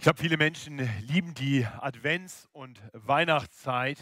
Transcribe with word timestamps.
Ich 0.00 0.04
glaube, 0.04 0.18
viele 0.18 0.38
Menschen 0.38 0.78
lieben 1.00 1.34
die 1.34 1.66
Advents- 1.66 2.48
und 2.52 2.80
Weihnachtszeit. 2.94 3.98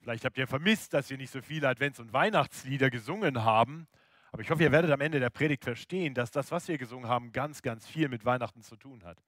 Vielleicht 0.00 0.24
habt 0.24 0.38
ihr 0.38 0.46
vermisst, 0.46 0.94
dass 0.94 1.10
wir 1.10 1.18
nicht 1.18 1.30
so 1.30 1.42
viele 1.42 1.68
Advents- 1.68 2.00
und 2.00 2.14
Weihnachtslieder 2.14 2.88
gesungen 2.88 3.44
haben. 3.44 3.86
Aber 4.32 4.40
ich 4.40 4.50
hoffe, 4.50 4.62
ihr 4.62 4.72
werdet 4.72 4.90
am 4.90 5.02
Ende 5.02 5.20
der 5.20 5.28
Predigt 5.28 5.62
verstehen, 5.62 6.14
dass 6.14 6.30
das, 6.30 6.50
was 6.52 6.68
wir 6.68 6.78
gesungen 6.78 7.06
haben, 7.06 7.32
ganz, 7.32 7.60
ganz 7.60 7.86
viel 7.86 8.08
mit 8.08 8.24
Weihnachten 8.24 8.62
zu 8.62 8.76
tun 8.76 9.04
hat. 9.04 9.22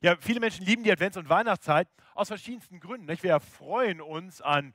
Ja, 0.00 0.16
viele 0.18 0.40
Menschen 0.40 0.64
lieben 0.64 0.84
die 0.84 0.90
Advents- 0.90 1.18
und 1.18 1.28
Weihnachtszeit 1.28 1.88
aus 2.14 2.28
verschiedensten 2.28 2.80
Gründen. 2.80 3.08
Nicht? 3.08 3.22
Wir 3.22 3.38
freuen 3.40 4.00
uns 4.00 4.40
an, 4.40 4.72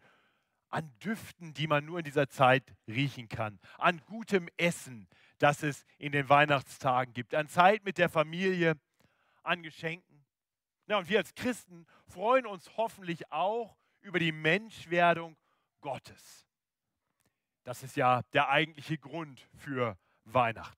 an 0.70 0.92
Düften, 1.04 1.56
die 1.56 1.66
man 1.66 1.86
nur 1.86 1.98
in 1.98 2.06
dieser 2.06 2.30
Zeit 2.30 2.76
riechen 2.88 3.30
kann, 3.30 3.60
an 3.80 4.00
gutem 4.06 4.48
Essen, 4.58 5.08
das 5.40 5.64
es 5.64 5.88
in 5.98 6.12
den 6.12 6.30
Weihnachtstagen 6.30 7.16
gibt, 7.16 7.34
an 7.34 7.48
Zeit 7.48 7.84
mit 7.84 7.98
der 7.98 8.10
Familie, 8.10 8.76
an 9.44 9.64
Geschenken. 9.64 10.26
Ja, 10.88 10.98
und 10.98 11.10
wir 11.10 11.20
als 11.20 11.34
Christen 11.36 11.86
freuen 12.08 12.46
uns 12.46 12.76
hoffentlich 12.78 13.32
auch 13.32 13.78
über 14.02 14.20
die 14.20 14.32
Menschwerdung 14.32 15.38
Gottes. 15.82 16.48
Das 17.64 17.84
ist 17.84 17.96
ja 17.96 18.22
der 18.34 18.50
eigentliche 18.50 18.98
Grund 18.98 19.48
für 19.56 19.98
Weihnachten. 20.26 20.78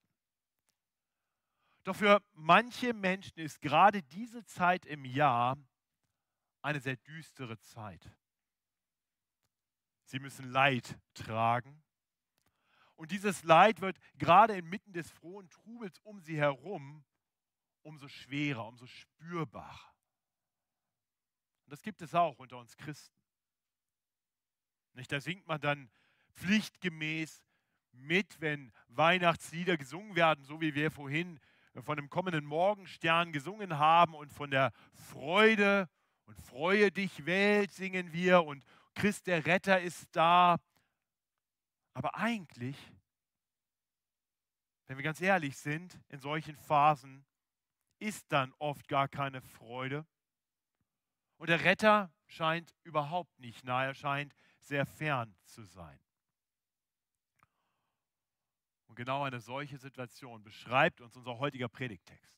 Doch 1.83 1.95
für 1.95 2.21
manche 2.33 2.93
Menschen 2.93 3.39
ist 3.39 3.61
gerade 3.61 4.01
diese 4.01 4.43
Zeit 4.45 4.85
im 4.85 5.05
Jahr 5.05 5.57
eine 6.61 6.79
sehr 6.79 6.97
düstere 6.97 7.59
Zeit. 7.59 8.11
Sie 10.05 10.19
müssen 10.19 10.49
Leid 10.51 10.97
tragen. 11.13 11.83
Und 12.95 13.11
dieses 13.11 13.43
Leid 13.43 13.81
wird 13.81 13.99
gerade 14.17 14.55
inmitten 14.55 14.93
des 14.93 15.11
frohen 15.11 15.49
Trubels 15.49 15.99
um 15.99 16.21
sie 16.21 16.37
herum 16.37 17.03
umso 17.85 18.07
schwerer, 18.07 18.65
umso 18.65 18.87
spürbarer. 18.87 19.93
Und 21.65 21.71
das 21.71 21.81
gibt 21.81 22.01
es 22.01 22.15
auch 22.15 22.37
unter 22.39 22.57
uns 22.57 22.75
Christen. 22.77 23.15
Nicht, 24.93 25.11
da 25.11 25.19
singt 25.19 25.45
man 25.47 25.61
dann 25.61 25.89
pflichtgemäß 26.33 27.43
mit, 27.91 28.41
wenn 28.41 28.73
Weihnachtslieder 28.87 29.77
gesungen 29.77 30.15
werden, 30.15 30.43
so 30.43 30.61
wie 30.61 30.73
wir 30.73 30.91
vorhin 30.91 31.39
von 31.83 31.97
dem 31.97 32.09
kommenden 32.09 32.45
Morgenstern 32.45 33.31
gesungen 33.31 33.77
haben 33.77 34.15
und 34.15 34.31
von 34.33 34.49
der 34.49 34.71
Freude 34.93 35.89
und 36.25 36.39
Freue 36.39 36.91
dich 36.91 37.25
Welt 37.25 37.71
singen 37.71 38.11
wir 38.11 38.43
und 38.43 38.65
Christ 38.95 39.27
der 39.27 39.45
Retter 39.45 39.79
ist 39.79 40.07
da. 40.15 40.57
Aber 41.93 42.15
eigentlich, 42.15 42.77
wenn 44.87 44.97
wir 44.97 45.03
ganz 45.03 45.21
ehrlich 45.21 45.57
sind, 45.57 45.99
in 46.09 46.19
solchen 46.19 46.55
Phasen 46.55 47.25
ist 47.99 48.31
dann 48.31 48.53
oft 48.59 48.87
gar 48.87 49.07
keine 49.07 49.41
Freude. 49.41 50.05
Und 51.37 51.49
der 51.49 51.63
Retter 51.63 52.13
scheint 52.27 52.73
überhaupt 52.83 53.39
nicht 53.39 53.63
nahe, 53.63 53.87
er 53.87 53.95
scheint 53.95 54.35
sehr 54.59 54.85
fern 54.85 55.35
zu 55.43 55.63
sein. 55.63 55.99
Und 58.87 58.95
genau 58.95 59.23
eine 59.23 59.39
solche 59.39 59.77
Situation 59.77 60.43
beschreibt 60.43 61.01
uns 61.01 61.15
unser 61.15 61.37
heutiger 61.37 61.67
Predigtext. 61.67 62.35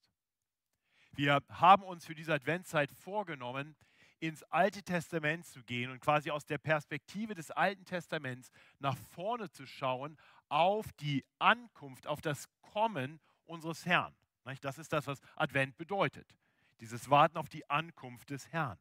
Wir 1.12 1.42
haben 1.50 1.84
uns 1.84 2.06
für 2.06 2.16
diese 2.16 2.34
Adventszeit 2.34 2.92
vorgenommen, 2.92 3.76
ins 4.20 4.44
Alte 4.44 4.84
Testament 4.84 5.46
zu 5.46 5.64
gehen 5.64 5.92
und 5.92 6.00
quasi 6.00 6.32
aus 6.32 6.46
der 6.46 6.58
Perspektive 6.58 7.36
des 7.36 7.52
Alten 7.52 7.86
Testaments 7.86 8.50
nach 8.80 8.98
vorne 8.98 9.50
zu 9.50 9.66
schauen 9.66 10.18
auf 10.50 10.92
die 10.94 11.24
Ankunft, 11.40 12.08
auf 12.08 12.22
das 12.22 12.48
Kommen 12.62 13.20
unseres 13.46 13.86
Herrn. 13.86 14.16
Das 14.62 14.78
ist 14.78 14.94
das, 14.94 15.08
was 15.08 15.20
Advent 15.36 15.78
bedeutet. 15.78 16.36
Dieses 16.80 17.10
Warten 17.10 17.38
auf 17.38 17.50
die 17.50 17.70
Ankunft 17.70 18.30
des 18.30 18.52
Herrn. 18.52 18.80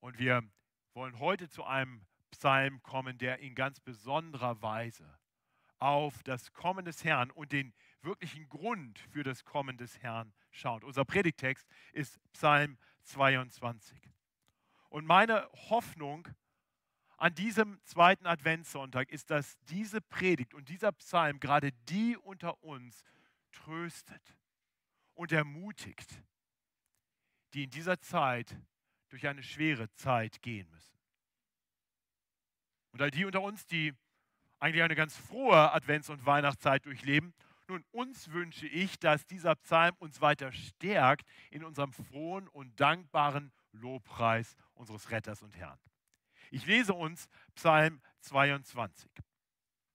Und 0.00 0.18
wir 0.18 0.42
wollen 0.94 1.18
heute 1.18 1.48
zu 1.48 1.64
einem 1.64 2.04
Psalm 2.30 2.82
kommen, 2.82 3.18
der 3.18 3.38
in 3.38 3.54
ganz 3.54 3.80
besonderer 3.80 4.60
Weise 4.62 5.18
auf 5.78 6.22
das 6.22 6.52
Kommen 6.52 6.84
des 6.84 7.04
Herrn 7.04 7.30
und 7.30 7.52
den 7.52 7.74
wirklichen 8.02 8.48
Grund 8.48 8.98
für 8.98 9.22
das 9.22 9.44
Kommen 9.44 9.76
des 9.76 10.00
Herrn 10.00 10.32
schaut. 10.50 10.84
Unser 10.84 11.04
Predigtext 11.04 11.66
ist 11.92 12.20
Psalm 12.32 12.78
22. 13.02 13.98
Und 14.88 15.06
meine 15.06 15.48
Hoffnung 15.70 16.28
an 17.22 17.36
diesem 17.36 17.78
zweiten 17.84 18.26
Adventssonntag 18.26 19.12
ist, 19.12 19.30
dass 19.30 19.56
diese 19.68 20.00
Predigt 20.00 20.54
und 20.54 20.68
dieser 20.68 20.90
Psalm 20.90 21.38
gerade 21.38 21.70
die 21.88 22.16
unter 22.16 22.60
uns 22.64 23.04
tröstet 23.52 24.36
und 25.14 25.30
ermutigt, 25.30 26.20
die 27.54 27.62
in 27.62 27.70
dieser 27.70 28.00
Zeit 28.00 28.58
durch 29.08 29.28
eine 29.28 29.44
schwere 29.44 29.88
Zeit 29.92 30.42
gehen 30.42 30.68
müssen. 30.70 30.98
Und 32.90 33.00
all 33.00 33.12
die 33.12 33.24
unter 33.24 33.42
uns, 33.42 33.66
die 33.66 33.94
eigentlich 34.58 34.82
eine 34.82 34.96
ganz 34.96 35.16
frohe 35.16 35.72
Advents- 35.72 36.10
und 36.10 36.26
Weihnachtszeit 36.26 36.84
durchleben, 36.86 37.34
nun, 37.68 37.84
uns 37.92 38.32
wünsche 38.32 38.66
ich, 38.66 38.98
dass 38.98 39.26
dieser 39.26 39.54
Psalm 39.54 39.94
uns 40.00 40.20
weiter 40.20 40.50
stärkt 40.50 41.24
in 41.52 41.62
unserem 41.62 41.92
frohen 41.92 42.48
und 42.48 42.80
dankbaren 42.80 43.52
Lobpreis 43.70 44.56
unseres 44.74 45.12
Retters 45.12 45.40
und 45.40 45.54
Herrn. 45.54 45.78
Ich 46.52 46.66
lese 46.66 46.92
uns 46.92 47.30
Psalm 47.54 48.02
22. 48.20 49.10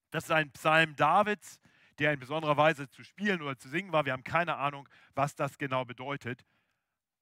Das 0.10 0.24
ist 0.24 0.32
ein 0.32 0.52
Psalm 0.54 0.96
Davids, 0.96 1.60
der 2.00 2.14
in 2.14 2.20
besonderer 2.20 2.58
Weise 2.58 2.90
zu 2.90 3.04
spielen 3.04 3.44
oder 3.44 3.60
zu 3.60 3.70
singen 3.70 3.92
war. 3.92 4.06
Wir 4.06 4.14
haben 4.14 4.24
keine 4.24 4.58
Ahnung, 4.58 4.90
was 5.14 5.36
das 5.36 5.60
genau 5.60 5.86
bedeutet. 5.86 6.44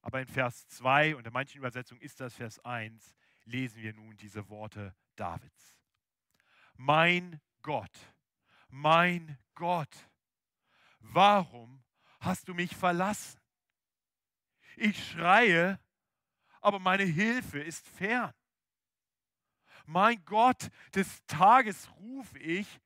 Aber 0.02 0.22
in 0.22 0.28
Vers 0.28 0.70
2 0.70 1.18
und 1.18 1.28
in 1.28 1.34
manchen 1.34 1.58
Übersetzungen 1.58 2.00
ist 2.00 2.22
das 2.22 2.34
Vers 2.34 2.64
1, 2.64 3.14
lesen 3.44 3.82
wir 3.82 3.94
nun 3.94 4.16
diese 4.16 4.48
Worte 4.48 4.96
Davids. 5.18 5.78
Mein 6.76 7.42
Gott, 7.62 7.92
mein 8.70 9.38
Gott, 9.54 10.10
warum 11.00 11.84
hast 12.22 12.48
du 12.48 12.54
mich 12.54 12.74
verlassen? 12.74 13.42
Ich 14.78 15.12
schreie, 15.12 15.78
aber 16.62 16.80
meine 16.80 17.04
Hilfe 17.04 17.60
ist 17.60 17.86
fern 17.86 18.34
mein 19.88 20.24
Gott, 20.26 20.70
des 20.94 21.26
Tages 21.28 21.90
rufe 22.00 22.38
ich, 22.40 22.80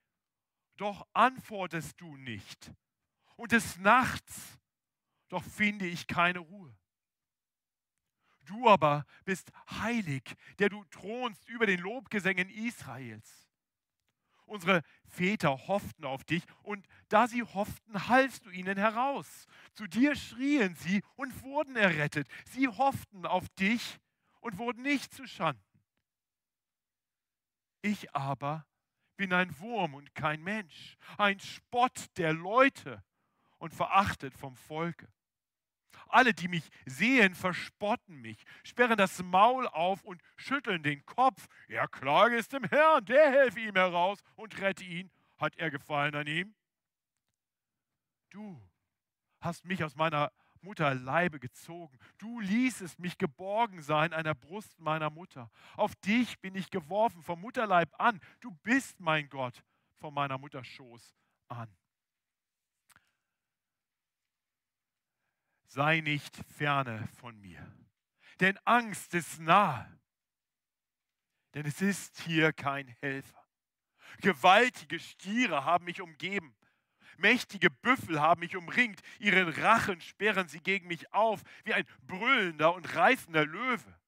doch 0.78 1.08
antwortest 1.14 2.00
du 2.00 2.16
nicht. 2.18 2.72
Und 3.36 3.52
des 3.52 3.78
Nachts, 3.78 4.60
doch 5.30 5.44
finde 5.44 5.86
ich 5.88 6.08
keine 6.08 6.40
Ruhe. 6.40 6.76
Du 8.46 8.68
aber 8.68 9.06
bist 9.26 9.52
heilig, 9.70 10.24
der 10.58 10.70
du 10.70 10.84
thronst 10.86 11.48
über 11.48 11.66
den 11.66 11.80
Lobgesängen 11.80 12.50
Israels. 12.50 13.48
Unsere 14.50 14.82
Väter 15.06 15.68
hofften 15.68 16.06
auf 16.06 16.24
dich 16.24 16.44
und 16.64 16.88
da 17.10 17.28
sie 17.28 17.44
hofften, 17.44 18.08
halfst 18.08 18.48
du 18.48 18.50
ihnen 18.50 18.78
heraus. 18.78 19.46
Zu 19.76 19.86
dir 19.86 20.16
schrien 20.16 20.74
sie 20.74 21.04
und 21.16 21.44
wurden 21.44 21.76
errettet. 21.76 22.28
Sie 22.46 22.68
hofften 22.68 23.28
auf 23.28 23.48
dich 23.50 24.00
und 24.40 24.58
wurden 24.58 24.82
nicht 24.82 25.14
zu 25.14 25.28
Schanden. 25.28 25.69
Ich 27.82 28.14
aber 28.14 28.66
bin 29.18 29.34
ein 29.34 29.58
Wurm 29.60 29.96
und 29.96 30.14
kein 30.16 30.42
Mensch, 30.42 30.98
ein 31.18 31.40
Spott 31.40 32.06
der 32.18 32.34
Leute 32.34 33.04
und 33.58 33.74
verachtet 33.74 34.34
vom 34.34 34.56
Volke. 34.56 35.12
Alle, 36.08 36.34
die 36.34 36.48
mich 36.48 36.68
sehen, 36.86 37.36
verspotten 37.36 38.22
mich, 38.22 38.44
sperren 38.64 38.98
das 38.98 39.22
Maul 39.22 39.68
auf 39.68 40.04
und 40.04 40.22
schütteln 40.38 40.82
den 40.82 41.06
Kopf. 41.06 41.48
Er 41.68 41.88
klage 41.88 42.38
es 42.38 42.48
dem 42.48 42.64
Herrn, 42.64 43.06
der 43.06 43.30
helfe 43.32 43.60
ihm 43.60 43.76
heraus 43.76 44.20
und 44.36 44.60
rette 44.60 44.84
ihn. 44.84 45.12
Hat 45.38 45.56
er 45.58 45.70
gefallen 45.70 46.16
an 46.16 46.28
ihm? 46.28 46.56
Du 48.30 48.62
hast 49.40 49.66
mich 49.66 49.84
aus 49.84 49.96
meiner 49.96 50.32
Mutterleibe 50.62 51.40
gezogen. 51.40 51.98
Du 52.18 52.40
ließest 52.40 53.00
mich 53.00 53.18
geborgen 53.18 53.82
sein 53.82 54.14
an 54.14 54.24
der 54.24 54.34
Brust 54.34 54.80
meiner 54.80 55.10
Mutter. 55.10 55.52
Auf 55.76 55.96
dich 55.96 56.40
bin 56.40 56.56
ich 56.56 56.70
geworfen 56.70 57.24
vom 57.24 57.42
Mutterleib 57.42 57.90
an. 58.00 58.20
Du 58.40 58.52
bist 58.64 59.00
mein 59.00 59.30
Gott 59.30 59.64
von 59.98 60.14
meiner 60.14 60.38
Mutterschoß 60.38 61.16
an. 61.48 61.70
Sei 65.68 66.02
nicht 66.02 66.36
ferne 66.58 67.08
von 67.20 67.40
mir, 67.40 67.64
denn 68.40 68.58
Angst 68.66 69.14
ist 69.14 69.40
nahe, 69.40 70.00
denn 71.54 71.66
es 71.66 71.80
ist 71.80 72.22
hier 72.22 72.54
kein 72.54 72.88
Helfer. 73.02 73.46
Gewaltige 74.22 75.00
Stiere 75.00 75.64
haben 75.66 75.86
mich 75.86 76.02
umgeben. 76.02 76.56
Mächtige 77.20 77.70
Büffel 77.70 78.22
haben 78.22 78.40
mich 78.40 78.56
umringt, 78.56 79.02
ihren 79.20 79.50
Rachen 79.50 80.00
sperren 80.00 80.48
sie 80.48 80.62
gegen 80.62 80.88
mich 80.88 81.14
auf, 81.14 81.42
wie 81.66 81.74
ein 81.74 81.86
brüllender 82.08 82.74
und 82.74 82.96
reißender 82.96 83.46
Löwe. 83.46 84.00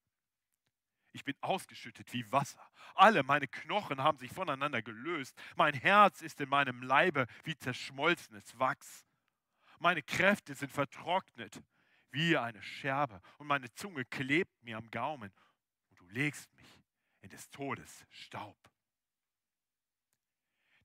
Ich 1.12 1.26
bin 1.26 1.36
ausgeschüttet 1.42 2.12
wie 2.14 2.32
Wasser. 2.32 2.66
Alle 2.96 3.24
meine 3.24 3.48
Knochen 3.48 4.02
haben 4.02 4.18
sich 4.18 4.32
voneinander 4.32 4.82
gelöst. 4.82 5.38
Mein 5.58 5.74
Herz 5.74 6.22
ist 6.22 6.40
in 6.40 6.48
meinem 6.48 6.82
Leibe 6.84 7.28
wie 7.44 7.58
zerschmolzenes 7.58 8.58
Wachs. 8.58 9.06
Meine 9.80 10.04
Kräfte 10.04 10.56
sind 10.56 10.72
vertrocknet 10.72 11.62
wie 12.12 12.38
eine 12.38 12.62
Scherbe 12.62 13.22
und 13.40 13.48
meine 13.48 13.72
Zunge 13.74 14.06
klebt 14.06 14.64
mir 14.64 14.78
am 14.78 14.90
Gaumen 14.90 15.34
und 15.90 16.00
du 16.00 16.08
legst 16.08 16.54
mich 16.56 16.82
in 17.22 17.30
des 17.30 17.50
Todes 17.50 18.06
Staub. 18.10 18.58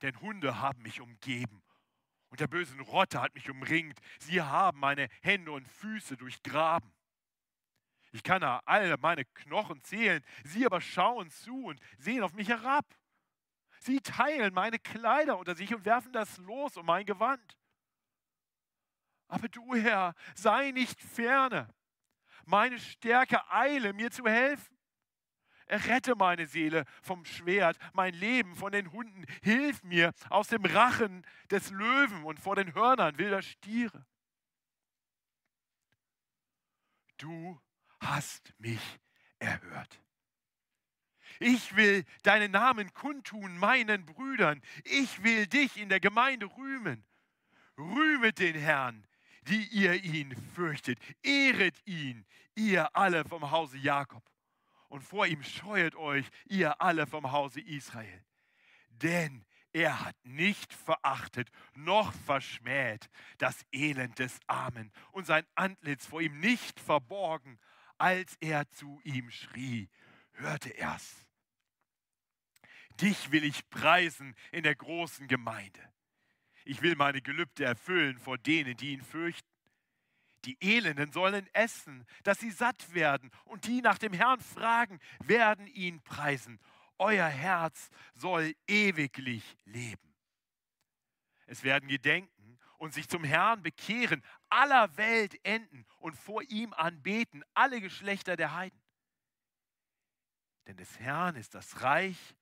Denn 0.02 0.20
Hunde 0.20 0.60
haben 0.60 0.82
mich 0.82 1.00
umgeben 1.00 1.62
und 2.28 2.40
der 2.40 2.46
bösen 2.46 2.80
Rotte 2.80 3.20
hat 3.20 3.34
mich 3.34 3.48
umringt. 3.50 3.98
Sie 4.18 4.40
haben 4.42 4.80
meine 4.80 5.08
Hände 5.22 5.52
und 5.52 5.66
Füße 5.66 6.16
durchgraben. 6.16 6.92
Ich 8.12 8.22
kann 8.22 8.42
alle 8.42 8.96
meine 8.98 9.24
Knochen 9.24 9.82
zählen, 9.82 10.24
sie 10.44 10.64
aber 10.64 10.80
schauen 10.80 11.30
zu 11.30 11.66
und 11.66 11.80
sehen 11.98 12.22
auf 12.22 12.32
mich 12.32 12.48
herab. 12.48 12.86
Sie 13.80 14.00
teilen 14.00 14.54
meine 14.54 14.78
Kleider 14.78 15.38
unter 15.38 15.54
sich 15.54 15.74
und 15.74 15.84
werfen 15.84 16.12
das 16.12 16.38
Los 16.38 16.76
um 16.76 16.86
mein 16.86 17.04
Gewand. 17.04 17.58
Aber 19.28 19.48
du, 19.48 19.74
Herr, 19.74 20.14
sei 20.34 20.70
nicht 20.70 21.00
ferne. 21.00 21.68
Meine 22.44 22.78
Stärke 22.78 23.50
eile, 23.50 23.92
mir 23.92 24.10
zu 24.10 24.24
helfen. 24.24 24.75
Errette 25.66 26.14
meine 26.14 26.46
Seele 26.46 26.84
vom 27.02 27.24
Schwert, 27.24 27.76
mein 27.92 28.14
Leben 28.14 28.54
von 28.56 28.72
den 28.72 28.92
Hunden. 28.92 29.24
Hilf 29.42 29.82
mir 29.82 30.12
aus 30.30 30.48
dem 30.48 30.64
Rachen 30.64 31.26
des 31.50 31.70
Löwen 31.70 32.24
und 32.24 32.40
vor 32.40 32.56
den 32.56 32.74
Hörnern 32.74 33.18
wilder 33.18 33.42
Stiere. 33.42 34.06
Du 37.18 37.60
hast 38.00 38.54
mich 38.58 39.00
erhört. 39.38 40.00
Ich 41.38 41.76
will 41.76 42.04
deinen 42.22 42.52
Namen 42.52 42.92
kundtun 42.94 43.58
meinen 43.58 44.06
Brüdern. 44.06 44.62
Ich 44.84 45.22
will 45.22 45.46
dich 45.46 45.76
in 45.76 45.88
der 45.88 46.00
Gemeinde 46.00 46.46
rühmen. 46.56 47.04
Rühmet 47.76 48.38
den 48.38 48.54
Herrn, 48.54 49.06
die 49.42 49.66
ihr 49.66 50.02
ihn 50.02 50.34
fürchtet. 50.54 50.98
Ehret 51.22 51.76
ihn, 51.84 52.24
ihr 52.54 52.94
alle 52.96 53.24
vom 53.24 53.50
Hause 53.50 53.76
Jakob. 53.78 54.22
Und 54.96 55.02
vor 55.02 55.26
ihm 55.26 55.42
scheuet 55.42 55.94
euch, 55.94 56.26
ihr 56.46 56.80
alle 56.80 57.06
vom 57.06 57.30
Hause 57.30 57.60
Israel. 57.60 58.24
Denn 58.88 59.44
er 59.74 60.02
hat 60.02 60.16
nicht 60.24 60.72
verachtet 60.72 61.50
noch 61.74 62.14
verschmäht 62.14 63.10
das 63.36 63.66
Elend 63.72 64.18
des 64.18 64.40
Armen 64.46 64.90
und 65.12 65.26
sein 65.26 65.44
Antlitz 65.54 66.06
vor 66.06 66.22
ihm 66.22 66.40
nicht 66.40 66.80
verborgen, 66.80 67.60
als 67.98 68.38
er 68.40 68.70
zu 68.70 68.98
ihm 69.04 69.30
schrie, 69.30 69.90
hörte 70.32 70.74
er's. 70.78 71.26
Dich 72.98 73.30
will 73.32 73.44
ich 73.44 73.68
preisen 73.68 74.34
in 74.50 74.62
der 74.62 74.76
großen 74.76 75.28
Gemeinde. 75.28 75.92
Ich 76.64 76.80
will 76.80 76.96
meine 76.96 77.20
Gelübde 77.20 77.66
erfüllen 77.66 78.16
vor 78.16 78.38
denen, 78.38 78.78
die 78.78 78.94
ihn 78.94 79.02
fürchten. 79.02 79.55
Die 80.46 80.56
Elenden 80.60 81.12
sollen 81.12 81.48
essen, 81.52 82.06
dass 82.22 82.38
sie 82.38 82.50
satt 82.50 82.94
werden, 82.94 83.30
und 83.44 83.66
die 83.66 83.82
nach 83.82 83.98
dem 83.98 84.12
Herrn 84.12 84.40
fragen, 84.40 85.00
werden 85.18 85.66
ihn 85.66 86.00
preisen. 86.02 86.60
Euer 86.98 87.26
Herz 87.26 87.90
soll 88.14 88.54
ewiglich 88.66 89.56
leben. 89.64 90.14
Es 91.46 91.62
werden 91.62 91.88
gedenken 91.88 92.58
und 92.78 92.94
sich 92.94 93.08
zum 93.08 93.24
Herrn 93.24 93.62
bekehren, 93.62 94.22
aller 94.48 94.96
Welt 94.96 95.38
enden 95.44 95.84
und 95.98 96.16
vor 96.16 96.42
ihm 96.42 96.72
anbeten, 96.72 97.44
alle 97.54 97.80
Geschlechter 97.80 98.36
der 98.36 98.54
Heiden. 98.54 98.80
Denn 100.66 100.76
des 100.76 100.98
Herrn 100.98 101.36
ist 101.36 101.54
das 101.54 101.82
Reich 101.82 102.36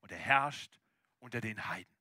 und 0.00 0.12
er 0.12 0.18
herrscht 0.18 0.78
unter 1.18 1.40
den 1.40 1.68
Heiden. 1.68 1.94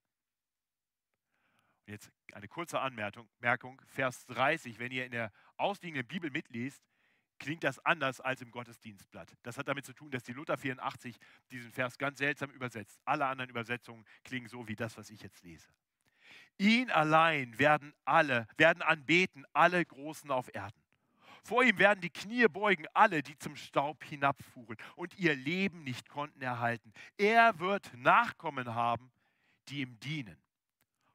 Und 1.85 1.91
jetzt 1.91 2.11
eine 2.33 2.47
kurze 2.47 2.79
Anmerkung, 2.79 3.81
Vers 3.85 4.25
30, 4.25 4.79
wenn 4.79 4.91
ihr 4.91 5.05
in 5.05 5.11
der 5.11 5.31
ausliegenden 5.57 6.07
Bibel 6.07 6.29
mitliest, 6.31 6.81
klingt 7.39 7.63
das 7.63 7.83
anders 7.85 8.21
als 8.21 8.41
im 8.41 8.51
Gottesdienstblatt. 8.51 9.35
Das 9.43 9.57
hat 9.57 9.67
damit 9.67 9.85
zu 9.85 9.93
tun, 9.93 10.11
dass 10.11 10.23
die 10.23 10.33
Luther 10.33 10.57
84 10.57 11.17
diesen 11.51 11.71
Vers 11.71 11.97
ganz 11.97 12.17
seltsam 12.17 12.49
übersetzt. 12.51 12.99
Alle 13.05 13.25
anderen 13.25 13.49
Übersetzungen 13.49 14.05
klingen 14.23 14.47
so 14.47 14.67
wie 14.67 14.75
das, 14.75 14.97
was 14.97 15.09
ich 15.09 15.21
jetzt 15.21 15.43
lese. 15.43 15.67
Ihn 16.57 16.89
allein 16.89 17.57
werden 17.59 17.93
alle, 18.05 18.47
werden 18.57 18.81
anbeten 18.81 19.45
alle 19.53 19.85
Großen 19.85 20.31
auf 20.31 20.53
Erden. 20.53 20.81
Vor 21.43 21.63
ihm 21.63 21.77
werden 21.77 22.01
die 22.01 22.09
Knie 22.09 22.47
beugen, 22.47 22.87
alle, 22.93 23.21
die 23.21 23.37
zum 23.37 23.55
Staub 23.55 24.03
hinabfuhren 24.03 24.77
und 24.95 25.15
ihr 25.19 25.35
Leben 25.35 25.83
nicht 25.83 26.09
konnten 26.09 26.41
erhalten. 26.41 26.91
Er 27.17 27.59
wird 27.59 27.93
Nachkommen 27.97 28.73
haben, 28.73 29.11
die 29.67 29.81
ihm 29.81 29.99
dienen. 29.99 30.37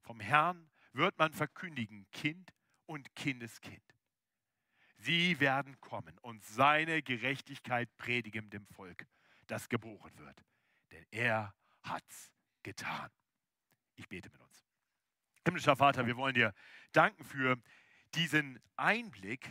Vom 0.03 0.21
Herrn 0.21 0.71
wird 0.93 1.19
man 1.19 1.33
verkündigen, 1.33 2.07
Kind 2.13 2.53
und 2.87 3.13
Kindeskind. 3.17 3.83
Sie 5.03 5.41
werden 5.41 5.81
kommen 5.81 6.19
und 6.19 6.45
seine 6.45 7.03
Gerechtigkeit 7.03 7.89
predigen 7.97 8.51
dem 8.51 8.67
Volk, 8.67 9.07
das 9.47 9.69
geboren 9.69 10.13
wird. 10.19 10.45
Denn 10.91 11.07
er 11.11 11.55
hat's 11.83 12.31
getan. 12.63 13.11
Ich 13.97 14.09
bete 14.09 14.29
mit 14.31 14.41
uns. 14.41 14.67
Himmlischer 15.47 15.77
Vater, 15.77 16.07
wir 16.07 16.17
wollen 16.17 16.35
dir 16.35 16.55
danken 16.93 17.25
für 17.25 17.57
diesen 18.15 18.61
Einblick 18.77 19.49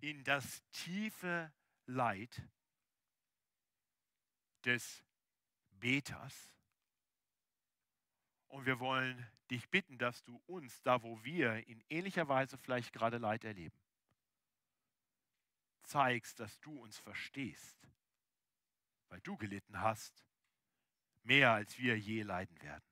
in 0.00 0.22
das 0.22 0.62
tiefe 0.70 1.52
Leid 1.86 2.42
des 4.64 5.02
Beters. 5.72 6.54
Und 8.46 8.66
wir 8.66 8.78
wollen 8.78 9.26
dich 9.50 9.68
bitten, 9.68 9.98
dass 9.98 10.22
du 10.22 10.40
uns, 10.46 10.80
da 10.82 11.02
wo 11.02 11.22
wir 11.24 11.66
in 11.66 11.82
ähnlicher 11.88 12.28
Weise 12.28 12.56
vielleicht 12.56 12.92
gerade 12.92 13.18
Leid 13.18 13.44
erleben, 13.44 13.76
zeigst, 15.84 16.40
dass 16.40 16.60
du 16.60 16.76
uns 16.80 16.98
verstehst, 16.98 17.76
weil 19.08 19.20
du 19.20 19.36
gelitten 19.36 19.80
hast, 19.80 20.26
mehr 21.22 21.52
als 21.52 21.78
wir 21.78 21.98
je 21.98 22.22
leiden 22.22 22.60
werden. 22.62 22.84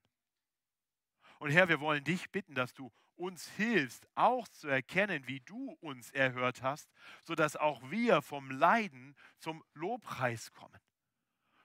Und 1.39 1.51
Herr, 1.51 1.69
wir 1.69 1.81
wollen 1.81 2.05
dich 2.05 2.31
bitten, 2.31 2.55
dass 2.55 2.73
du 2.73 2.93
uns 3.17 3.49
hilfst, 3.51 4.09
auch 4.15 4.49
zu 4.49 4.69
erkennen, 4.69 5.27
wie 5.27 5.41
du 5.41 5.73
uns 5.81 6.11
erhört 6.11 6.63
hast, 6.63 6.91
sodass 7.25 7.57
auch 7.57 7.91
wir 7.91 8.23
vom 8.23 8.51
Leiden 8.51 9.17
zum 9.39 9.65
Lobpreis 9.75 10.53
kommen, 10.53 10.81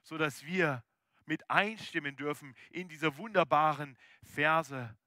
sodass 0.03 0.45
wir 0.45 0.83
mit 1.25 1.50
einstimmen 1.50 2.15
dürfen 2.15 2.56
in 2.69 2.89
diese 2.89 3.18
wunderbaren 3.18 3.97
Verse 4.24 4.97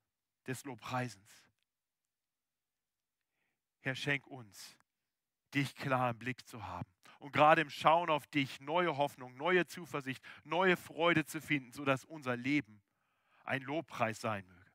des 0.46 0.64
Lobpreisens. 0.64 1.50
Herr, 3.81 3.94
schenk 3.94 4.26
uns, 4.26 4.77
dich 5.54 5.74
klar 5.74 6.10
im 6.10 6.19
Blick 6.19 6.46
zu 6.46 6.66
haben 6.66 6.88
und 7.19 7.32
gerade 7.32 7.60
im 7.60 7.70
Schauen 7.70 8.10
auf 8.10 8.26
dich 8.26 8.60
neue 8.60 8.96
Hoffnung, 8.96 9.36
neue 9.36 9.66
Zuversicht, 9.66 10.24
neue 10.44 10.76
Freude 10.76 11.24
zu 11.26 11.40
finden, 11.40 11.72
sodass 11.72 12.04
unser 12.04 12.36
Leben 12.36 12.82
ein 13.44 13.62
Lobpreis 13.62 14.20
sein 14.20 14.46
möge. 14.46 14.72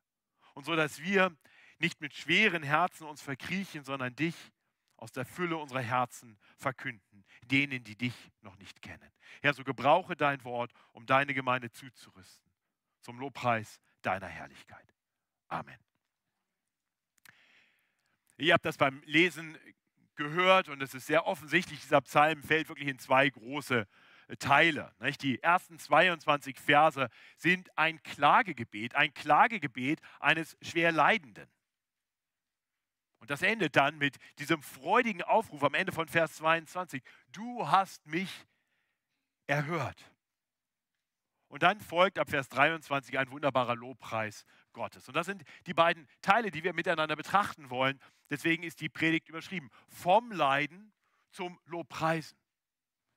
Und 0.53 0.65
so 0.65 0.75
dass 0.75 1.01
wir 1.01 1.35
nicht 1.79 2.01
mit 2.01 2.13
schweren 2.13 2.63
Herzen 2.63 3.05
uns 3.05 3.21
verkriechen, 3.21 3.83
sondern 3.83 4.15
dich 4.15 4.35
aus 4.97 5.11
der 5.11 5.25
Fülle 5.25 5.57
unserer 5.57 5.81
Herzen 5.81 6.37
verkünden, 6.57 7.25
denen, 7.45 7.83
die 7.83 7.97
dich 7.97 8.15
noch 8.41 8.55
nicht 8.57 8.81
kennen. 8.81 9.11
Herr, 9.41 9.53
so 9.53 9.63
gebrauche 9.63 10.15
dein 10.15 10.43
Wort, 10.43 10.71
um 10.93 11.05
deine 11.05 11.33
Gemeinde 11.33 11.71
zuzurüsten, 11.71 12.49
zum 13.01 13.19
Lobpreis 13.19 13.79
deiner 14.01 14.27
Herrlichkeit. 14.27 14.95
Amen. 15.47 15.77
Ihr 18.37 18.53
habt 18.53 18.65
das 18.65 18.77
beim 18.77 19.01
Lesen 19.05 19.57
gehört 20.15 20.69
und 20.69 20.81
es 20.81 20.93
ist 20.93 21.07
sehr 21.07 21.25
offensichtlich, 21.25 21.81
dieser 21.81 22.01
Psalm 22.01 22.43
fällt 22.43 22.69
wirklich 22.69 22.87
in 22.87 22.99
zwei 22.99 23.29
große 23.29 23.87
äh, 24.27 24.37
Teile. 24.37 24.93
Die 25.21 25.41
ersten 25.41 25.79
22 25.79 26.59
Verse 26.59 27.09
sind 27.37 27.69
ein 27.77 28.01
Klagegebet, 28.03 28.95
ein 28.95 29.13
Klagegebet 29.13 29.99
eines 30.19 30.57
schwer 30.61 30.91
Leidenden. 30.91 31.49
Und 33.19 33.31
das 33.31 33.41
endet 33.41 33.75
dann 33.75 33.97
mit 33.97 34.17
diesem 34.37 34.61
freudigen 34.61 35.23
Aufruf 35.23 35.63
am 35.63 35.73
Ende 35.73 35.91
von 35.91 36.07
Vers 36.07 36.35
22. 36.35 37.01
Du 37.31 37.67
hast 37.67 38.05
mich 38.05 38.45
erhört. 39.47 40.11
Und 41.47 41.63
dann 41.63 41.79
folgt 41.79 42.19
ab 42.19 42.29
Vers 42.29 42.49
23 42.49 43.17
ein 43.17 43.31
wunderbarer 43.31 43.75
Lobpreis 43.75 44.45
Gottes. 44.75 45.07
Und 45.07 45.15
das 45.15 45.25
sind 45.25 45.43
die 45.65 45.73
beiden 45.73 46.07
Teile, 46.21 46.51
die 46.51 46.63
wir 46.63 46.73
miteinander 46.73 47.15
betrachten 47.15 47.71
wollen. 47.71 47.99
Deswegen 48.29 48.61
ist 48.61 48.81
die 48.81 48.89
Predigt 48.89 49.27
überschrieben. 49.29 49.71
Vom 49.87 50.31
Leiden 50.31 50.93
zum 51.31 51.59
Lobpreisen. 51.65 52.37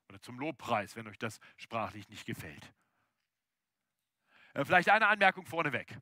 Oder 0.08 0.20
zum 0.22 0.38
Lobpreis, 0.38 0.96
wenn 0.96 1.06
euch 1.06 1.18
das 1.18 1.38
sprachlich 1.58 2.08
nicht 2.08 2.24
gefällt. 2.24 2.72
Äh, 4.54 4.64
vielleicht 4.64 4.88
eine 4.88 5.08
Anmerkung 5.08 5.44
vorneweg. 5.44 5.98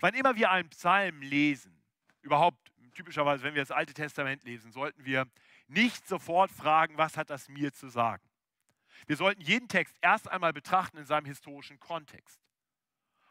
Wann 0.00 0.14
immer 0.14 0.34
wir 0.34 0.50
einen 0.50 0.68
Psalm 0.70 1.22
lesen, 1.22 1.80
überhaupt 2.22 2.72
typischerweise, 2.94 3.44
wenn 3.44 3.54
wir 3.54 3.62
das 3.62 3.70
Alte 3.70 3.94
Testament 3.94 4.42
lesen, 4.42 4.72
sollten 4.72 5.04
wir 5.04 5.26
nicht 5.68 6.08
sofort 6.08 6.50
fragen, 6.50 6.96
was 6.96 7.16
hat 7.16 7.30
das 7.30 7.48
mir 7.48 7.72
zu 7.72 7.88
sagen. 7.88 8.22
Wir 9.06 9.16
sollten 9.16 9.42
jeden 9.42 9.68
Text 9.68 9.96
erst 10.00 10.28
einmal 10.28 10.52
betrachten 10.52 10.96
in 10.96 11.04
seinem 11.04 11.26
historischen 11.26 11.78
Kontext. 11.78 12.40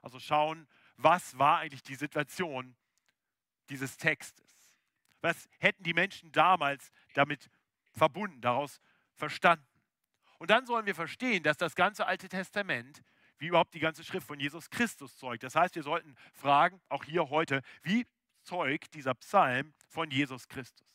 Also 0.02 0.20
schauen, 0.20 0.68
was 0.98 1.38
war 1.38 1.60
eigentlich 1.60 1.84
die 1.84 1.96
Situation 1.96 2.76
dieses 3.70 3.98
Textes. 3.98 4.46
Was 5.22 5.50
hätten 5.60 5.84
die 5.84 5.94
Menschen 5.94 6.32
damals 6.32 6.92
damit 7.14 7.50
verbunden, 7.94 8.42
daraus 8.42 8.80
verstanden? 9.14 9.66
Und 10.38 10.50
dann 10.50 10.66
sollen 10.66 10.86
wir 10.86 10.96
verstehen, 10.96 11.44
dass 11.44 11.58
das 11.58 11.76
ganze 11.76 12.06
Alte 12.06 12.30
Testament, 12.30 13.04
wie 13.38 13.48
überhaupt 13.48 13.74
die 13.74 13.80
ganze 13.80 14.04
Schrift 14.04 14.28
von 14.28 14.40
Jesus 14.40 14.70
Christus 14.70 15.18
zeugt. 15.18 15.44
Das 15.44 15.56
heißt, 15.56 15.76
wir 15.76 15.84
sollten 15.84 16.16
fragen, 16.34 16.82
auch 16.90 17.04
hier 17.04 17.30
heute, 17.30 17.62
wie 17.84 18.06
zeugt 18.44 18.94
dieser 18.94 19.14
Psalm 19.16 19.74
von 19.88 20.12
Jesus 20.12 20.48
Christus? 20.48 20.88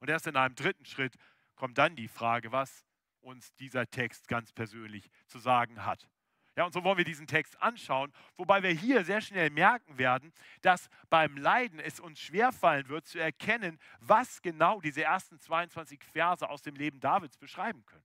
Und 0.00 0.08
erst 0.10 0.26
in 0.26 0.36
einem 0.36 0.54
dritten 0.54 0.84
Schritt 0.84 1.14
kommt 1.54 1.78
dann 1.78 1.94
die 1.94 2.08
Frage, 2.08 2.52
was 2.52 2.84
uns 3.20 3.54
dieser 3.54 3.88
Text 3.88 4.28
ganz 4.28 4.52
persönlich 4.52 5.10
zu 5.26 5.38
sagen 5.38 5.84
hat. 5.84 6.08
Ja, 6.56 6.64
und 6.64 6.72
so 6.72 6.82
wollen 6.82 6.98
wir 6.98 7.04
diesen 7.04 7.26
Text 7.26 7.60
anschauen, 7.62 8.12
wobei 8.36 8.62
wir 8.62 8.70
hier 8.70 9.04
sehr 9.04 9.20
schnell 9.20 9.50
merken 9.50 9.98
werden, 9.98 10.32
dass 10.62 10.90
beim 11.08 11.36
Leiden 11.36 11.78
es 11.78 12.00
uns 12.00 12.18
schwerfallen 12.18 12.88
wird 12.88 13.06
zu 13.06 13.18
erkennen, 13.18 13.78
was 14.00 14.42
genau 14.42 14.80
diese 14.80 15.04
ersten 15.04 15.38
22 15.38 16.02
Verse 16.12 16.48
aus 16.48 16.62
dem 16.62 16.74
Leben 16.74 16.98
Davids 17.00 17.36
beschreiben 17.36 17.86
können. 17.86 18.04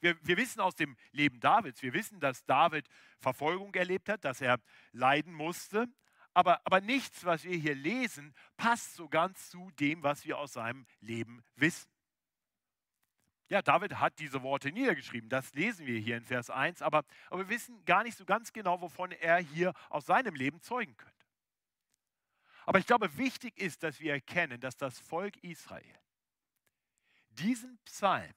Wir, 0.00 0.16
wir 0.22 0.36
wissen 0.36 0.60
aus 0.60 0.74
dem 0.74 0.96
Leben 1.12 1.40
Davids, 1.40 1.82
wir 1.82 1.92
wissen, 1.92 2.20
dass 2.20 2.44
David 2.44 2.88
Verfolgung 3.18 3.74
erlebt 3.74 4.08
hat, 4.08 4.24
dass 4.24 4.40
er 4.40 4.58
leiden 4.92 5.32
musste, 5.32 5.88
aber, 6.32 6.64
aber 6.64 6.80
nichts, 6.80 7.24
was 7.24 7.44
wir 7.44 7.56
hier 7.56 7.74
lesen, 7.74 8.34
passt 8.56 8.94
so 8.94 9.08
ganz 9.08 9.50
zu 9.50 9.70
dem, 9.72 10.02
was 10.02 10.24
wir 10.24 10.38
aus 10.38 10.52
seinem 10.52 10.86
Leben 11.00 11.42
wissen. 11.56 11.89
Ja, 13.50 13.62
David 13.62 13.98
hat 13.98 14.20
diese 14.20 14.42
Worte 14.44 14.70
niedergeschrieben. 14.70 15.28
Das 15.28 15.52
lesen 15.54 15.84
wir 15.84 15.98
hier 15.98 16.16
in 16.16 16.24
Vers 16.24 16.50
1. 16.50 16.82
Aber, 16.82 17.04
aber 17.28 17.40
wir 17.40 17.48
wissen 17.48 17.84
gar 17.84 18.04
nicht 18.04 18.16
so 18.16 18.24
ganz 18.24 18.52
genau, 18.52 18.80
wovon 18.80 19.10
er 19.10 19.38
hier 19.38 19.74
aus 19.88 20.06
seinem 20.06 20.36
Leben 20.36 20.62
zeugen 20.62 20.96
könnte. 20.96 21.26
Aber 22.64 22.78
ich 22.78 22.86
glaube, 22.86 23.18
wichtig 23.18 23.58
ist, 23.58 23.82
dass 23.82 23.98
wir 23.98 24.12
erkennen, 24.12 24.60
dass 24.60 24.76
das 24.76 25.00
Volk 25.00 25.36
Israel 25.42 25.98
diesen 27.30 27.76
Psalm 27.84 28.32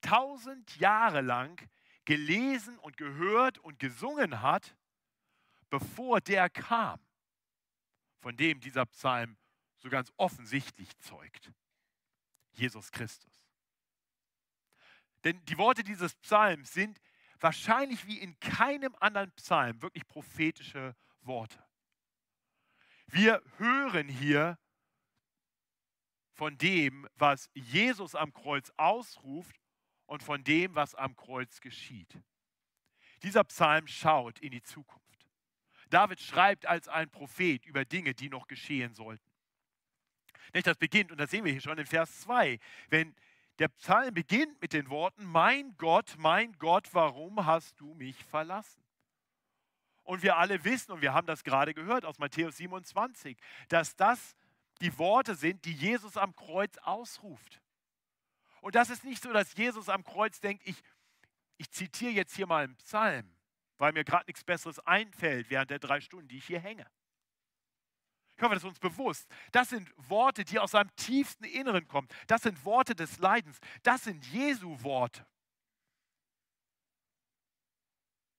tausend 0.00 0.76
Jahre 0.76 1.20
lang 1.20 1.60
gelesen 2.04 2.78
und 2.78 2.96
gehört 2.96 3.58
und 3.58 3.80
gesungen 3.80 4.42
hat, 4.42 4.76
bevor 5.70 6.20
der 6.20 6.48
kam, 6.50 7.00
von 8.20 8.36
dem 8.36 8.60
dieser 8.60 8.86
Psalm 8.86 9.36
so 9.78 9.88
ganz 9.88 10.12
offensichtlich 10.16 10.96
zeugt. 10.98 11.50
Jesus 12.52 12.92
Christus. 12.92 13.33
Denn 15.24 15.42
die 15.46 15.58
Worte 15.58 15.82
dieses 15.82 16.14
Psalms 16.16 16.72
sind 16.72 17.00
wahrscheinlich 17.40 18.06
wie 18.06 18.18
in 18.18 18.38
keinem 18.40 18.94
anderen 19.00 19.32
Psalm 19.32 19.80
wirklich 19.82 20.06
prophetische 20.06 20.94
Worte. 21.22 21.62
Wir 23.06 23.42
hören 23.58 24.08
hier 24.08 24.58
von 26.32 26.58
dem, 26.58 27.08
was 27.14 27.50
Jesus 27.54 28.14
am 28.14 28.32
Kreuz 28.32 28.72
ausruft 28.76 29.60
und 30.06 30.22
von 30.22 30.42
dem, 30.44 30.74
was 30.74 30.94
am 30.94 31.16
Kreuz 31.16 31.60
geschieht. 31.60 32.18
Dieser 33.22 33.44
Psalm 33.44 33.86
schaut 33.86 34.40
in 34.40 34.50
die 34.50 34.62
Zukunft. 34.62 35.04
David 35.90 36.20
schreibt 36.20 36.66
als 36.66 36.88
ein 36.88 37.10
Prophet 37.10 37.64
über 37.66 37.84
Dinge, 37.84 38.14
die 38.14 38.28
noch 38.28 38.46
geschehen 38.46 38.94
sollten. 38.94 39.30
Das 40.52 40.76
beginnt, 40.76 41.10
und 41.10 41.18
das 41.18 41.30
sehen 41.30 41.44
wir 41.44 41.52
hier 41.52 41.60
schon 41.60 41.78
in 41.78 41.86
Vers 41.86 42.20
2, 42.20 42.58
wenn 42.88 43.14
der 43.58 43.68
Psalm 43.68 44.14
beginnt 44.14 44.60
mit 44.60 44.72
den 44.72 44.88
Worten, 44.90 45.24
mein 45.24 45.76
Gott, 45.76 46.14
mein 46.18 46.52
Gott, 46.58 46.88
warum 46.92 47.46
hast 47.46 47.78
du 47.80 47.94
mich 47.94 48.24
verlassen? 48.24 48.82
Und 50.02 50.22
wir 50.22 50.36
alle 50.36 50.64
wissen, 50.64 50.92
und 50.92 51.00
wir 51.00 51.14
haben 51.14 51.26
das 51.26 51.44
gerade 51.44 51.72
gehört 51.72 52.04
aus 52.04 52.18
Matthäus 52.18 52.56
27, 52.58 53.38
dass 53.68 53.96
das 53.96 54.36
die 54.80 54.98
Worte 54.98 55.34
sind, 55.34 55.64
die 55.64 55.72
Jesus 55.72 56.16
am 56.16 56.34
Kreuz 56.36 56.76
ausruft. 56.78 57.62
Und 58.60 58.74
das 58.74 58.90
ist 58.90 59.04
nicht 59.04 59.22
so, 59.22 59.32
dass 59.32 59.54
Jesus 59.54 59.88
am 59.88 60.04
Kreuz 60.04 60.40
denkt, 60.40 60.66
ich, 60.66 60.82
ich 61.56 61.70
zitiere 61.70 62.12
jetzt 62.12 62.34
hier 62.34 62.46
mal 62.46 62.64
einen 62.64 62.76
Psalm, 62.76 63.34
weil 63.78 63.92
mir 63.92 64.04
gerade 64.04 64.26
nichts 64.26 64.44
Besseres 64.44 64.78
einfällt 64.80 65.48
während 65.48 65.70
der 65.70 65.78
drei 65.78 66.00
Stunden, 66.00 66.28
die 66.28 66.38
ich 66.38 66.46
hier 66.46 66.60
hänge. 66.60 66.86
Ich 68.36 68.42
hoffe, 68.42 68.54
das 68.54 68.64
ist 68.64 68.68
uns 68.68 68.80
bewusst. 68.80 69.28
Das 69.52 69.68
sind 69.70 69.92
Worte, 69.96 70.44
die 70.44 70.58
aus 70.58 70.72
seinem 70.72 70.94
tiefsten 70.96 71.44
Inneren 71.44 71.86
kommen. 71.86 72.08
Das 72.26 72.42
sind 72.42 72.64
Worte 72.64 72.94
des 72.94 73.18
Leidens. 73.18 73.60
Das 73.82 74.04
sind 74.04 74.24
Jesu 74.26 74.82
Worte. 74.82 75.24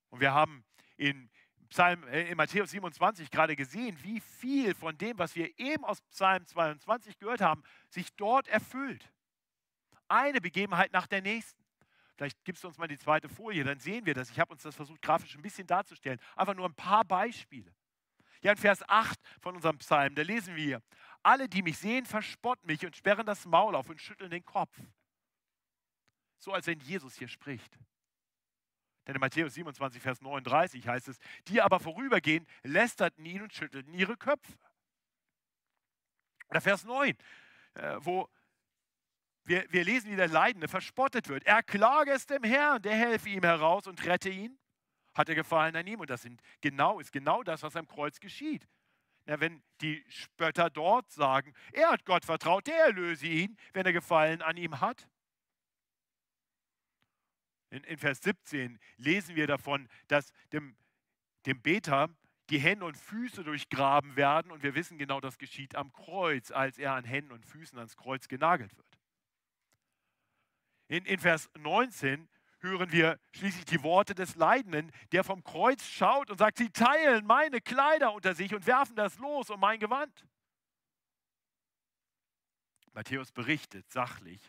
Und 0.09 0.19
wir 0.19 0.33
haben 0.33 0.65
in, 0.97 1.29
Psalm, 1.69 2.03
äh, 2.07 2.29
in 2.29 2.37
Matthäus 2.37 2.71
27 2.71 3.31
gerade 3.31 3.55
gesehen, 3.55 3.97
wie 4.03 4.19
viel 4.19 4.75
von 4.75 4.97
dem, 4.97 5.17
was 5.17 5.35
wir 5.35 5.57
eben 5.59 5.85
aus 5.85 6.01
Psalm 6.03 6.45
22 6.45 7.17
gehört 7.17 7.41
haben, 7.41 7.63
sich 7.89 8.13
dort 8.15 8.47
erfüllt. 8.47 9.11
Eine 10.07 10.41
Begebenheit 10.41 10.93
nach 10.93 11.07
der 11.07 11.21
nächsten. 11.21 11.63
Vielleicht 12.15 12.41
gibst 12.45 12.63
du 12.63 12.67
uns 12.67 12.77
mal 12.77 12.87
die 12.87 12.97
zweite 12.97 13.27
Folie, 13.27 13.63
dann 13.63 13.79
sehen 13.79 14.05
wir 14.05 14.13
das. 14.13 14.29
Ich 14.29 14.39
habe 14.39 14.53
uns 14.53 14.63
das 14.63 14.75
versucht, 14.75 15.01
grafisch 15.01 15.35
ein 15.35 15.41
bisschen 15.41 15.67
darzustellen. 15.67 16.19
Einfach 16.35 16.53
nur 16.53 16.65
ein 16.65 16.75
paar 16.75 17.03
Beispiele. 17.03 17.73
Ja, 18.45 18.51
in 18.51 18.59
Vers 18.59 18.87
8 18.87 19.19
von 19.41 19.55
unserem 19.55 19.79
Psalm, 19.79 20.13
da 20.13 20.21
lesen 20.21 20.55
wir, 20.55 20.83
alle, 21.23 21.49
die 21.49 21.63
mich 21.63 21.79
sehen, 21.79 22.05
verspotten 22.05 22.67
mich 22.67 22.85
und 22.85 22.95
sperren 22.95 23.25
das 23.25 23.43
Maul 23.45 23.73
auf 23.73 23.89
und 23.89 23.99
schütteln 23.99 24.29
den 24.29 24.45
Kopf. 24.45 24.79
So 26.37 26.53
als 26.53 26.67
wenn 26.67 26.79
Jesus 26.81 27.15
hier 27.15 27.27
spricht. 27.27 27.75
Denn 29.07 29.15
in 29.15 29.19
Matthäus 29.19 29.55
27, 29.55 29.99
Vers 29.99 30.21
39 30.21 30.87
heißt 30.87 31.07
es, 31.07 31.17
die 31.47 31.59
aber 31.59 31.79
vorübergehen, 31.79 32.45
lästerten 32.61 33.25
ihn 33.25 33.41
und 33.41 33.51
schüttelten 33.51 33.95
ihre 33.95 34.15
Köpfe. 34.15 34.53
Oder 36.49 36.61
Vers 36.61 36.83
9, 36.83 37.17
äh, 37.73 37.95
wo 37.97 38.29
wir, 39.45 39.65
wir 39.71 39.83
lesen, 39.83 40.11
wie 40.11 40.17
der 40.17 40.27
Leidende 40.27 40.67
verspottet 40.67 41.29
wird. 41.29 41.47
Er 41.47 41.63
klage 41.63 42.11
es 42.11 42.27
dem 42.27 42.43
Herrn, 42.43 42.79
der 42.83 42.95
helfe 42.95 43.27
ihm 43.27 43.43
heraus 43.43 43.87
und 43.87 44.05
rette 44.05 44.29
ihn 44.29 44.55
hat 45.15 45.29
er 45.29 45.35
Gefallen 45.35 45.75
an 45.75 45.87
ihm. 45.87 45.99
Und 45.99 46.09
das 46.09 46.21
sind 46.21 46.41
genau, 46.61 46.99
ist 46.99 47.11
genau 47.11 47.41
das, 47.43 47.63
was 47.63 47.75
am 47.75 47.87
Kreuz 47.87 48.19
geschieht. 48.19 48.67
Ja, 49.25 49.39
wenn 49.39 49.63
die 49.81 50.05
Spötter 50.07 50.69
dort 50.69 51.11
sagen, 51.11 51.53
er 51.73 51.89
hat 51.89 52.05
Gott 52.05 52.25
vertraut, 52.25 52.67
der 52.67 52.85
erlöse 52.85 53.25
ihn, 53.25 53.57
wenn 53.73 53.85
er 53.85 53.93
Gefallen 53.93 54.43
an 54.43 54.55
ihm 54.57 54.81
hat. 54.81 55.09
In, 57.71 57.83
in 57.85 57.97
Vers 57.97 58.19
17 58.21 58.79
lesen 58.97 59.35
wir 59.35 59.47
davon, 59.47 59.89
dass 60.07 60.31
dem, 60.51 60.77
dem 61.47 61.59
Beter 61.61 62.09
die 62.51 62.59
Hände 62.59 62.85
und 62.85 62.95
Füße 62.95 63.43
durchgraben 63.43 64.15
werden. 64.15 64.51
Und 64.51 64.61
wir 64.61 64.75
wissen 64.75 64.99
genau, 64.99 65.19
das 65.19 65.39
geschieht 65.39 65.75
am 65.75 65.91
Kreuz, 65.91 66.51
als 66.51 66.77
er 66.77 66.93
an 66.93 67.03
Händen 67.03 67.31
und 67.31 67.45
Füßen 67.45 67.77
ans 67.79 67.97
Kreuz 67.97 68.27
genagelt 68.27 68.75
wird. 68.77 68.99
In, 70.87 71.03
in 71.05 71.19
Vers 71.19 71.49
19 71.57 72.29
hören 72.65 72.91
wir 72.91 73.19
schließlich 73.31 73.65
die 73.65 73.83
Worte 73.83 74.15
des 74.15 74.35
Leidenden, 74.35 74.91
der 75.11 75.23
vom 75.23 75.43
Kreuz 75.43 75.83
schaut 75.85 76.29
und 76.29 76.37
sagt, 76.37 76.57
sie 76.57 76.69
teilen 76.69 77.25
meine 77.25 77.61
Kleider 77.61 78.13
unter 78.13 78.35
sich 78.35 78.53
und 78.53 78.67
werfen 78.67 78.95
das 78.95 79.17
los 79.19 79.49
um 79.49 79.59
mein 79.59 79.79
Gewand. 79.79 80.27
Matthäus 82.93 83.31
berichtet 83.31 83.91
sachlich, 83.91 84.41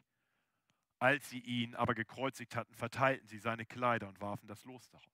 als 0.99 1.28
sie 1.28 1.40
ihn 1.40 1.75
aber 1.75 1.94
gekreuzigt 1.94 2.56
hatten, 2.56 2.75
verteilten 2.75 3.26
sie 3.28 3.38
seine 3.38 3.66
Kleider 3.66 4.08
und 4.08 4.20
warfen 4.20 4.46
das 4.46 4.64
Los 4.64 4.88
darum. 4.88 5.12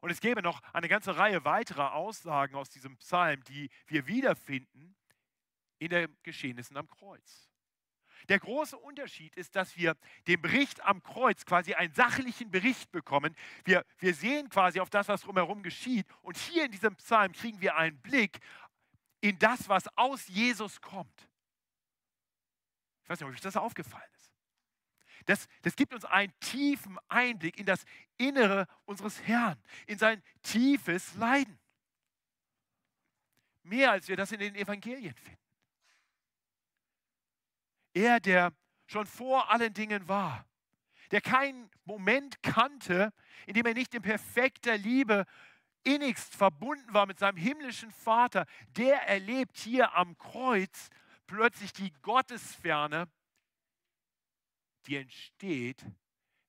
Und 0.00 0.10
es 0.10 0.20
gäbe 0.20 0.42
noch 0.42 0.62
eine 0.72 0.88
ganze 0.88 1.16
Reihe 1.16 1.44
weiterer 1.44 1.94
Aussagen 1.94 2.54
aus 2.54 2.70
diesem 2.70 2.96
Psalm, 2.98 3.42
die 3.44 3.68
wir 3.86 4.06
wiederfinden 4.06 4.96
in 5.78 5.88
den 5.90 6.16
Geschehnissen 6.22 6.76
am 6.76 6.88
Kreuz. 6.88 7.47
Der 8.28 8.38
große 8.38 8.76
Unterschied 8.76 9.34
ist, 9.36 9.56
dass 9.56 9.76
wir 9.76 9.96
den 10.26 10.40
Bericht 10.42 10.84
am 10.84 11.02
Kreuz 11.02 11.44
quasi 11.44 11.74
einen 11.74 11.94
sachlichen 11.94 12.50
Bericht 12.50 12.90
bekommen. 12.90 13.34
Wir, 13.64 13.84
wir 13.98 14.14
sehen 14.14 14.48
quasi 14.48 14.80
auf 14.80 14.90
das, 14.90 15.08
was 15.08 15.22
drumherum 15.22 15.62
geschieht. 15.62 16.06
Und 16.22 16.36
hier 16.36 16.64
in 16.64 16.72
diesem 16.72 16.96
Psalm 16.96 17.32
kriegen 17.32 17.60
wir 17.60 17.76
einen 17.76 17.98
Blick 18.00 18.40
in 19.20 19.38
das, 19.38 19.68
was 19.68 19.84
aus 19.96 20.26
Jesus 20.28 20.80
kommt. 20.80 21.28
Ich 23.02 23.08
weiß 23.08 23.20
nicht, 23.20 23.28
ob 23.28 23.34
euch 23.34 23.40
das 23.40 23.56
aufgefallen 23.56 24.10
ist. 24.16 24.30
Das, 25.24 25.46
das 25.62 25.76
gibt 25.76 25.92
uns 25.92 26.04
einen 26.04 26.32
tiefen 26.40 26.98
Einblick 27.08 27.58
in 27.58 27.66
das 27.66 27.84
Innere 28.16 28.66
unseres 28.86 29.22
Herrn, 29.22 29.62
in 29.86 29.98
sein 29.98 30.22
tiefes 30.42 31.14
Leiden. 31.16 31.58
Mehr 33.62 33.92
als 33.92 34.08
wir 34.08 34.16
das 34.16 34.32
in 34.32 34.40
den 34.40 34.54
Evangelien 34.54 35.14
finden. 35.14 35.47
Er, 37.94 38.20
der 38.20 38.52
schon 38.86 39.06
vor 39.06 39.50
allen 39.50 39.74
Dingen 39.74 40.08
war, 40.08 40.46
der 41.10 41.20
keinen 41.20 41.70
Moment 41.84 42.42
kannte, 42.42 43.12
in 43.46 43.54
dem 43.54 43.66
er 43.66 43.74
nicht 43.74 43.94
in 43.94 44.02
perfekter 44.02 44.76
Liebe 44.76 45.24
innigst 45.84 46.34
verbunden 46.34 46.92
war 46.92 47.06
mit 47.06 47.18
seinem 47.18 47.36
himmlischen 47.36 47.90
Vater, 47.90 48.46
der 48.76 49.08
erlebt 49.08 49.56
hier 49.56 49.94
am 49.94 50.18
Kreuz 50.18 50.90
plötzlich 51.26 51.72
die 51.72 51.92
Gottesferne, 52.02 53.08
die 54.86 54.96
entsteht, 54.96 55.84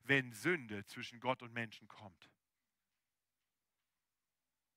wenn 0.04 0.34
Sünde 0.34 0.86
zwischen 0.86 1.20
Gott 1.20 1.42
und 1.42 1.54
Menschen 1.54 1.88
kommt. 1.88 2.30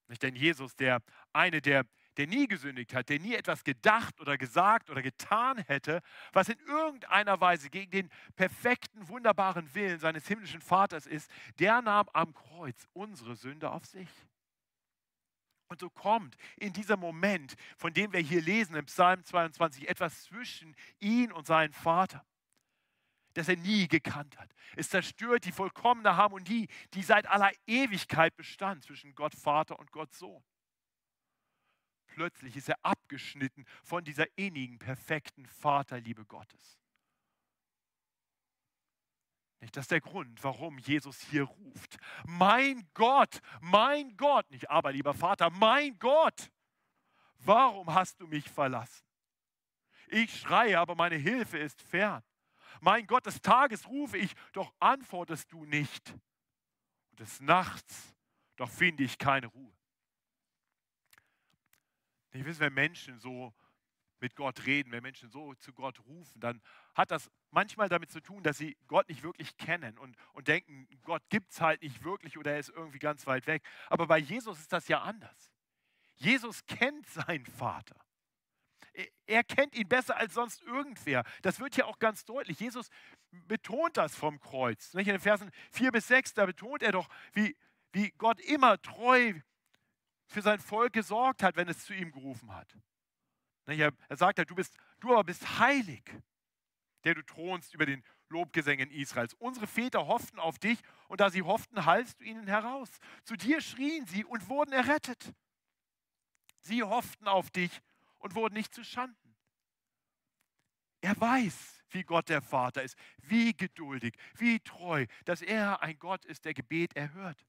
Nicht 0.08 0.22
denn 0.22 0.36
Jesus, 0.36 0.76
der 0.76 1.00
eine 1.32 1.62
der, 1.62 1.86
der 2.16 2.26
nie 2.26 2.46
gesündigt 2.46 2.94
hat, 2.94 3.08
der 3.08 3.18
nie 3.18 3.34
etwas 3.34 3.64
gedacht 3.64 4.20
oder 4.20 4.36
gesagt 4.36 4.90
oder 4.90 5.02
getan 5.02 5.58
hätte, 5.58 6.02
was 6.32 6.48
in 6.48 6.58
irgendeiner 6.66 7.40
Weise 7.40 7.70
gegen 7.70 7.90
den 7.90 8.10
perfekten, 8.36 9.08
wunderbaren 9.08 9.74
Willen 9.74 9.98
seines 9.98 10.26
himmlischen 10.26 10.60
Vaters 10.60 11.06
ist, 11.06 11.30
der 11.58 11.82
nahm 11.82 12.08
am 12.12 12.34
Kreuz 12.34 12.86
unsere 12.92 13.36
Sünde 13.36 13.70
auf 13.70 13.84
sich. 13.86 14.08
Und 15.68 15.80
so 15.80 15.88
kommt 15.88 16.36
in 16.58 16.74
dieser 16.74 16.98
Moment, 16.98 17.54
von 17.78 17.94
dem 17.94 18.12
wir 18.12 18.20
hier 18.20 18.42
lesen 18.42 18.76
im 18.76 18.84
Psalm 18.84 19.24
22, 19.24 19.88
etwas 19.88 20.24
zwischen 20.24 20.76
ihn 21.00 21.32
und 21.32 21.46
seinen 21.46 21.72
Vater, 21.72 22.26
das 23.32 23.48
er 23.48 23.56
nie 23.56 23.88
gekannt 23.88 24.38
hat. 24.38 24.50
Es 24.76 24.90
zerstört 24.90 25.46
die 25.46 25.52
vollkommene 25.52 26.16
Harmonie, 26.16 26.68
die 26.92 27.02
seit 27.02 27.26
aller 27.26 27.50
Ewigkeit 27.66 28.36
bestand 28.36 28.84
zwischen 28.84 29.14
Gott 29.14 29.34
Vater 29.34 29.78
und 29.78 29.90
Gott 29.92 30.12
Sohn. 30.12 30.44
Plötzlich 32.14 32.56
ist 32.58 32.68
er 32.68 32.76
abgeschnitten 32.82 33.64
von 33.82 34.04
dieser 34.04 34.26
innigen, 34.36 34.78
perfekten 34.78 35.46
Vaterliebe 35.46 36.26
Gottes. 36.26 36.78
Das 39.72 39.84
ist 39.84 39.92
der 39.92 40.02
Grund, 40.02 40.44
warum 40.44 40.76
Jesus 40.78 41.20
hier 41.20 41.44
ruft. 41.44 41.96
Mein 42.26 42.86
Gott, 42.92 43.40
mein 43.62 44.14
Gott, 44.18 44.50
nicht 44.50 44.68
aber 44.68 44.92
lieber 44.92 45.14
Vater, 45.14 45.48
mein 45.48 45.98
Gott, 45.98 46.50
warum 47.38 47.94
hast 47.94 48.20
du 48.20 48.26
mich 48.26 48.50
verlassen? 48.50 49.06
Ich 50.08 50.38
schreie, 50.38 50.78
aber 50.78 50.94
meine 50.94 51.16
Hilfe 51.16 51.56
ist 51.56 51.80
fern. 51.80 52.22
Mein 52.82 53.06
Gott, 53.06 53.24
des 53.24 53.40
Tages 53.40 53.88
rufe 53.88 54.18
ich, 54.18 54.34
doch 54.52 54.74
antwortest 54.80 55.50
du 55.50 55.64
nicht. 55.64 56.10
Und 57.10 57.20
des 57.20 57.40
Nachts, 57.40 58.14
doch 58.56 58.68
finde 58.68 59.04
ich 59.04 59.16
keine 59.16 59.46
Ruhe. 59.46 59.81
Ich 62.32 62.46
weiß, 62.46 62.60
wenn 62.60 62.72
Menschen 62.72 63.18
so 63.18 63.52
mit 64.20 64.36
Gott 64.36 64.64
reden, 64.66 64.92
wenn 64.92 65.02
Menschen 65.02 65.28
so 65.28 65.52
zu 65.54 65.72
Gott 65.72 66.00
rufen, 66.06 66.40
dann 66.40 66.62
hat 66.94 67.10
das 67.10 67.30
manchmal 67.50 67.88
damit 67.88 68.10
zu 68.10 68.20
tun, 68.20 68.42
dass 68.42 68.56
sie 68.56 68.76
Gott 68.86 69.08
nicht 69.08 69.22
wirklich 69.22 69.56
kennen 69.56 69.98
und, 69.98 70.16
und 70.32 70.48
denken, 70.48 70.88
Gott 71.02 71.22
gibt 71.28 71.50
es 71.50 71.60
halt 71.60 71.82
nicht 71.82 72.04
wirklich 72.04 72.38
oder 72.38 72.52
er 72.52 72.58
ist 72.60 72.70
irgendwie 72.70 73.00
ganz 73.00 73.26
weit 73.26 73.46
weg. 73.46 73.62
Aber 73.88 74.06
bei 74.06 74.18
Jesus 74.18 74.60
ist 74.60 74.72
das 74.72 74.88
ja 74.88 75.02
anders. 75.02 75.52
Jesus 76.14 76.64
kennt 76.66 77.06
seinen 77.08 77.46
Vater. 77.46 77.96
Er 79.26 79.42
kennt 79.42 79.74
ihn 79.74 79.88
besser 79.88 80.16
als 80.16 80.34
sonst 80.34 80.62
irgendwer. 80.62 81.24
Das 81.40 81.60
wird 81.60 81.76
ja 81.76 81.86
auch 81.86 81.98
ganz 81.98 82.24
deutlich. 82.24 82.60
Jesus 82.60 82.90
betont 83.30 83.96
das 83.96 84.14
vom 84.14 84.38
Kreuz. 84.38 84.94
In 84.94 85.04
den 85.04 85.18
Versen 85.18 85.50
4 85.72 85.90
bis 85.90 86.08
6, 86.08 86.34
da 86.34 86.46
betont 86.46 86.82
er 86.82 86.92
doch, 86.92 87.08
wie, 87.32 87.56
wie 87.92 88.10
Gott 88.18 88.38
immer 88.40 88.80
treu 88.80 89.34
für 90.32 90.42
sein 90.42 90.58
Volk 90.58 90.92
gesorgt 90.92 91.42
hat, 91.42 91.56
wenn 91.56 91.68
es 91.68 91.84
zu 91.84 91.94
ihm 91.94 92.10
gerufen 92.10 92.52
hat. 92.54 92.76
Er 93.66 93.92
sagt 94.16 94.38
ja, 94.38 94.44
du, 94.44 94.54
bist, 94.54 94.76
du 95.00 95.12
aber 95.12 95.24
bist 95.24 95.58
heilig, 95.58 96.02
der 97.04 97.14
du 97.14 97.22
thronst 97.22 97.74
über 97.74 97.86
den 97.86 98.02
Lobgesängen 98.28 98.90
Israels. 98.90 99.34
Unsere 99.34 99.66
Väter 99.66 100.06
hofften 100.06 100.38
auf 100.38 100.58
dich 100.58 100.80
und 101.08 101.20
da 101.20 101.30
sie 101.30 101.42
hofften, 101.42 101.84
halst 101.84 102.20
du 102.20 102.24
ihnen 102.24 102.46
heraus. 102.46 102.88
Zu 103.24 103.36
dir 103.36 103.60
schrien 103.60 104.06
sie 104.06 104.24
und 104.24 104.48
wurden 104.48 104.72
errettet. 104.72 105.32
Sie 106.60 106.82
hofften 106.82 107.28
auf 107.28 107.50
dich 107.50 107.80
und 108.18 108.34
wurden 108.34 108.54
nicht 108.54 108.74
zu 108.74 108.84
Schanden. 108.84 109.36
Er 111.00 111.20
weiß, 111.20 111.84
wie 111.90 112.04
Gott 112.04 112.28
der 112.28 112.40
Vater 112.42 112.82
ist, 112.82 112.96
wie 113.18 113.52
geduldig, 113.54 114.14
wie 114.36 114.60
treu, 114.60 115.06
dass 115.24 115.42
er 115.42 115.82
ein 115.82 115.98
Gott 115.98 116.24
ist, 116.24 116.44
der 116.44 116.54
Gebet 116.54 116.96
erhört. 116.96 117.44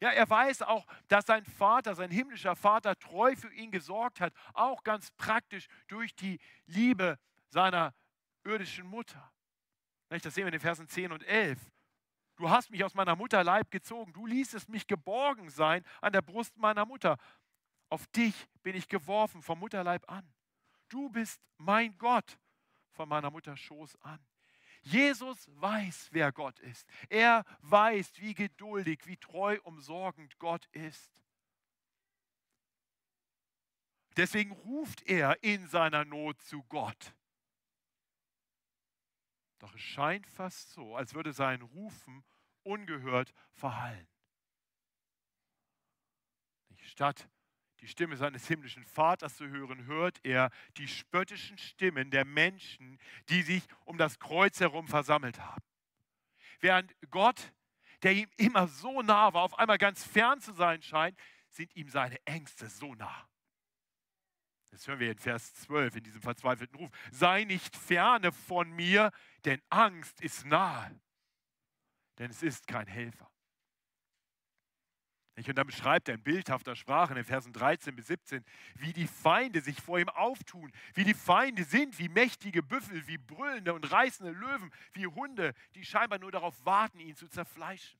Ja, 0.00 0.10
er 0.10 0.28
weiß 0.28 0.62
auch, 0.62 0.86
dass 1.08 1.26
sein 1.26 1.44
Vater, 1.44 1.94
sein 1.94 2.10
himmlischer 2.10 2.56
Vater, 2.56 2.98
treu 2.98 3.36
für 3.36 3.52
ihn 3.52 3.70
gesorgt 3.70 4.20
hat, 4.20 4.32
auch 4.54 4.82
ganz 4.82 5.10
praktisch 5.12 5.68
durch 5.88 6.16
die 6.16 6.38
Liebe 6.66 7.18
seiner 7.48 7.94
irdischen 8.44 8.86
Mutter. 8.86 9.30
Das 10.08 10.22
sehen 10.34 10.44
wir 10.44 10.48
in 10.48 10.52
den 10.52 10.60
Versen 10.60 10.88
10 10.88 11.12
und 11.12 11.22
11. 11.24 11.58
Du 12.36 12.48
hast 12.48 12.70
mich 12.70 12.82
aus 12.82 12.94
meiner 12.94 13.14
Mutter 13.14 13.44
Leib 13.44 13.70
gezogen, 13.70 14.14
du 14.14 14.26
ließest 14.26 14.70
mich 14.70 14.86
geborgen 14.86 15.50
sein 15.50 15.84
an 16.00 16.12
der 16.12 16.22
Brust 16.22 16.56
meiner 16.56 16.86
Mutter. 16.86 17.18
Auf 17.90 18.06
dich 18.06 18.48
bin 18.62 18.74
ich 18.74 18.88
geworfen 18.88 19.42
vom 19.42 19.58
Mutterleib 19.58 20.10
an. 20.10 20.32
Du 20.88 21.10
bist 21.10 21.42
mein 21.58 21.98
Gott 21.98 22.38
von 22.92 23.08
meiner 23.08 23.30
Mutter 23.30 23.56
Schoß 23.56 24.00
an. 24.00 24.18
Jesus 24.82 25.48
weiß, 25.60 26.08
wer 26.12 26.32
Gott 26.32 26.58
ist. 26.60 26.86
Er 27.08 27.44
weiß, 27.60 28.20
wie 28.20 28.34
geduldig, 28.34 29.06
wie 29.06 29.16
treu 29.16 29.58
umsorgend 29.64 30.38
Gott 30.38 30.66
ist. 30.72 31.22
Deswegen 34.16 34.52
ruft 34.52 35.02
er 35.02 35.42
in 35.42 35.66
seiner 35.68 36.04
Not 36.04 36.40
zu 36.42 36.62
Gott. 36.64 37.14
Doch 39.58 39.74
es 39.74 39.82
scheint 39.82 40.26
fast 40.26 40.70
so, 40.72 40.96
als 40.96 41.14
würde 41.14 41.32
sein 41.32 41.62
Rufen 41.62 42.24
ungehört 42.62 43.32
verhallen. 43.52 44.08
Statt 46.78 47.28
die 47.80 47.88
Stimme 47.88 48.16
seines 48.16 48.46
himmlischen 48.46 48.84
Vaters 48.84 49.36
zu 49.36 49.48
hören, 49.48 49.86
hört 49.86 50.20
er 50.22 50.50
die 50.76 50.88
spöttischen 50.88 51.58
Stimmen 51.58 52.10
der 52.10 52.24
Menschen, 52.24 52.98
die 53.28 53.42
sich 53.42 53.62
um 53.84 53.98
das 53.98 54.18
Kreuz 54.18 54.60
herum 54.60 54.86
versammelt 54.86 55.40
haben. 55.40 55.64
Während 56.60 56.94
Gott, 57.10 57.52
der 58.02 58.12
ihm 58.12 58.28
immer 58.36 58.68
so 58.68 59.02
nah 59.02 59.32
war, 59.32 59.42
auf 59.42 59.58
einmal 59.58 59.78
ganz 59.78 60.04
fern 60.04 60.40
zu 60.40 60.52
sein 60.52 60.82
scheint, 60.82 61.18
sind 61.48 61.74
ihm 61.74 61.88
seine 61.88 62.18
Ängste 62.26 62.68
so 62.68 62.94
nah. 62.94 63.28
Das 64.70 64.86
hören 64.86 65.00
wir 65.00 65.10
in 65.10 65.18
Vers 65.18 65.52
12 65.54 65.96
in 65.96 66.04
diesem 66.04 66.22
verzweifelten 66.22 66.78
Ruf. 66.78 66.90
Sei 67.10 67.44
nicht 67.44 67.76
ferne 67.76 68.30
von 68.30 68.70
mir, 68.70 69.10
denn 69.44 69.60
Angst 69.68 70.20
ist 70.20 70.46
nahe. 70.46 71.00
Denn 72.18 72.30
es 72.30 72.42
ist 72.42 72.66
kein 72.66 72.86
Helfer. 72.86 73.29
Und 75.48 75.56
dann 75.56 75.66
beschreibt 75.66 76.08
er 76.08 76.14
in 76.14 76.22
bildhafter 76.22 76.76
Sprache 76.76 77.12
in 77.12 77.16
den 77.16 77.24
Versen 77.24 77.52
13 77.52 77.96
bis 77.96 78.08
17, 78.08 78.44
wie 78.74 78.92
die 78.92 79.06
Feinde 79.06 79.60
sich 79.60 79.80
vor 79.80 79.98
ihm 79.98 80.08
auftun, 80.08 80.72
wie 80.94 81.04
die 81.04 81.14
Feinde 81.14 81.64
sind, 81.64 81.98
wie 81.98 82.08
mächtige 82.08 82.62
Büffel, 82.62 83.06
wie 83.06 83.18
brüllende 83.18 83.74
und 83.74 83.90
reißende 83.90 84.32
Löwen, 84.32 84.72
wie 84.92 85.06
Hunde, 85.06 85.54
die 85.74 85.84
scheinbar 85.84 86.18
nur 86.18 86.30
darauf 86.30 86.64
warten, 86.64 87.00
ihn 87.00 87.16
zu 87.16 87.28
zerfleischen. 87.28 87.98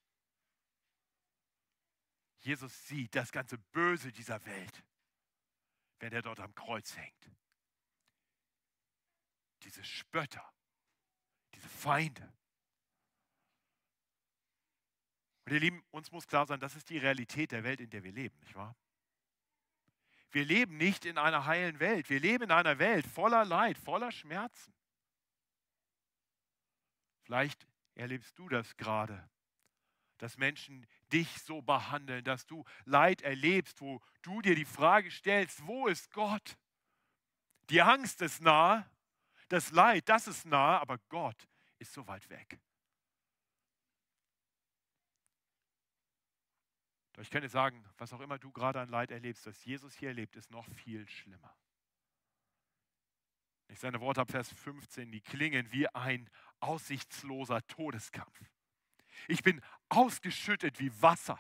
Jesus 2.41 2.87
sieht 2.87 3.15
das 3.15 3.33
ganze 3.33 3.59
Böse 3.59 4.13
dieser 4.13 4.45
Welt, 4.47 4.85
wenn 5.99 6.13
er 6.13 6.23
dort 6.23 6.41
am 6.41 6.55
Kreuz 6.55 6.97
hängt. 6.97 7.31
Diese 9.63 9.85
Spötter, 9.85 10.45
diese 11.55 11.69
Feinde. 11.69 12.33
Und 15.45 15.53
ihr 15.53 15.61
Lieben, 15.61 15.83
uns 15.91 16.13
muss 16.13 16.27
klar 16.27 16.47
sein, 16.47 16.61
das 16.61 16.77
ist 16.77 16.91
die 16.91 16.99
Realität 16.99 17.53
der 17.53 17.65
Welt, 17.65 17.81
in 17.81 17.91
der 17.91 18.05
wir 18.05 18.13
leben, 18.13 18.39
nicht 18.41 18.55
wahr? 18.55 18.77
Wir 20.33 20.45
leben 20.45 20.77
nicht 20.77 21.05
in 21.05 21.19
einer 21.19 21.47
heilen 21.47 21.81
Welt. 21.81 22.09
Wir 22.09 22.21
leben 22.21 22.45
in 22.45 22.51
einer 22.53 22.79
Welt 22.79 23.07
voller 23.07 23.45
Leid, 23.45 23.77
voller 23.79 24.13
Schmerzen. 24.13 24.73
Vielleicht 27.23 27.67
erlebst 27.95 28.39
du 28.39 28.49
das 28.49 28.77
gerade, 28.77 29.29
dass 30.19 30.37
Menschen 30.37 30.87
dich 31.13 31.43
so 31.43 31.63
behandeln, 31.63 32.23
dass 32.25 32.47
du 32.47 32.65
Leid 32.85 33.23
erlebst, 33.23 33.81
wo 33.81 34.01
du 34.23 34.41
dir 34.43 34.55
die 34.55 34.65
Frage 34.65 35.11
stellst, 35.11 35.67
wo 35.67 35.89
ist 35.89 36.13
Gott? 36.13 36.57
Die 37.71 37.83
Angst 37.83 38.23
ist 38.23 38.41
nah, 38.41 38.89
das 39.49 39.73
Leid, 39.73 40.09
das 40.09 40.29
ist 40.29 40.47
nah, 40.47 40.79
aber 40.79 40.99
Gott 41.09 41.49
ist 41.79 41.93
so 41.93 42.07
weit 42.07 42.29
weg. 42.31 42.61
Doch 47.21 47.25
ich 47.25 47.31
kann 47.31 47.43
dir 47.43 47.51
sagen, 47.51 47.85
was 47.99 48.15
auch 48.15 48.21
immer 48.21 48.39
du 48.39 48.51
gerade 48.51 48.81
an 48.81 48.89
Leid 48.89 49.11
erlebst, 49.11 49.47
was 49.47 49.63
Jesus 49.67 49.93
hier 49.93 50.09
erlebt, 50.09 50.37
ist 50.37 50.51
noch 50.51 50.67
viel 50.71 51.07
schlimmer. 51.07 51.55
Ich 53.69 53.79
seine 53.79 54.01
Worte 54.01 54.23
ab 54.23 54.31
Vers 54.31 54.51
15, 54.51 55.13
die 55.13 55.21
klingen 55.21 55.71
wie 55.71 55.87
ein 55.89 56.31
aussichtsloser 56.61 57.61
Todeskampf. 57.67 58.41
Ich 59.29 59.43
bin 59.43 59.61
ausgeschüttet 59.91 60.81
wie 60.81 60.91
Wasser. 61.03 61.39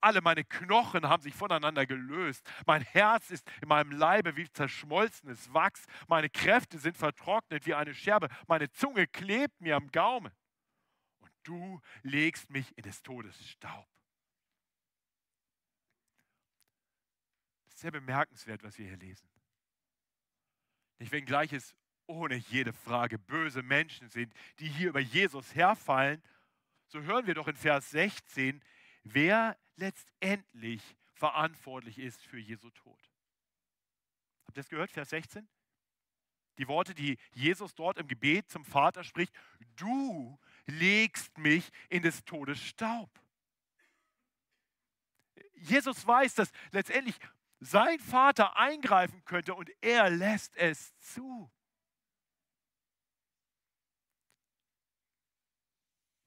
Alle 0.00 0.20
meine 0.20 0.44
Knochen 0.44 1.08
haben 1.08 1.24
sich 1.24 1.34
voneinander 1.34 1.86
gelöst. 1.86 2.48
Mein 2.64 2.82
Herz 2.82 3.32
ist 3.32 3.50
in 3.62 3.66
meinem 3.66 3.90
Leibe 3.90 4.36
wie 4.36 4.48
zerschmolzenes 4.48 5.52
Wachs. 5.52 5.86
Meine 6.06 6.30
Kräfte 6.30 6.78
sind 6.78 6.96
vertrocknet 6.96 7.66
wie 7.66 7.74
eine 7.74 7.94
Scherbe. 7.94 8.28
Meine 8.46 8.70
Zunge 8.70 9.08
klebt 9.08 9.60
mir 9.60 9.74
am 9.74 9.90
Gaumen. 9.90 10.32
Und 11.18 11.32
du 11.42 11.80
legst 12.04 12.48
mich 12.48 12.78
in 12.78 12.84
des 12.84 13.02
Todes 13.02 13.44
Staub. 13.48 13.88
Sehr 17.80 17.90
bemerkenswert, 17.90 18.62
was 18.62 18.78
wir 18.78 18.86
hier 18.86 18.96
lesen. 18.96 19.28
Nicht, 20.98 21.12
wenngleich 21.12 21.52
es 21.52 21.74
ohne 22.06 22.36
jede 22.36 22.72
Frage 22.72 23.18
böse 23.18 23.62
Menschen 23.62 24.08
sind, 24.08 24.34
die 24.58 24.68
hier 24.68 24.90
über 24.90 25.00
Jesus 25.00 25.54
herfallen, 25.54 26.22
so 26.88 27.00
hören 27.02 27.26
wir 27.26 27.34
doch 27.34 27.48
in 27.48 27.56
Vers 27.56 27.90
16, 27.90 28.62
wer 29.04 29.56
letztendlich 29.76 30.82
verantwortlich 31.14 31.98
ist 31.98 32.20
für 32.22 32.38
Jesu 32.38 32.70
Tod. 32.70 33.00
Habt 34.46 34.56
ihr 34.56 34.62
das 34.62 34.68
gehört, 34.68 34.90
Vers 34.90 35.10
16? 35.10 35.48
Die 36.58 36.68
Worte, 36.68 36.94
die 36.94 37.16
Jesus 37.32 37.74
dort 37.74 37.96
im 37.96 38.08
Gebet 38.08 38.50
zum 38.50 38.64
Vater 38.64 39.04
spricht, 39.04 39.32
du 39.76 40.38
legst 40.66 41.38
mich 41.38 41.70
in 41.88 42.02
des 42.02 42.24
Todes 42.24 42.60
Staub. 42.60 43.08
Jesus 45.54 46.06
weiß, 46.06 46.34
dass 46.34 46.50
letztendlich 46.72 47.16
sein 47.60 47.98
Vater 47.98 48.56
eingreifen 48.56 49.22
könnte 49.24 49.54
und 49.54 49.70
er 49.82 50.10
lässt 50.10 50.56
es 50.56 50.96
zu. 50.98 51.50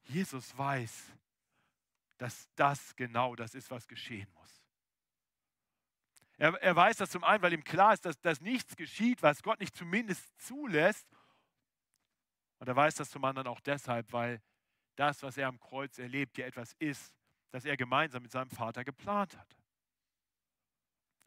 Jesus 0.03 0.55
weiß, 0.55 1.11
dass 2.17 2.47
das 2.55 2.95
genau 2.95 3.35
das 3.35 3.55
ist, 3.55 3.71
was 3.71 3.87
geschehen 3.87 4.31
muss. 4.33 4.61
Er, 6.37 6.53
er 6.61 6.75
weiß 6.75 6.97
das 6.97 7.09
zum 7.09 7.23
einen, 7.23 7.41
weil 7.41 7.53
ihm 7.53 7.63
klar 7.63 7.93
ist, 7.93 8.05
dass, 8.05 8.19
dass 8.19 8.41
nichts 8.41 8.75
geschieht, 8.75 9.23
was 9.23 9.41
Gott 9.41 9.59
nicht 9.59 9.75
zumindest 9.75 10.37
zulässt. 10.39 11.07
Und 12.59 12.67
er 12.67 12.75
weiß 12.75 12.95
das 12.95 13.09
zum 13.09 13.23
anderen 13.25 13.47
auch 13.47 13.59
deshalb, 13.59 14.11
weil 14.13 14.41
das, 14.95 15.23
was 15.23 15.37
er 15.37 15.47
am 15.47 15.59
Kreuz 15.59 15.97
erlebt, 15.97 16.37
ja 16.37 16.45
etwas 16.45 16.73
ist, 16.73 17.15
das 17.51 17.65
er 17.65 17.77
gemeinsam 17.77 18.23
mit 18.23 18.31
seinem 18.31 18.49
Vater 18.49 18.83
geplant 18.83 19.37
hat. 19.37 19.62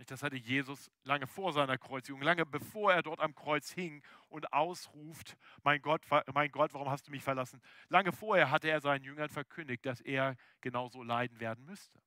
Das 0.04 0.22
hatte 0.22 0.36
Jesus 0.36 0.90
lange 1.04 1.26
vor 1.26 1.52
seiner 1.52 1.78
Kreuzigung, 1.78 2.20
lange 2.20 2.44
bevor 2.44 2.92
er 2.92 3.02
dort 3.02 3.18
am 3.18 3.34
Kreuz 3.34 3.70
hing 3.70 4.04
und 4.28 4.52
ausruft, 4.52 5.36
mein 5.62 5.80
Gott, 5.80 6.02
mein 6.34 6.50
Gott, 6.52 6.74
warum 6.74 6.90
hast 6.90 7.06
du 7.06 7.10
mich 7.10 7.22
verlassen? 7.22 7.62
Lange 7.88 8.12
vorher 8.12 8.50
hatte 8.50 8.68
er 8.68 8.80
seinen 8.80 9.04
Jüngern 9.04 9.30
verkündigt, 9.30 9.86
dass 9.86 10.00
er 10.02 10.36
genauso 10.60 11.02
leiden 11.02 11.40
werden 11.40 11.64
müsste. 11.64 12.00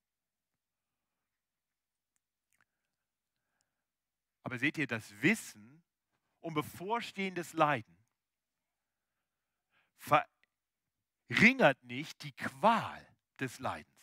Aber 4.43 4.57
seht 4.57 4.77
ihr, 4.77 4.87
das 4.87 5.11
Wissen 5.21 5.83
um 6.41 6.53
bevorstehendes 6.53 7.53
Leiden 7.53 7.97
verringert 9.97 11.83
nicht 11.83 12.23
die 12.23 12.31
Qual 12.31 13.07
des 13.39 13.59
Leidens. 13.59 13.98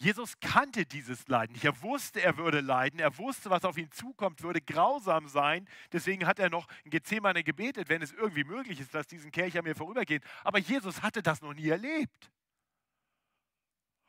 Jesus 0.00 0.40
kannte 0.40 0.86
dieses 0.86 1.28
Leiden. 1.28 1.54
Er 1.62 1.82
wusste, 1.82 2.22
er 2.22 2.38
würde 2.38 2.60
leiden. 2.60 2.98
Er 3.00 3.18
wusste, 3.18 3.50
was 3.50 3.66
auf 3.66 3.76
ihn 3.76 3.92
zukommt, 3.92 4.42
würde 4.42 4.62
grausam 4.62 5.28
sein. 5.28 5.68
Deswegen 5.92 6.26
hat 6.26 6.38
er 6.38 6.48
noch 6.48 6.66
in 6.84 6.90
Gethsemane 6.90 7.44
gebetet, 7.44 7.90
wenn 7.90 8.00
es 8.00 8.12
irgendwie 8.12 8.44
möglich 8.44 8.80
ist, 8.80 8.94
dass 8.94 9.06
diesen 9.06 9.30
Kelch 9.30 9.58
an 9.58 9.64
mir 9.64 9.74
vorübergeht. 9.74 10.24
Aber 10.42 10.58
Jesus 10.58 11.02
hatte 11.02 11.22
das 11.22 11.42
noch 11.42 11.52
nie 11.52 11.68
erlebt. 11.68 12.32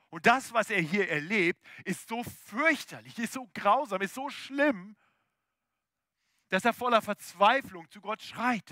Und 0.09 0.25
das, 0.25 0.53
was 0.53 0.69
er 0.69 0.79
hier 0.79 1.09
erlebt, 1.09 1.61
ist 1.83 2.07
so 2.07 2.23
fürchterlich, 2.23 3.19
ist 3.19 3.33
so 3.33 3.49
grausam, 3.53 4.01
ist 4.01 4.15
so 4.15 4.29
schlimm, 4.29 4.95
dass 6.47 6.63
er 6.63 6.73
voller 6.73 7.01
Verzweiflung 7.01 7.89
zu 7.89 7.99
Gott 7.99 8.21
schreit. 8.21 8.71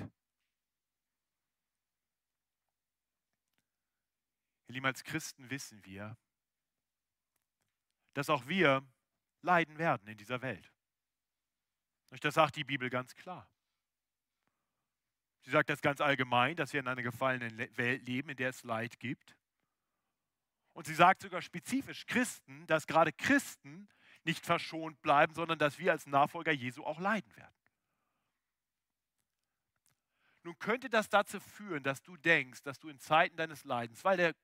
Ihr 4.68 4.74
Lieben, 4.74 4.86
als 4.86 5.04
Christen 5.04 5.50
wissen 5.50 5.84
wir, 5.84 6.18
dass 8.14 8.30
auch 8.30 8.48
wir 8.48 8.84
leiden 9.42 9.78
werden 9.78 10.08
in 10.08 10.18
dieser 10.18 10.42
Welt. 10.42 10.72
Und 12.10 12.24
das 12.24 12.34
sagt 12.34 12.56
die 12.56 12.64
Bibel 12.64 12.90
ganz 12.90 13.16
klar. 13.16 13.50
Sie 15.42 15.52
sagt 15.52 15.70
das 15.70 15.82
ganz 15.82 16.02
allgemein, 16.02 16.56
dass 16.56 16.74
wir 16.74 16.80
in 16.80 16.88
einer 16.88 17.02
gefallenen 17.02 17.58
Welt 17.78 18.06
leben, 18.06 18.30
in 18.30 18.38
der 18.38 18.50
es 18.50 18.64
Leid 18.64 19.00
gibt. 19.00 19.36
Und 20.74 20.86
sie 20.88 20.94
sagt 20.94 21.22
sogar 21.22 21.42
spezifisch 21.42 22.06
Christen, 22.06 22.66
dass 22.68 22.88
gerade 22.88 23.12
Christen 23.14 23.88
nicht 24.24 24.46
verschont 24.46 25.02
bleiben, 25.02 25.34
sondern 25.34 25.58
dass 25.58 25.80
wir 25.80 25.92
als 25.92 26.08
Nachfolger 26.08 26.52
Jesu 26.52 26.84
auch 26.84 27.00
leiden 27.00 27.36
werden. 27.36 27.56
Nun 30.44 30.58
könnte 30.58 30.90
das 30.90 31.10
dazu 31.10 31.40
führen, 31.40 31.84
dass 31.84 32.02
du 32.02 32.16
denkst, 32.18 32.64
dass 32.64 32.80
du 32.80 32.90
in 32.90 33.00
Zeiten 33.00 33.38
deines 33.38 33.64
Leidens, 33.66 34.04
weil 34.04 34.18
der 34.18 34.36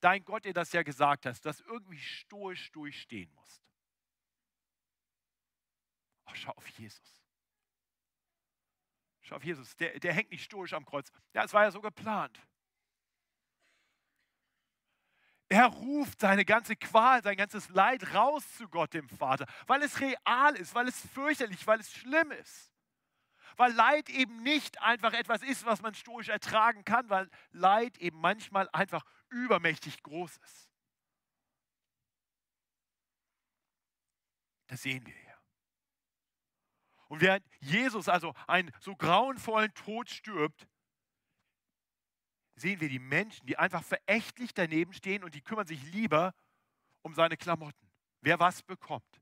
dein 0.00 0.24
Gott 0.24 0.44
dir 0.44 0.52
das 0.54 0.72
ja 0.72 0.82
gesagt 0.82 1.26
hast, 1.26 1.44
das 1.46 1.60
irgendwie 1.60 1.98
stoisch 1.98 2.70
durchstehen 2.72 3.30
musst. 3.34 3.62
Oh, 6.26 6.34
schau 6.34 6.52
auf 6.52 6.66
Jesus. 6.68 7.22
Schau 9.22 9.36
auf 9.36 9.44
Jesus. 9.44 9.76
Der, 9.76 9.98
der 9.98 10.12
hängt 10.12 10.30
nicht 10.30 10.44
stoisch 10.44 10.72
am 10.72 10.84
Kreuz. 10.84 11.10
Ja, 11.34 11.44
es 11.44 11.52
war 11.52 11.64
ja 11.64 11.70
so 11.70 11.80
geplant. 11.80 12.40
Er 15.48 15.66
ruft 15.66 16.20
seine 16.20 16.44
ganze 16.44 16.76
Qual, 16.76 17.22
sein 17.24 17.36
ganzes 17.36 17.68
Leid 17.70 18.14
raus 18.14 18.44
zu 18.56 18.68
Gott, 18.68 18.94
dem 18.94 19.08
Vater, 19.08 19.46
weil 19.66 19.82
es 19.82 20.00
real 20.00 20.54
ist, 20.54 20.76
weil 20.76 20.86
es 20.86 21.00
fürchterlich, 21.08 21.66
weil 21.66 21.80
es 21.80 21.92
schlimm 21.92 22.30
ist. 22.30 22.72
Weil 23.60 23.74
Leid 23.74 24.08
eben 24.08 24.42
nicht 24.42 24.80
einfach 24.80 25.12
etwas 25.12 25.42
ist, 25.42 25.66
was 25.66 25.82
man 25.82 25.94
stoisch 25.94 26.30
ertragen 26.30 26.82
kann, 26.82 27.10
weil 27.10 27.28
Leid 27.52 27.98
eben 27.98 28.18
manchmal 28.18 28.70
einfach 28.70 29.04
übermächtig 29.28 30.02
groß 30.02 30.38
ist. 30.38 30.70
Das 34.68 34.80
sehen 34.80 35.04
wir 35.04 35.12
hier. 35.12 35.38
Und 37.08 37.20
während 37.20 37.44
Jesus 37.58 38.08
also 38.08 38.34
einen 38.46 38.72
so 38.80 38.96
grauenvollen 38.96 39.74
Tod 39.74 40.08
stirbt, 40.08 40.66
sehen 42.54 42.80
wir 42.80 42.88
die 42.88 42.98
Menschen, 42.98 43.46
die 43.46 43.58
einfach 43.58 43.84
verächtlich 43.84 44.54
daneben 44.54 44.94
stehen 44.94 45.22
und 45.22 45.34
die 45.34 45.42
kümmern 45.42 45.66
sich 45.66 45.82
lieber 45.92 46.34
um 47.02 47.12
seine 47.12 47.36
Klamotten. 47.36 47.90
Wer 48.22 48.40
was 48.40 48.62
bekommt. 48.62 49.20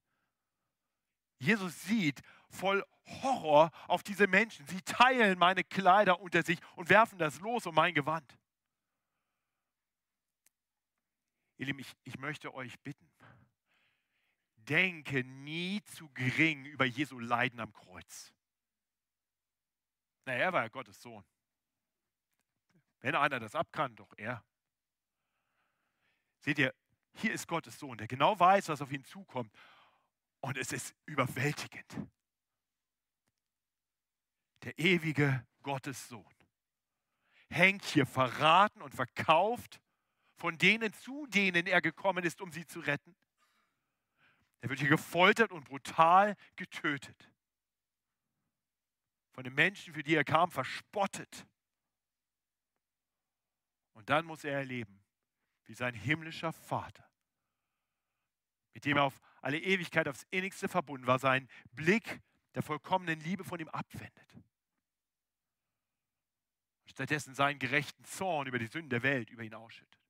Jesus 1.38 1.82
sieht 1.82 2.20
voll 2.50 2.84
Horror 3.22 3.70
auf 3.86 4.02
diese 4.02 4.26
Menschen. 4.26 4.66
Sie 4.66 4.82
teilen 4.82 5.38
meine 5.38 5.64
Kleider 5.64 6.20
unter 6.20 6.42
sich 6.42 6.58
und 6.76 6.90
werfen 6.90 7.18
das 7.18 7.40
los 7.40 7.66
um 7.66 7.74
mein 7.74 7.94
Gewand. 7.94 8.38
Ihr 11.56 11.66
Lieben, 11.66 11.80
ich, 11.80 11.92
ich 12.04 12.18
möchte 12.18 12.54
euch 12.54 12.78
bitten, 12.80 13.10
denke 14.56 15.24
nie 15.24 15.82
zu 15.84 16.08
gering 16.10 16.64
über 16.66 16.84
Jesu 16.84 17.18
Leiden 17.18 17.58
am 17.60 17.72
Kreuz. 17.72 18.32
Na, 20.24 20.34
er 20.34 20.52
war 20.52 20.62
ja 20.62 20.68
Gottes 20.68 21.00
Sohn. 21.00 21.24
Wenn 23.00 23.14
einer 23.14 23.40
das 23.40 23.54
abkann, 23.54 23.96
doch 23.96 24.12
er. 24.16 24.44
Seht 26.40 26.58
ihr, 26.58 26.74
hier 27.14 27.32
ist 27.32 27.48
Gottes 27.48 27.78
Sohn, 27.78 27.98
der 27.98 28.06
genau 28.06 28.38
weiß, 28.38 28.68
was 28.68 28.82
auf 28.82 28.92
ihn 28.92 29.04
zukommt. 29.04 29.52
Und 30.40 30.56
es 30.56 30.72
ist 30.72 30.94
überwältigend. 31.06 31.96
Der 34.62 34.78
ewige 34.78 35.46
Gottes 35.62 36.08
Sohn 36.08 36.24
hängt 37.50 37.84
hier 37.84 38.06
verraten 38.06 38.82
und 38.82 38.94
verkauft 38.94 39.80
von 40.36 40.56
denen, 40.58 40.92
zu 40.92 41.26
denen 41.26 41.66
er 41.66 41.80
gekommen 41.80 42.24
ist, 42.24 42.40
um 42.40 42.52
sie 42.52 42.66
zu 42.66 42.80
retten. 42.80 43.16
Er 44.60 44.68
wird 44.68 44.80
hier 44.80 44.88
gefoltert 44.88 45.52
und 45.52 45.64
brutal 45.64 46.36
getötet. 46.56 47.32
Von 49.32 49.44
den 49.44 49.54
Menschen, 49.54 49.94
für 49.94 50.02
die 50.02 50.14
er 50.14 50.24
kam, 50.24 50.50
verspottet. 50.50 51.46
Und 53.92 54.10
dann 54.10 54.26
muss 54.26 54.44
er 54.44 54.58
erleben, 54.58 55.02
wie 55.64 55.74
sein 55.74 55.94
himmlischer 55.94 56.52
Vater, 56.52 57.08
mit 58.74 58.84
dem 58.84 58.96
er 58.96 59.04
auf 59.04 59.20
alle 59.42 59.58
Ewigkeit 59.58 60.08
aufs 60.08 60.26
innigste 60.30 60.68
verbunden 60.68 61.06
war, 61.06 61.18
seinen 61.18 61.48
Blick 61.72 62.20
der 62.54 62.62
vollkommenen 62.62 63.20
Liebe 63.20 63.44
von 63.44 63.60
ihm 63.60 63.68
abwendet. 63.68 64.38
Stattdessen 66.88 67.34
seinen 67.34 67.58
gerechten 67.58 68.04
Zorn 68.04 68.46
über 68.46 68.58
die 68.58 68.66
Sünden 68.66 68.90
der 68.90 69.02
Welt 69.02 69.30
über 69.30 69.42
ihn 69.42 69.54
ausschüttet. 69.54 70.00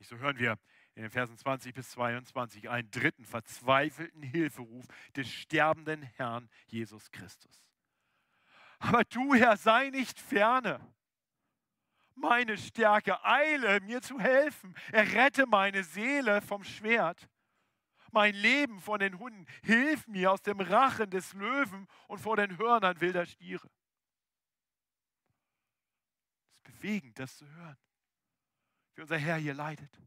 So 0.00 0.16
hören 0.18 0.38
wir 0.38 0.58
in 0.94 1.02
den 1.02 1.10
Versen 1.10 1.36
20 1.36 1.74
bis 1.74 1.90
22 1.90 2.68
einen 2.68 2.90
dritten 2.90 3.24
verzweifelten 3.24 4.22
Hilferuf 4.22 4.86
des 5.16 5.28
sterbenden 5.28 6.02
Herrn 6.02 6.48
Jesus 6.66 7.10
Christus. 7.10 7.64
Aber 8.78 9.04
du, 9.04 9.34
Herr, 9.34 9.56
sei 9.56 9.90
nicht 9.90 10.18
ferne. 10.18 10.80
Meine 12.14 12.58
Stärke, 12.58 13.24
eile 13.24 13.80
mir 13.80 14.02
zu 14.02 14.18
helfen. 14.18 14.74
Errette 14.90 15.46
meine 15.46 15.82
Seele 15.84 16.42
vom 16.42 16.64
Schwert. 16.64 17.28
Mein 18.10 18.34
Leben 18.34 18.80
von 18.80 18.98
den 18.98 19.18
Hunden. 19.18 19.46
Hilf 19.62 20.06
mir 20.08 20.32
aus 20.32 20.42
dem 20.42 20.60
Rachen 20.60 21.08
des 21.10 21.32
Löwen 21.32 21.86
und 22.08 22.18
vor 22.18 22.36
den 22.36 22.58
Hörnern 22.58 23.00
wilder 23.00 23.24
Stiere. 23.24 23.70
Bewegend, 26.62 27.18
das 27.18 27.36
zu 27.36 27.46
hören 27.48 27.76
wie 28.94 29.02
unser 29.02 29.18
Herr 29.18 29.36
hier 29.36 29.54
leidet. 29.54 29.98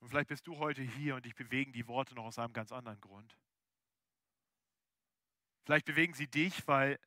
Und 0.00 0.08
vielleicht 0.08 0.28
bist 0.28 0.46
du 0.46 0.58
heute 0.58 0.82
hier 0.82 1.14
und 1.14 1.24
dich 1.24 1.34
bewegen 1.34 1.72
die 1.72 1.86
Worte 1.86 2.14
noch 2.14 2.24
aus 2.24 2.38
einem 2.38 2.52
ganz 2.52 2.72
anderen 2.72 3.00
Grund. 3.00 3.38
Vielleicht 5.64 5.86
bewegen 5.86 6.12
sie 6.12 6.26
dich, 6.26 6.66
weil, 6.66 6.98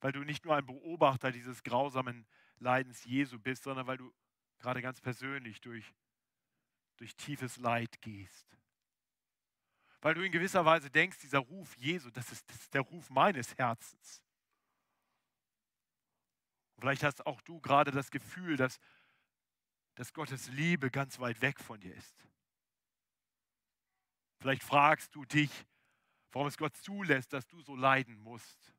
weil 0.00 0.12
du 0.12 0.24
nicht 0.24 0.44
nur 0.44 0.56
ein 0.56 0.66
Beobachter 0.66 1.30
dieses 1.30 1.62
grausamen 1.62 2.26
Leidens 2.58 3.04
Jesu 3.04 3.38
bist, 3.38 3.62
sondern 3.62 3.86
weil 3.86 3.96
du 3.96 4.12
gerade 4.58 4.82
ganz 4.82 5.00
persönlich 5.00 5.60
durch 5.60 5.94
durch 6.96 7.14
tiefes 7.14 7.58
Leid 7.58 8.00
gehst. 8.00 8.46
Weil 10.00 10.14
du 10.14 10.22
in 10.22 10.32
gewisser 10.32 10.64
Weise 10.64 10.90
denkst, 10.90 11.18
dieser 11.18 11.40
Ruf 11.40 11.76
Jesu, 11.76 12.10
das 12.10 12.32
ist, 12.32 12.48
das 12.48 12.56
ist 12.56 12.74
der 12.74 12.80
Ruf 12.80 13.10
meines 13.10 13.56
Herzens. 13.58 14.22
Vielleicht 16.78 17.02
hast 17.02 17.26
auch 17.26 17.40
du 17.42 17.60
gerade 17.60 17.90
das 17.90 18.10
Gefühl, 18.10 18.56
dass, 18.56 18.78
dass 19.94 20.12
Gottes 20.12 20.48
Liebe 20.48 20.90
ganz 20.90 21.18
weit 21.18 21.40
weg 21.40 21.58
von 21.60 21.80
dir 21.80 21.94
ist. 21.94 22.26
Vielleicht 24.40 24.62
fragst 24.62 25.14
du 25.14 25.24
dich, 25.24 25.50
warum 26.32 26.48
es 26.48 26.58
Gott 26.58 26.76
zulässt, 26.76 27.32
dass 27.32 27.46
du 27.46 27.60
so 27.60 27.74
leiden 27.74 28.18
musst. 28.18 28.72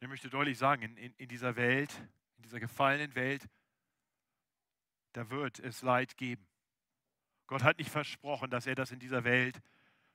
Ich 0.00 0.08
möchte 0.08 0.30
deutlich 0.30 0.58
sagen, 0.58 0.82
in, 0.82 0.96
in, 0.96 1.14
in 1.14 1.28
dieser 1.28 1.56
Welt, 1.56 1.92
in 2.36 2.42
dieser 2.42 2.60
gefallenen 2.60 3.14
Welt, 3.14 3.48
da 5.14 5.30
wird 5.30 5.58
es 5.58 5.82
Leid 5.82 6.16
geben. 6.16 6.46
Gott 7.46 7.62
hat 7.62 7.78
nicht 7.78 7.90
versprochen, 7.90 8.50
dass 8.50 8.66
er 8.66 8.74
das 8.74 8.90
in 8.90 8.98
dieser 8.98 9.24
Welt 9.24 9.60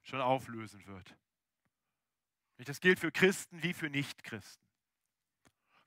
schon 0.04 0.21
auflösen 0.21 0.86
wird. 0.86 1.17
Das 2.65 2.82
gilt 2.82 3.00
für 3.00 3.12
Christen 3.12 3.63
wie 3.63 3.74
für 3.74 3.89
Nichtchristen. 3.89 4.67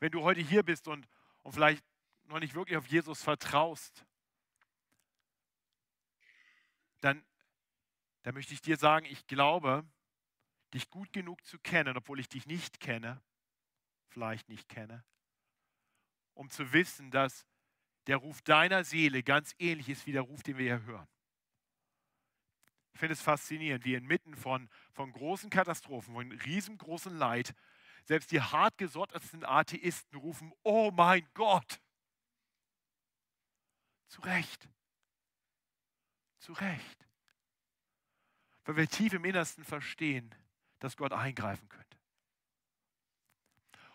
Wenn 0.00 0.10
du 0.10 0.22
heute 0.22 0.40
hier 0.40 0.62
bist 0.62 0.88
und, 0.88 1.06
und 1.42 1.52
vielleicht 1.52 1.84
noch 2.24 2.40
nicht 2.40 2.54
wirklich 2.54 2.78
auf 2.78 2.86
Jesus 2.86 3.22
vertraust, 3.22 4.06
dann, 7.00 7.22
dann 8.22 8.34
möchte 8.34 8.54
ich 8.54 8.62
dir 8.62 8.76
sagen, 8.76 9.06
ich 9.06 9.26
glaube, 9.26 9.84
dich 10.72 10.88
gut 10.88 11.12
genug 11.12 11.44
zu 11.44 11.58
kennen, 11.58 11.96
obwohl 11.96 12.20
ich 12.20 12.28
dich 12.28 12.46
nicht 12.46 12.80
kenne, 12.80 13.20
vielleicht 14.08 14.48
nicht 14.48 14.68
kenne, 14.68 15.04
um 16.34 16.48
zu 16.48 16.72
wissen, 16.72 17.10
dass 17.10 17.46
der 18.06 18.16
Ruf 18.16 18.40
deiner 18.42 18.84
Seele 18.84 19.22
ganz 19.22 19.54
ähnlich 19.58 19.88
ist 19.88 20.06
wie 20.06 20.12
der 20.12 20.22
Ruf, 20.22 20.42
den 20.42 20.56
wir 20.56 20.64
hier 20.76 20.86
hören. 20.86 21.08
Ich 22.94 23.00
finde 23.00 23.14
es 23.14 23.22
faszinierend, 23.22 23.84
wie 23.84 23.94
inmitten 23.94 24.36
von, 24.36 24.68
von 24.92 25.12
großen 25.12 25.50
Katastrophen, 25.50 26.14
von 26.14 26.30
riesengroßem 26.30 27.16
Leid, 27.16 27.54
selbst 28.04 28.32
die 28.32 28.40
hartgesotterten 28.40 29.44
Atheisten 29.44 30.18
rufen, 30.18 30.52
oh 30.62 30.90
mein 30.90 31.26
Gott. 31.34 31.80
Zu 34.08 34.20
Recht. 34.22 34.68
Zu 36.38 36.52
Recht. 36.52 37.08
Weil 38.64 38.76
wir 38.76 38.88
tief 38.88 39.12
im 39.14 39.24
Innersten 39.24 39.64
verstehen, 39.64 40.34
dass 40.80 40.96
Gott 40.96 41.12
eingreifen 41.12 41.68
könnte. 41.68 41.82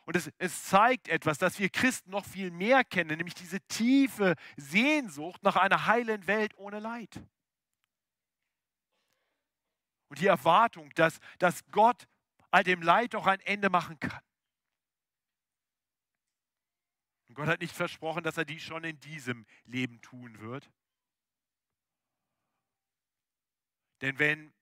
Und 0.05 0.15
es, 0.15 0.31
es, 0.37 0.63
zeigt 0.63 1.09
etwas, 1.09 1.37
dass 1.37 1.59
wir 1.59 1.69
Christen 1.69 2.11
noch 2.11 2.25
viel 2.25 2.49
mehr 2.49 2.85
kennen, 2.85 3.17
nämlich 3.17 3.33
diese 3.33 3.59
tiefe 3.67 4.35
Sehnsucht 4.55 5.43
nach 5.43 5.57
einer 5.57 5.85
heilen 5.85 6.25
Welt 6.27 6.57
ohne 6.57 6.79
Leid. 6.79 7.21
Und 10.09 10.19
die 10.19 10.27
Erwartung, 10.27 10.89
dass, 10.95 11.19
dass 11.39 11.65
Gott 11.71 12.07
all 12.51 12.63
dem 12.63 12.81
Leid 12.81 13.13
doch 13.13 13.27
ein 13.27 13.39
Ende 13.41 13.69
machen 13.69 13.99
kann. 13.99 14.23
Und 17.27 17.35
Gott 17.35 17.47
hat 17.47 17.61
nicht 17.61 17.75
versprochen, 17.75 18.23
dass 18.23 18.37
er 18.37 18.45
dies 18.45 18.63
schon 18.63 18.83
in 18.83 18.99
diesem 18.99 19.45
Leben 19.65 20.01
tun 20.01 20.39
wird. 20.39 20.71
Denn 24.01 24.17
wenn 24.19 24.53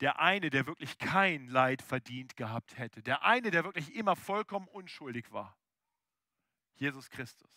der 0.00 0.20
eine, 0.20 0.50
der 0.50 0.66
wirklich 0.66 0.98
kein 0.98 1.48
Leid 1.48 1.82
verdient 1.82 2.36
gehabt 2.36 2.78
hätte, 2.78 3.02
der 3.02 3.22
eine, 3.22 3.50
der 3.50 3.64
wirklich 3.64 3.94
immer 3.94 4.16
vollkommen 4.16 4.68
unschuldig 4.68 5.32
war, 5.32 5.56
Jesus 6.74 7.08
Christus, 7.10 7.50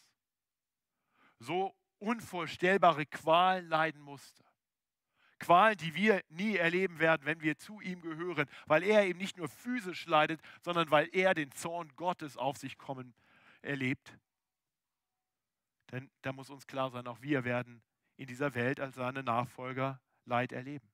so 1.40 1.76
unvorstellbare 2.00 3.06
Qualen 3.06 3.68
leiden 3.68 4.02
musste, 4.02 4.49
Qualen, 5.40 5.78
die 5.78 5.96
wir 5.96 6.22
nie 6.30 6.58
erleben 6.58 7.00
werden, 7.00 7.26
wenn 7.26 7.42
wir 7.42 7.58
zu 7.58 7.82
ihm 7.82 8.02
gehören, 8.02 8.48
weil 8.66 8.84
er 8.84 9.06
eben 9.06 9.20
nicht 9.20 9.38
nur 9.38 9.50
physisch 9.50 10.06
leidet, 10.06 10.42
sondern 10.62 10.92
weil 10.92 11.10
er 11.14 11.34
den 11.34 11.52
Zorn 11.52 11.92
Gottes 11.96 12.38
auf 12.38 12.58
sich 12.58 12.78
kommen 12.78 13.14
erlebt. 13.62 14.18
Denn 15.92 16.12
da 16.22 16.34
muss 16.34 16.50
uns 16.50 16.68
klar 16.68 16.92
sein, 16.92 17.08
auch 17.08 17.22
wir 17.22 17.44
werden 17.44 17.82
in 18.18 18.28
dieser 18.28 18.54
Welt 18.54 18.80
als 18.80 18.96
seine 18.96 19.24
Nachfolger 19.24 20.00
Leid 20.26 20.52
erleben. 20.52 20.88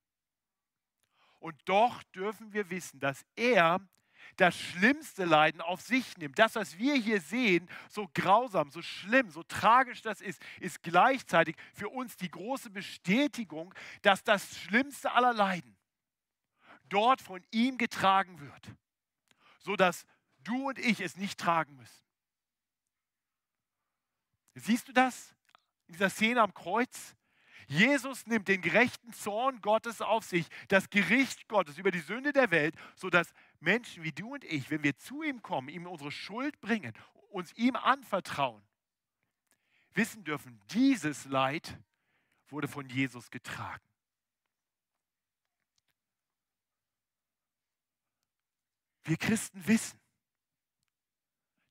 Und 1.38 1.56
doch 1.66 2.02
dürfen 2.04 2.52
wir 2.52 2.70
wissen, 2.70 2.98
dass 3.00 3.26
er 3.36 3.86
das 4.36 4.56
schlimmste 4.58 5.24
Leiden 5.24 5.60
auf 5.60 5.80
sich 5.80 6.16
nimmt. 6.18 6.38
Das, 6.38 6.54
was 6.54 6.78
wir 6.78 6.94
hier 6.94 7.20
sehen, 7.20 7.68
so 7.88 8.08
grausam, 8.12 8.70
so 8.70 8.82
schlimm, 8.82 9.30
so 9.30 9.42
tragisch 9.42 10.02
das 10.02 10.20
ist, 10.20 10.42
ist 10.60 10.82
gleichzeitig 10.82 11.56
für 11.72 11.88
uns 11.88 12.16
die 12.16 12.30
große 12.30 12.70
Bestätigung, 12.70 13.74
dass 14.02 14.24
das 14.24 14.58
schlimmste 14.58 15.12
aller 15.12 15.32
Leiden 15.32 15.76
dort 16.88 17.20
von 17.20 17.42
ihm 17.50 17.78
getragen 17.78 18.40
wird, 18.40 18.72
sodass 19.58 20.06
du 20.38 20.68
und 20.68 20.78
ich 20.78 21.00
es 21.00 21.16
nicht 21.16 21.38
tragen 21.38 21.76
müssen. 21.76 22.02
Siehst 24.54 24.88
du 24.88 24.92
das 24.92 25.34
in 25.86 25.94
dieser 25.94 26.10
Szene 26.10 26.40
am 26.40 26.54
Kreuz? 26.54 27.14
Jesus 27.68 28.26
nimmt 28.26 28.46
den 28.48 28.62
gerechten 28.62 29.12
Zorn 29.12 29.60
Gottes 29.60 30.00
auf 30.00 30.24
sich, 30.24 30.46
das 30.68 30.88
Gericht 30.88 31.48
Gottes 31.48 31.78
über 31.78 31.90
die 31.90 32.00
Sünde 32.00 32.32
der 32.32 32.50
Welt, 32.50 32.76
sodass 32.94 33.32
Menschen 33.60 34.02
wie 34.02 34.12
du 34.12 34.34
und 34.34 34.44
ich, 34.44 34.70
wenn 34.70 34.82
wir 34.82 34.96
zu 34.96 35.22
ihm 35.22 35.42
kommen, 35.42 35.68
ihm 35.68 35.86
unsere 35.86 36.10
Schuld 36.10 36.60
bringen, 36.60 36.92
uns 37.30 37.52
ihm 37.54 37.76
anvertrauen, 37.76 38.62
wissen 39.92 40.24
dürfen, 40.24 40.60
dieses 40.70 41.24
Leid 41.26 41.78
wurde 42.48 42.68
von 42.68 42.88
Jesus 42.88 43.30
getragen. 43.30 43.84
Wir 49.04 49.16
Christen 49.16 49.66
wissen, 49.66 50.00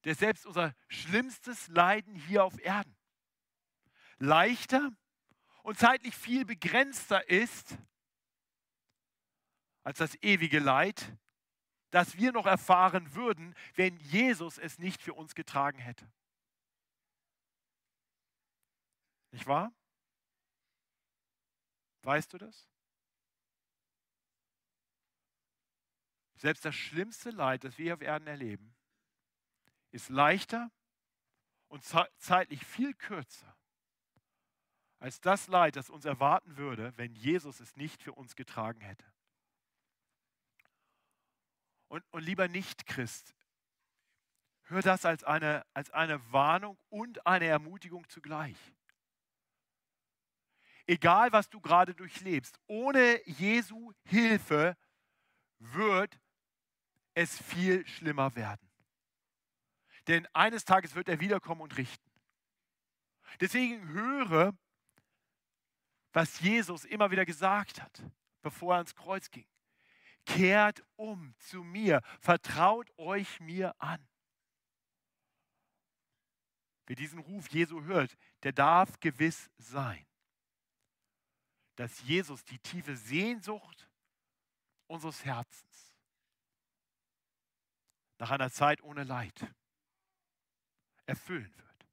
dass 0.04 0.20
selbst 0.20 0.46
unser 0.46 0.74
schlimmstes 0.88 1.68
Leiden 1.68 2.16
hier 2.16 2.44
auf 2.44 2.60
Erden 2.64 2.96
leichter 4.18 4.92
und 5.64 5.78
zeitlich 5.78 6.16
viel 6.16 6.46
begrenzter 6.46 7.30
ist 7.30 7.78
als 9.84 10.00
das 10.00 10.16
ewige 10.22 10.60
Leid, 10.60 11.16
das 11.92 12.18
wir 12.18 12.32
noch 12.32 12.46
erfahren 12.46 13.14
würden, 13.16 13.56
wenn 13.76 13.98
Jesus 13.98 14.58
es 14.58 14.80
nicht 14.80 15.02
für 15.02 15.14
uns 15.14 15.36
getragen 15.36 15.80
hätte. 15.80 16.12
Nicht 19.32 19.48
wahr? 19.48 19.74
Weißt 22.04 22.34
du 22.34 22.38
das? 22.38 22.70
Selbst 26.36 26.66
das 26.66 26.76
schlimmste 26.76 27.32
Leid, 27.32 27.64
das 27.64 27.78
wir 27.78 27.94
auf 27.94 28.02
Erden 28.02 28.28
erleben, 28.28 28.76
ist 29.92 30.10
leichter 30.10 30.70
und 31.68 31.84
zeitlich 32.18 32.66
viel 32.66 32.94
kürzer 32.94 33.56
als 35.06 35.22
das 35.22 35.48
Leid, 35.48 35.76
das 35.76 35.92
uns 35.92 36.06
erwarten 36.06 36.58
würde, 36.58 36.92
wenn 36.98 37.14
Jesus 37.14 37.60
es 37.60 37.76
nicht 37.76 38.02
für 38.02 38.14
uns 38.14 38.36
getragen 38.36 38.82
hätte. 38.82 39.06
Und, 41.88 42.04
und 42.12 42.24
lieber 42.24 42.48
Nicht-Christ, 42.48 43.36
hör 44.64 44.82
das 44.82 45.06
als 45.06 45.24
eine, 45.24 45.66
als 45.74 45.92
eine 45.92 46.32
Warnung 46.32 46.78
und 46.90 47.26
eine 47.26 47.46
Ermutigung 47.46 48.08
zugleich. 48.10 48.58
Egal, 50.88 51.32
was 51.32 51.50
du 51.50 51.60
gerade 51.60 51.96
durchlebst, 51.96 52.60
ohne 52.68 53.22
Jesu 53.28 53.94
Hilfe 54.04 54.78
wird 55.60 56.20
es 57.16 57.42
viel 57.42 57.88
schlimmer 57.88 58.36
werden. 58.36 58.70
Denn 60.08 60.28
eines 60.34 60.66
Tages 60.66 60.94
wird 60.94 61.10
er 61.10 61.20
wiederkommen 61.20 61.62
und 61.62 61.78
richten. 61.78 62.12
Deswegen 63.40 63.88
höre, 63.90 64.56
was 66.14 66.40
Jesus 66.40 66.86
immer 66.86 67.10
wieder 67.12 67.26
gesagt 67.26 67.82
hat, 67.82 68.04
bevor 68.42 68.76
er 68.76 68.78
ans 68.78 68.96
Kreuz 68.96 69.32
ging. 69.32 69.48
Kehrt 70.26 70.84
um 70.96 71.36
zu 71.38 71.64
mir, 71.64 72.02
vertraut 72.20 72.92
euch 72.98 73.40
mir 73.40 73.80
an. 73.82 74.06
Wer 76.88 76.96
diesen 76.96 77.20
Ruf 77.20 77.50
Jesu 77.50 77.84
hört, 77.84 78.16
der 78.44 78.52
darf 78.52 79.00
gewiss 79.00 79.50
sein, 79.58 80.06
dass 81.76 82.02
Jesus 82.04 82.44
die 82.46 82.60
tiefe 82.60 82.96
Sehnsucht 82.96 83.90
unseres 84.88 85.26
Herzens 85.26 85.94
nach 88.18 88.32
einer 88.32 88.52
Zeit 88.52 88.82
ohne 88.82 89.04
Leid 89.04 89.54
erfüllen 91.06 91.54
wird. 91.58 91.88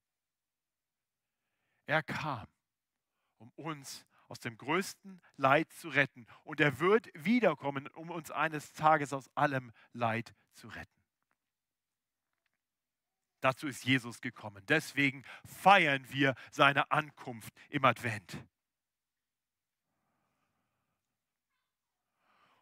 Er 1.87 2.03
kam, 2.03 2.47
um 3.38 3.51
uns 3.57 4.07
aus 4.33 4.40
dem 4.40 4.57
größten 4.57 5.21
Leid 5.37 5.71
zu 5.75 5.90
retten. 5.90 6.27
Und 6.42 6.59
er 6.59 6.81
wird 6.81 7.11
wiederkommen, 7.12 7.87
um 7.88 8.11
uns 8.11 8.31
eines 8.31 8.73
Tages 8.73 9.12
aus 9.12 9.29
allem 9.37 9.73
Leid 9.92 10.35
zu 10.55 10.68
retten. 10.68 11.03
Dazu 13.40 13.68
ist 13.68 13.85
Jesus 13.85 14.23
gekommen. 14.23 14.64
Deswegen 14.68 15.23
feiern 15.45 16.11
wir 16.11 16.35
seine 16.51 16.90
Ankunft 16.90 17.53
im 17.68 17.85
Advent. 17.85 18.38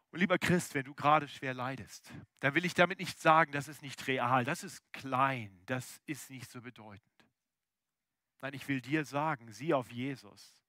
Und 0.09 0.19
lieber 0.19 0.39
Christ, 0.39 0.75
wenn 0.75 0.83
du 0.83 0.93
gerade 0.93 1.29
schwer 1.29 1.53
leidest, 1.53 2.11
dann 2.41 2.53
will 2.53 2.65
ich 2.65 2.73
damit 2.73 2.99
nicht 2.99 3.17
sagen, 3.17 3.53
das 3.53 3.69
ist 3.69 3.81
nicht 3.81 4.07
real, 4.07 4.43
das 4.43 4.65
ist 4.65 4.83
klein, 4.91 5.61
das 5.67 6.01
ist 6.05 6.29
nicht 6.31 6.51
so 6.51 6.59
bedeutend. 6.59 7.01
Nein, 8.41 8.55
ich 8.55 8.67
will 8.67 8.81
dir 8.81 9.05
sagen, 9.05 9.53
sieh 9.53 9.73
auf 9.73 9.89
Jesus 9.89 10.60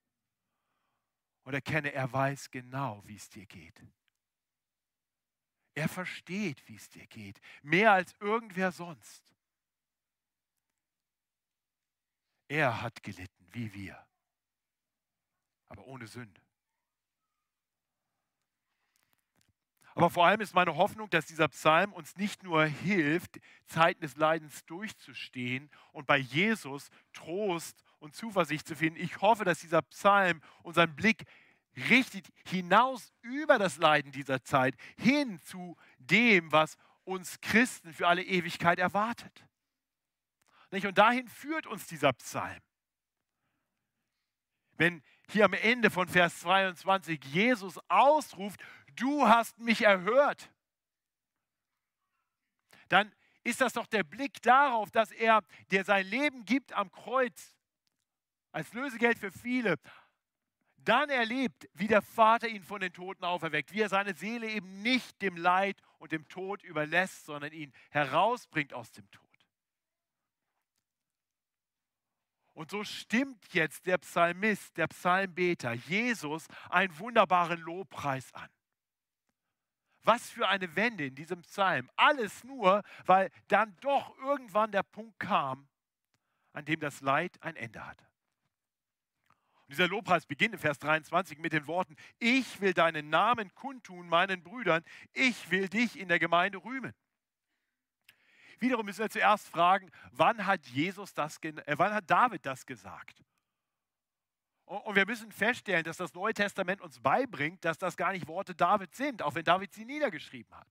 und 1.44 1.55
erkenne, 1.55 1.92
er 1.92 2.12
weiß 2.12 2.50
genau, 2.50 3.02
wie 3.07 3.16
es 3.16 3.28
dir 3.28 3.46
geht. 3.46 3.83
Er 5.74 5.88
versteht, 5.88 6.66
wie 6.68 6.76
es 6.76 6.88
dir 6.90 7.07
geht, 7.07 7.40
mehr 7.62 7.92
als 7.92 8.14
irgendwer 8.20 8.72
sonst. 8.72 9.35
Er 12.48 12.83
hat 12.83 13.02
gelitten, 13.02 13.46
wie 13.52 13.72
wir, 13.72 14.07
aber 15.68 15.87
ohne 15.87 16.07
Sünde. 16.07 16.40
Aber 19.94 20.11
vor 20.11 20.26
allem 20.26 20.40
ist 20.40 20.55
meine 20.55 20.76
Hoffnung, 20.76 21.11
dass 21.11 21.26
dieser 21.26 21.48
Psalm 21.48 21.92
uns 21.92 22.16
nicht 22.16 22.42
nur 22.42 22.64
hilft, 22.64 23.40
Zeiten 23.66 24.00
des 24.00 24.16
Leidens 24.16 24.64
durchzustehen 24.64 25.70
und 25.92 26.07
bei 26.07 26.16
Jesus 26.16 26.88
Trost 27.12 27.83
und 28.03 28.17
Zuversicht 28.17 28.67
zu 28.67 28.75
finden. 28.75 29.01
Ich 29.01 29.21
hoffe, 29.21 29.45
dass 29.45 29.61
dieser 29.61 29.81
Psalm 29.83 30.43
unseren 30.65 30.95
Blick 30.97 31.25
richtet 31.88 32.29
hinaus 32.45 33.12
über 33.23 33.59
das 33.59 33.77
Leiden 33.77 34.11
dieser 34.11 34.43
Zeit 34.43 34.75
hin 34.99 35.41
zu 35.41 35.77
dem, 35.99 36.51
was 36.51 36.77
uns 37.05 37.41
Christen 37.41 37.93
für 37.93 38.09
alle 38.09 38.25
Ewigkeit 38.25 38.81
erwartet. 38.81 39.47
Und 40.71 40.99
dahin 40.99 41.29
führt 41.29 41.67
uns 41.67 41.87
dieser 41.87 42.12
Psalm. 42.15 42.61
Wenn 44.73 45.03
hier 45.31 45.45
am 45.45 45.53
Ende 45.53 45.88
von 45.91 46.09
Vers 46.09 46.41
22 46.41 47.23
Jesus 47.25 47.79
ausruft, 47.88 48.61
du 48.97 49.29
hast 49.29 49.59
mich 49.59 49.83
erhört, 49.83 50.51
dann 52.88 53.15
ist 53.45 53.61
das 53.61 53.75
doch 53.75 53.87
der 53.87 54.03
Blick 54.03 54.43
darauf, 54.43 54.91
dass 54.91 55.12
er, 55.12 55.43
der 55.71 55.85
sein 55.85 56.07
Leben 56.07 56.45
gibt 56.45 56.73
am 56.73 56.91
Kreuz, 56.91 57.55
als 58.53 58.73
Lösegeld 58.73 59.19
für 59.19 59.33
viele, 59.33 59.77
dann 60.85 61.11
erlebt, 61.11 61.69
wie 61.75 61.87
der 61.87 62.03
Vater 62.03 62.49
ihn 62.49 62.62
von 62.62 62.81
den 62.81 62.93
Toten 62.93 63.25
auferweckt, 63.25 63.73
wie 63.73 63.81
er 63.81 63.88
seine 63.88 64.15
Seele 64.15 64.49
eben 64.49 64.83
nicht 64.83 65.21
dem 65.23 65.37
Leid 65.37 65.81
und 65.99 66.12
dem 66.12 66.29
Tod 66.29 66.62
überlässt, 66.62 67.25
sondern 67.27 67.53
ihn 67.53 67.73
herausbringt 67.91 68.73
aus 68.73 68.91
dem 68.91 69.09
Tod. 69.11 69.23
Und 72.55 72.71
so 72.71 72.85
stimmt 72.85 73.55
jetzt 73.55 73.87
der 73.87 73.99
Psalmist, 73.99 74.77
der 74.77 74.88
Psalmbeter, 74.88 75.73
Jesus 75.73 76.47
einen 76.69 76.97
wunderbaren 76.99 77.61
Lobpreis 77.61 78.33
an. 78.35 78.51
Was 80.03 80.31
für 80.31 80.49
eine 80.49 80.75
Wende 80.77 81.07
in 81.07 81.15
diesem 81.15 81.43
Psalm. 81.43 81.88
Alles 81.97 82.45
nur, 82.45 82.83
weil 83.07 83.31
dann 83.49 83.77
doch 83.81 84.19
irgendwann 84.19 84.73
der 84.73 84.83
Punkt 84.83 85.19
kam, 85.21 85.69
an 86.53 86.65
dem 86.65 86.81
das 86.81 87.01
Leid 87.01 87.41
ein 87.43 87.57
Ende 87.57 87.87
hatte. 87.87 88.12
Dieser 89.72 89.88
Lobpreis 89.88 90.26
beginnt 90.26 90.52
in 90.52 90.61
Vers 90.61 90.78
23 90.80 91.38
mit 91.38 91.54
den 91.54 91.66
Worten, 91.66 91.96
ich 92.18 92.61
will 92.61 92.74
deinen 92.74 93.08
Namen 93.08 93.54
kundtun 93.54 94.06
meinen 94.06 94.42
Brüdern, 94.42 94.85
ich 95.14 95.50
will 95.50 95.66
dich 95.66 95.98
in 95.98 96.08
der 96.08 96.18
Gemeinde 96.18 96.58
rühmen. 96.62 96.92
Wiederum 98.58 98.85
müssen 98.85 98.98
wir 99.00 99.08
zuerst 99.08 99.48
fragen, 99.48 99.90
wann 100.11 100.44
hat 100.44 100.66
Jesus 100.66 101.14
das, 101.14 101.38
äh, 101.38 101.54
wann 101.78 101.94
hat 101.94 102.11
David 102.11 102.44
das 102.44 102.66
gesagt? 102.66 103.24
Und 104.66 104.94
wir 104.94 105.06
müssen 105.06 105.32
feststellen, 105.32 105.85
dass 105.85 105.96
das 105.96 106.12
Neue 106.12 106.35
Testament 106.35 106.82
uns 106.82 107.00
beibringt, 107.00 107.64
dass 107.64 107.78
das 107.78 107.96
gar 107.96 108.12
nicht 108.12 108.28
Worte 108.28 108.54
David 108.54 108.94
sind, 108.94 109.22
auch 109.22 109.35
wenn 109.35 109.44
David 109.44 109.72
sie 109.72 109.87
niedergeschrieben 109.87 110.54
hat. 110.54 110.68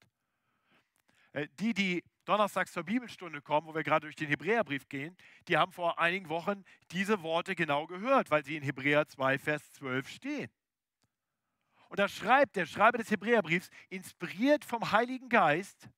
Äh, 1.31 1.47
die, 1.59 1.73
die 1.73 2.03
donnerstags 2.25 2.71
zur 2.71 2.83
Bibelstunde 2.83 3.41
kommen, 3.41 3.67
wo 3.67 3.75
wir 3.75 3.83
gerade 3.83 4.05
durch 4.05 4.15
den 4.15 4.27
Hebräerbrief 4.27 4.87
gehen, 4.89 5.15
die 5.47 5.57
haben 5.57 5.71
vor 5.71 5.99
einigen 5.99 6.29
Wochen 6.29 6.63
diese 6.91 7.23
Worte 7.23 7.55
genau 7.55 7.87
gehört, 7.87 8.31
weil 8.31 8.43
sie 8.43 8.55
in 8.55 8.63
Hebräer 8.63 9.07
2, 9.07 9.39
Vers 9.39 9.71
12 9.73 10.07
stehen. 10.07 10.51
Und 11.89 11.99
da 11.99 12.07
schreibt 12.07 12.55
der 12.55 12.65
Schreiber 12.65 12.97
des 12.97 13.11
Hebräerbriefs, 13.11 13.69
inspiriert 13.89 14.63
vom 14.63 14.91
Heiligen 14.91 15.27
Geist, 15.27 15.89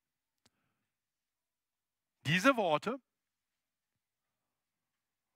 diese 2.26 2.56
Worte 2.56 3.00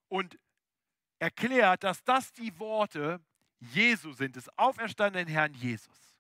und 0.08 0.40
erklärt, 1.20 1.84
dass 1.84 2.04
das 2.04 2.32
die 2.34 2.58
Worte 2.60 3.20
Jesu 3.60 4.14
sind, 4.14 4.36
des 4.36 4.50
auferstandenen 4.58 5.28
Herrn 5.28 5.54
Jesus. 5.54 6.17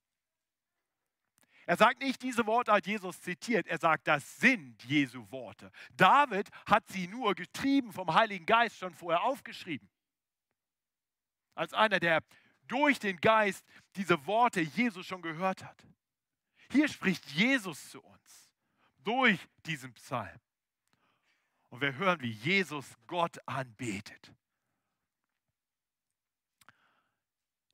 Er 1.67 1.75
sagt 1.75 2.01
nicht, 2.01 2.21
diese 2.23 2.45
Worte 2.47 2.71
hat 2.71 2.87
Jesus 2.87 3.19
zitiert, 3.21 3.67
er 3.67 3.77
sagt, 3.77 4.07
das 4.07 4.39
sind 4.39 4.81
Jesu 4.85 5.29
Worte. 5.31 5.69
David 5.91 6.49
hat 6.65 6.87
sie 6.87 7.07
nur 7.09 7.35
getrieben 7.35 7.91
vom 7.91 8.13
Heiligen 8.13 8.45
Geist 8.45 8.77
schon 8.77 8.93
vorher 8.93 9.21
aufgeschrieben. 9.23 9.89
Als 11.55 11.73
einer, 11.73 11.99
der 11.99 12.23
durch 12.67 12.99
den 12.99 13.19
Geist 13.19 13.65
diese 13.97 14.25
Worte 14.25 14.61
Jesus 14.61 15.05
schon 15.05 15.21
gehört 15.21 15.65
hat. 15.65 15.85
Hier 16.71 16.87
spricht 16.87 17.25
Jesus 17.31 17.89
zu 17.89 18.01
uns 18.01 18.49
durch 19.03 19.39
diesen 19.65 19.93
Psalm. 19.93 20.39
Und 21.67 21.81
wir 21.81 21.95
hören, 21.95 22.21
wie 22.21 22.31
Jesus 22.31 22.97
Gott 23.07 23.39
anbetet. 23.45 24.33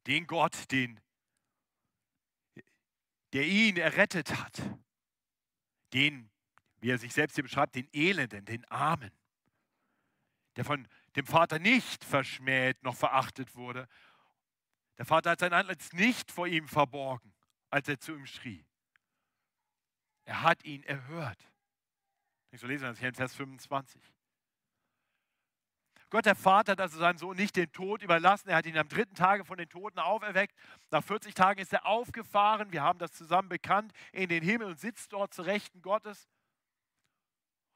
Den 0.08 0.25
Gott, 0.25 0.71
den, 0.71 0.99
der 3.34 3.46
ihn 3.46 3.78
errettet 3.78 4.38
hat. 4.38 4.62
Den, 5.91 6.30
wie 6.80 6.91
er 6.91 6.98
sich 6.98 7.13
selbst 7.13 7.36
hier 7.36 7.43
beschreibt, 7.43 7.76
den 7.76 7.89
Elenden, 7.91 8.46
den 8.46 8.63
Armen. 8.65 9.12
Der 10.56 10.63
von 10.65 10.88
dem 11.15 11.26
Vater 11.26 11.60
nicht 11.60 12.04
verschmäht 12.04 12.84
noch 12.84 12.96
verachtet 12.96 13.56
wurde. 13.56 13.88
Der 14.98 15.06
Vater 15.06 15.32
hat 15.32 15.39
sein 15.39 15.54
Antlitz 15.54 15.93
nicht 15.93 16.32
vor 16.32 16.48
ihm 16.48 16.67
verborgen, 16.67 17.34
als 17.69 17.88
er 17.88 18.00
zu 18.00 18.13
ihm 18.13 18.28
schrie. 18.28 18.65
Er 20.26 20.43
hat 20.43 20.63
ihn 20.63 20.84
erhört. 20.84 21.52
Ich 22.52 22.62
so 22.62 22.67
lesen 22.67 22.86
das 22.86 23.00
hier 23.00 23.10
in 23.10 23.15
Vers 23.15 23.36
25. 23.36 24.12
Gott 26.13 26.28
der 26.28 26.36
Vater 26.36 26.73
hat 26.73 26.80
also 26.80 26.99
seinen 26.99 27.17
Sohn 27.17 27.36
nicht 27.36 27.56
den 27.56 27.71
Tod 27.71 28.04
überlassen. 28.04 28.47
Er 28.47 28.58
hat 28.58 28.67
ihn 28.67 28.78
am 28.78 28.88
dritten 28.88 29.15
Tage 29.15 29.45
von 29.45 29.58
den 29.58 29.67
Toten 29.67 29.97
auferweckt. 29.97 30.56
Nach 30.91 31.04
40 31.04 31.34
Tagen 31.34 31.60
ist 31.60 31.73
er 31.73 31.88
aufgefahren. 31.88 32.71
Wir 32.71 32.84
haben 32.84 32.99
das 32.99 33.13
zusammen 33.13 33.49
bekannt 33.49 33.91
in 34.12 34.30
den 34.30 34.43
Himmel 34.43 34.67
und 34.67 34.80
sitzt 34.80 35.12
dort 35.12 35.34
zu 35.34 35.41
Rechten 35.41 35.82
Gottes. 35.82 36.30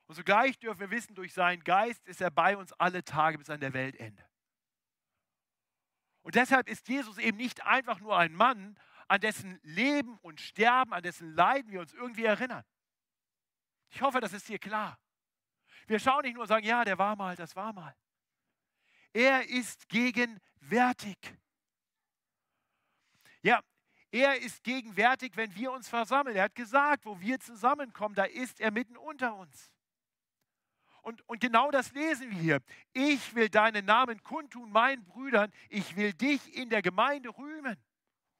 Und 0.06 0.14
zugleich 0.14 0.60
dürfen 0.60 0.80
wir 0.82 0.92
wissen, 0.92 1.16
durch 1.16 1.34
seinen 1.34 1.64
Geist 1.64 2.06
ist 2.06 2.22
er 2.22 2.30
bei 2.30 2.56
uns 2.56 2.74
alle 2.74 3.04
Tage 3.04 3.40
bis 3.40 3.50
an 3.50 3.60
der 3.60 3.74
Weltende. 3.74 4.24
Und 6.22 6.36
deshalb 6.36 6.70
ist 6.70 6.88
Jesus 6.88 7.18
eben 7.18 7.38
nicht 7.38 7.66
einfach 7.66 8.00
nur 8.00 8.16
ein 8.16 8.36
Mann, 8.36 8.78
an 9.08 9.20
dessen 9.20 9.60
Leben 9.64 10.20
und 10.20 10.42
Sterben, 10.42 10.94
an 10.94 11.02
dessen 11.02 11.34
Leiden 11.34 11.72
wir 11.72 11.80
uns 11.80 11.96
irgendwie 11.96 12.26
erinnern. 12.26 12.64
Ich 13.90 14.04
hoffe, 14.04 14.20
das 14.20 14.34
ist 14.34 14.48
dir 14.48 14.60
klar. 14.60 15.00
Wir 15.88 15.98
schauen 15.98 16.22
nicht 16.22 16.36
nur 16.36 16.44
und 16.44 16.50
sagen, 16.50 16.68
ja, 16.68 16.86
der 16.86 17.00
war 17.00 17.16
mal, 17.16 17.36
das 17.36 17.56
war 17.56 17.74
mal. 17.74 17.96
Er 19.14 19.48
ist 19.50 19.90
gegenwärtig. 19.90 21.18
Ja, 23.42 23.62
er 24.12 24.40
ist 24.42 24.64
gegenwärtig, 24.64 25.36
wenn 25.36 25.54
wir 25.56 25.72
uns 25.72 25.90
versammeln. 25.90 26.36
Er 26.36 26.46
hat 26.46 26.56
gesagt, 26.56 27.06
wo 27.06 27.20
wir 27.20 27.40
zusammenkommen, 27.40 28.16
da 28.16 28.24
ist 28.24 28.60
er 28.60 28.72
mitten 28.72 28.98
unter 28.98 29.36
uns. 29.36 29.72
Und, 31.02 31.22
und 31.30 31.40
genau 31.40 31.72
das 31.72 31.94
lesen 31.94 32.30
wir 32.32 32.38
hier. 32.38 32.60
Ich 32.92 33.34
will 33.34 33.48
deinen 33.48 33.86
Namen 33.86 34.22
kundtun, 34.24 34.72
meinen 34.72 35.06
Brüdern. 35.06 35.52
Ich 35.70 35.96
will 35.96 36.14
dich 36.14 36.54
in 36.54 36.70
der 36.70 36.82
Gemeinde 36.82 37.30
rühmen. 37.30 37.78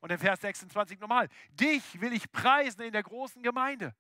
Und 0.02 0.12
in 0.12 0.20
Vers 0.20 0.42
26 0.42 1.00
nochmal. 1.00 1.30
Dich 1.52 2.02
will 2.02 2.14
ich 2.14 2.30
preisen 2.32 2.82
in 2.82 2.92
der 2.92 3.04
großen 3.04 3.42
Gemeinde. 3.42 3.96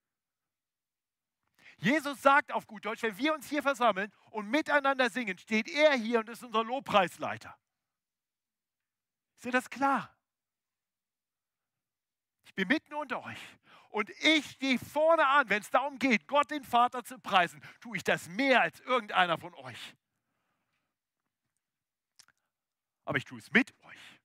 Jesus 1.77 2.21
sagt 2.21 2.51
auf 2.51 2.65
gut 2.65 2.85
Deutsch, 2.85 3.03
wenn 3.03 3.17
wir 3.17 3.33
uns 3.33 3.47
hier 3.47 3.61
versammeln 3.61 4.11
und 4.31 4.49
miteinander 4.49 5.09
singen, 5.09 5.37
steht 5.37 5.69
er 5.69 5.93
hier 5.93 6.19
und 6.19 6.29
ist 6.29 6.43
unser 6.43 6.63
Lobpreisleiter. 6.63 7.55
Ist 9.35 9.45
dir 9.45 9.51
das 9.51 9.69
klar? 9.69 10.15
Ich 12.45 12.55
bin 12.55 12.67
mitten 12.67 12.93
unter 12.95 13.23
euch 13.23 13.39
und 13.89 14.09
ich 14.09 14.49
stehe 14.51 14.79
vorne 14.79 15.27
an, 15.27 15.49
wenn 15.49 15.61
es 15.61 15.69
darum 15.69 15.99
geht, 15.99 16.27
Gott 16.27 16.49
den 16.49 16.63
Vater 16.63 17.03
zu 17.03 17.19
preisen, 17.19 17.61
tue 17.79 17.97
ich 17.97 18.03
das 18.03 18.27
mehr 18.27 18.61
als 18.61 18.79
irgendeiner 18.79 19.37
von 19.37 19.53
euch. 19.53 19.95
Aber 23.05 23.17
ich 23.17 23.25
tue 23.25 23.39
es 23.39 23.51
mit 23.51 23.73
euch. 23.83 24.16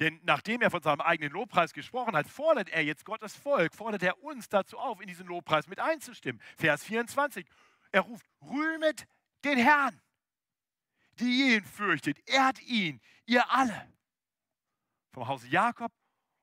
Denn 0.00 0.18
nachdem 0.22 0.62
er 0.62 0.70
von 0.70 0.82
seinem 0.82 1.02
eigenen 1.02 1.32
Lobpreis 1.32 1.74
gesprochen 1.74 2.16
hat, 2.16 2.26
fordert 2.26 2.70
er 2.70 2.82
jetzt 2.82 3.04
Gottes 3.04 3.36
Volk, 3.36 3.74
fordert 3.74 4.02
er 4.02 4.22
uns 4.22 4.48
dazu 4.48 4.78
auf, 4.78 5.00
in 5.00 5.06
diesen 5.06 5.26
Lobpreis 5.26 5.68
mit 5.68 5.78
einzustimmen. 5.78 6.40
Vers 6.56 6.82
24. 6.84 7.46
Er 7.92 8.00
ruft, 8.00 8.26
rühmet 8.40 9.06
den 9.44 9.58
Herrn, 9.58 10.00
die 11.18 11.54
ihn 11.54 11.64
fürchtet, 11.64 12.18
ehrt 12.26 12.60
ihn, 12.62 13.00
ihr 13.26 13.50
alle. 13.50 13.92
Vom 15.12 15.28
Hause 15.28 15.48
Jakob 15.48 15.92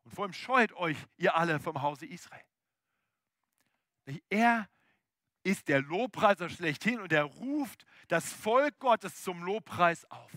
und 0.03 0.11
vor 0.11 0.25
ihm 0.25 0.33
scheut 0.33 0.71
euch, 0.73 0.97
ihr 1.17 1.35
alle 1.35 1.59
vom 1.59 1.81
Hause 1.81 2.05
Israel. 2.05 2.43
Er 4.29 4.69
ist 5.43 5.67
der 5.67 5.81
Lobpreiser 5.81 6.49
schlechthin 6.49 6.99
und 6.99 7.11
er 7.11 7.23
ruft 7.23 7.85
das 8.07 8.31
Volk 8.31 8.77
Gottes 8.79 9.23
zum 9.23 9.43
Lobpreis 9.43 10.05
auf. 10.11 10.31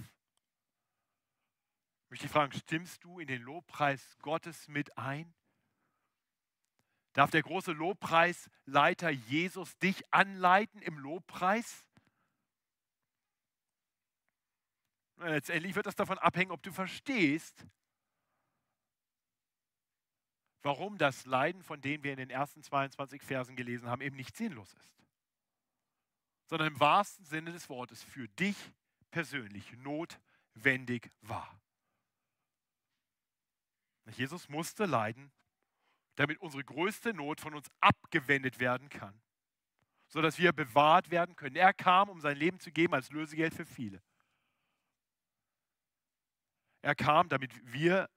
Ich 2.10 2.14
möchte 2.14 2.28
fragen, 2.28 2.52
stimmst 2.52 3.04
du 3.04 3.20
in 3.20 3.28
den 3.28 3.40
Lobpreis 3.40 4.18
Gottes 4.18 4.66
mit 4.66 4.98
ein? 4.98 5.32
Darf 7.12 7.30
der 7.30 7.44
große 7.44 7.70
Lobpreisleiter 7.70 9.10
Jesus 9.10 9.78
dich 9.78 10.02
anleiten 10.12 10.82
im 10.82 10.98
Lobpreis? 10.98 11.86
Letztendlich 15.18 15.76
wird 15.76 15.86
das 15.86 15.94
davon 15.94 16.18
abhängen, 16.18 16.50
ob 16.50 16.64
du 16.64 16.72
verstehst, 16.72 17.64
warum 20.62 20.98
das 20.98 21.26
Leiden, 21.26 21.62
von 21.62 21.80
dem 21.80 22.02
wir 22.02 22.10
in 22.10 22.18
den 22.18 22.30
ersten 22.30 22.64
22 22.64 23.22
Versen 23.22 23.54
gelesen 23.54 23.88
haben, 23.88 24.02
eben 24.02 24.16
nicht 24.16 24.36
sinnlos 24.36 24.72
ist, 24.72 24.98
sondern 26.46 26.72
im 26.72 26.80
wahrsten 26.80 27.24
Sinne 27.24 27.52
des 27.52 27.68
Wortes 27.68 28.02
für 28.02 28.26
dich 28.26 28.56
persönlich 29.12 29.72
notwendig 29.74 31.12
war. 31.20 31.60
Jesus 34.16 34.48
musste 34.48 34.86
leiden, 34.86 35.32
damit 36.16 36.38
unsere 36.38 36.64
größte 36.64 37.14
Not 37.14 37.40
von 37.40 37.54
uns 37.54 37.70
abgewendet 37.80 38.58
werden 38.60 38.88
kann, 38.88 39.20
sodass 40.08 40.38
wir 40.38 40.52
bewahrt 40.52 41.10
werden 41.10 41.36
können. 41.36 41.56
Er 41.56 41.72
kam, 41.72 42.08
um 42.08 42.20
sein 42.20 42.36
Leben 42.36 42.60
zu 42.60 42.70
geben 42.72 42.94
als 42.94 43.10
Lösegeld 43.10 43.54
für 43.54 43.66
viele. 43.66 44.02
Er 46.82 46.94
kam, 46.94 47.28
damit 47.28 47.52
wir 47.72 48.08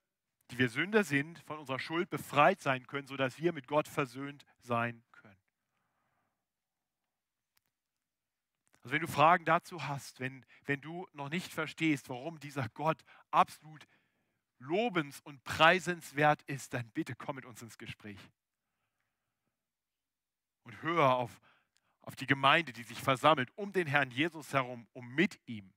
die 0.51 0.59
wir 0.59 0.69
Sünder 0.69 1.03
sind, 1.03 1.39
von 1.39 1.57
unserer 1.57 1.79
Schuld 1.79 2.09
befreit 2.09 2.61
sein 2.61 2.85
können, 2.85 3.07
sodass 3.07 3.39
wir 3.39 3.53
mit 3.53 3.67
Gott 3.67 3.87
versöhnt 3.87 4.45
sein 4.59 5.03
können. 5.11 5.39
Also 8.81 8.93
wenn 8.93 9.01
du 9.01 9.07
Fragen 9.07 9.45
dazu 9.45 9.87
hast, 9.87 10.19
wenn, 10.19 10.45
wenn 10.65 10.81
du 10.81 11.07
noch 11.13 11.29
nicht 11.29 11.51
verstehst, 11.51 12.09
warum 12.09 12.39
dieser 12.39 12.69
Gott 12.69 13.03
absolut 13.31 13.87
lobens- 14.63 15.21
und 15.21 15.43
preisenswert 15.43 16.41
ist, 16.43 16.73
dann 16.73 16.89
bitte 16.91 17.15
komm 17.15 17.37
mit 17.37 17.45
uns 17.45 17.61
ins 17.61 17.77
Gespräch. 17.77 18.19
Und 20.63 20.81
hör 20.81 21.15
auf, 21.15 21.41
auf 22.01 22.15
die 22.15 22.27
Gemeinde, 22.27 22.73
die 22.73 22.83
sich 22.83 23.01
versammelt 23.01 23.51
um 23.55 23.71
den 23.73 23.87
Herrn 23.87 24.11
Jesus 24.11 24.53
herum, 24.53 24.87
um 24.93 25.13
mit 25.13 25.39
ihm 25.45 25.73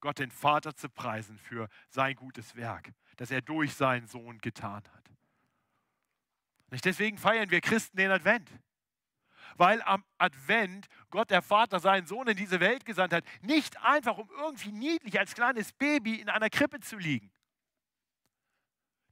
Gott 0.00 0.18
den 0.18 0.30
Vater 0.30 0.76
zu 0.76 0.88
preisen 0.88 1.38
für 1.38 1.68
sein 1.88 2.14
gutes 2.14 2.54
Werk 2.54 2.92
das 3.18 3.30
er 3.32 3.42
durch 3.42 3.74
seinen 3.74 4.06
Sohn 4.06 4.38
getan 4.38 4.82
hat. 4.94 5.10
Nicht 6.70 6.84
deswegen 6.84 7.18
feiern 7.18 7.50
wir 7.50 7.60
Christen 7.60 7.96
den 7.96 8.10
Advent. 8.10 8.48
Weil 9.56 9.82
am 9.82 10.04
Advent 10.18 10.86
Gott 11.10 11.30
der 11.30 11.42
Vater 11.42 11.80
seinen 11.80 12.06
Sohn 12.06 12.28
in 12.28 12.36
diese 12.36 12.60
Welt 12.60 12.84
gesandt 12.84 13.12
hat, 13.12 13.24
nicht 13.40 13.82
einfach 13.82 14.18
um 14.18 14.30
irgendwie 14.38 14.70
niedlich 14.70 15.18
als 15.18 15.34
kleines 15.34 15.72
Baby 15.72 16.16
in 16.16 16.28
einer 16.28 16.50
Krippe 16.50 16.80
zu 16.80 16.96
liegen. 16.96 17.32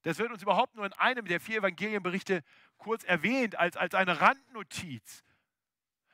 Das 0.06 0.18
wird 0.18 0.30
uns 0.30 0.40
überhaupt 0.40 0.76
nur 0.76 0.86
in 0.86 0.92
einem 0.92 1.26
der 1.26 1.40
vier 1.40 1.58
Evangelienberichte 1.58 2.44
kurz 2.76 3.02
erwähnt, 3.02 3.58
als, 3.58 3.76
als 3.76 3.92
eine 3.92 4.20
Randnotiz. 4.20 5.24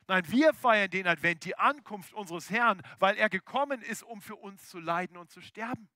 Nein, 0.07 0.27
wir 0.31 0.51
feiern 0.55 0.89
den 0.89 1.05
Advent, 1.05 1.45
die 1.45 1.55
Ankunft 1.55 2.11
unseres 2.11 2.49
Herrn, 2.49 2.81
weil 2.97 3.15
er 3.17 3.29
gekommen 3.29 3.83
ist, 3.83 4.01
um 4.01 4.19
für 4.19 4.35
uns 4.35 4.67
zu 4.67 4.79
leiden 4.79 5.15
und 5.15 5.29
zu 5.29 5.41
sterben. 5.41 5.87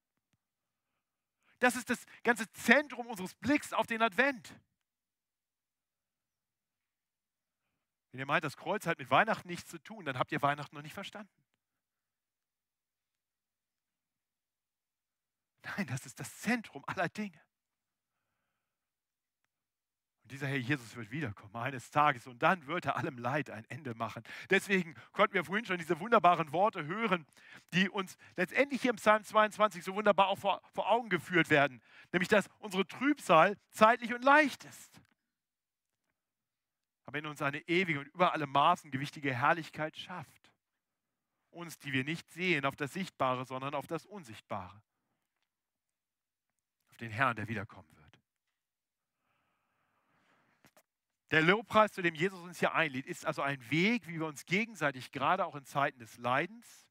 Das 1.58 1.76
ist 1.76 1.90
das 1.90 2.06
ganze 2.22 2.48
Zentrum 2.52 3.08
unseres 3.08 3.34
Blicks 3.34 3.74
auf 3.74 3.88
den 3.88 4.04
Advent. 4.04 4.54
Wenn 8.12 8.20
ihr 8.20 8.28
meint, 8.28 8.44
das 8.44 8.58
Kreuz 8.58 8.86
hat 8.86 9.00
mit 9.00 9.10
Weihnachten 9.10 9.48
nichts 9.48 9.72
zu 9.72 9.80
tun, 9.80 10.06
dann 10.06 10.20
habt 10.20 10.32
ihr 10.32 10.44
Weihnachten 10.44 10.76
noch 10.76 10.84
nicht 10.84 10.94
verstanden. 10.94 11.34
Nein, 15.64 15.88
das 15.88 16.06
ist 16.06 16.20
das 16.20 16.42
Zentrum 16.42 16.84
aller 16.86 17.10
Dinge. 17.10 17.47
Und 20.28 20.34
dieser 20.34 20.48
Herr 20.48 20.58
Jesus 20.58 20.94
wird 20.98 21.10
wiederkommen 21.10 21.56
eines 21.56 21.90
Tages 21.90 22.28
und 22.28 22.44
dann 22.44 22.68
wird 22.68 22.86
er 22.86 22.98
allem 22.98 23.18
Leid 23.18 23.50
ein 23.50 23.64
Ende 23.70 23.96
machen. 23.96 24.24
Deswegen 24.50 24.94
konnten 25.14 25.36
wir 25.36 25.46
vorhin 25.46 25.64
schon 25.64 25.78
diese 25.78 26.02
wunderbaren 26.02 26.52
Worte 26.52 26.86
hören, 26.86 27.26
die 27.72 27.90
uns 27.90 28.18
letztendlich 28.36 28.82
hier 28.82 28.90
im 28.90 28.98
Psalm 28.98 29.24
22 29.24 29.86
so 29.86 29.96
wunderbar 29.96 30.28
auch 30.28 30.38
vor, 30.38 30.62
vor 30.74 30.92
Augen 30.92 31.08
geführt 31.08 31.50
werden. 31.50 31.82
Nämlich, 32.12 32.28
dass 32.28 32.50
unsere 32.60 32.86
Trübsal 32.86 33.56
zeitlich 33.72 34.14
und 34.14 34.22
leicht 34.22 34.66
ist. 34.66 35.00
Aber 37.06 37.20
in 37.20 37.26
uns 37.26 37.42
eine 37.42 37.62
ewige 37.62 38.02
und 38.02 38.08
über 38.08 38.34
alle 38.34 38.48
Maßen 38.48 38.92
gewichtige 38.92 39.34
Herrlichkeit 39.34 39.96
schafft. 39.96 40.52
Uns, 41.52 41.80
die 41.80 41.94
wir 41.94 42.04
nicht 42.04 42.30
sehen, 42.32 42.66
auf 42.66 42.76
das 42.76 42.92
Sichtbare, 42.92 43.46
sondern 43.46 43.74
auf 43.74 43.88
das 43.88 44.06
Unsichtbare. 44.06 44.82
Auf 46.90 46.98
den 46.98 47.12
Herrn, 47.12 47.38
der 47.38 47.48
wiederkommen 47.48 47.88
wird. 47.96 48.07
Der 51.32 51.42
Lobpreis, 51.42 51.92
zu 51.92 52.02
dem 52.02 52.16
Jesus 52.16 52.40
uns 52.42 52.60
hier 52.60 52.74
einlädt, 52.74 53.06
ist 53.06 53.26
also 53.26 53.42
ein 53.42 53.60
Weg, 53.70 54.08
wie 54.08 54.20
wir 54.20 54.26
uns 54.26 54.46
gegenseitig, 54.46 55.12
gerade 55.12 55.46
auch 55.46 55.56
in 55.56 55.66
Zeiten 55.66 56.00
des 56.00 56.18
Leidens, 56.18 56.88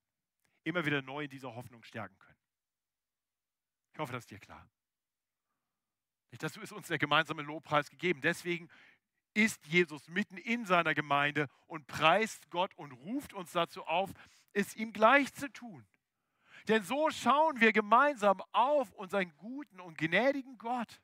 immer 0.64 0.84
wieder 0.84 1.00
neu 1.00 1.24
in 1.24 1.30
dieser 1.30 1.54
Hoffnung 1.54 1.82
stärken 1.82 2.18
können. 2.18 2.38
Ich 3.92 3.98
hoffe, 3.98 4.12
das 4.12 4.24
ist 4.24 4.30
dir 4.30 4.38
klar. 4.38 4.68
Dazu 6.38 6.60
ist 6.60 6.72
uns 6.72 6.88
der 6.88 6.98
gemeinsame 6.98 7.40
Lobpreis 7.40 7.88
gegeben. 7.88 8.20
Deswegen 8.20 8.68
ist 9.32 9.66
Jesus 9.66 10.08
mitten 10.08 10.36
in 10.36 10.66
seiner 10.66 10.94
Gemeinde 10.94 11.48
und 11.66 11.86
preist 11.86 12.50
Gott 12.50 12.74
und 12.74 12.92
ruft 12.92 13.32
uns 13.32 13.52
dazu 13.52 13.84
auf, 13.84 14.10
es 14.52 14.74
ihm 14.76 14.92
gleich 14.92 15.32
zu 15.32 15.50
tun. 15.50 15.86
Denn 16.68 16.82
so 16.82 17.10
schauen 17.10 17.60
wir 17.60 17.72
gemeinsam 17.72 18.42
auf 18.52 18.92
unseren 18.92 19.34
guten 19.36 19.80
und 19.80 19.96
gnädigen 19.96 20.58
Gott 20.58 21.00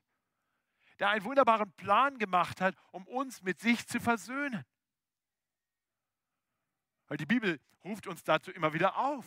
der 1.03 1.09
einen 1.09 1.25
wunderbaren 1.25 1.69
Plan 1.73 2.17
gemacht 2.17 2.61
hat, 2.61 2.77
um 2.93 3.05
uns 3.07 3.41
mit 3.41 3.59
sich 3.59 3.85
zu 3.85 3.99
versöhnen. 3.99 4.63
Weil 7.09 7.17
die 7.17 7.25
Bibel 7.25 7.59
ruft 7.83 8.07
uns 8.07 8.23
dazu 8.23 8.51
immer 8.51 8.73
wieder 8.73 8.95
auf. 8.95 9.25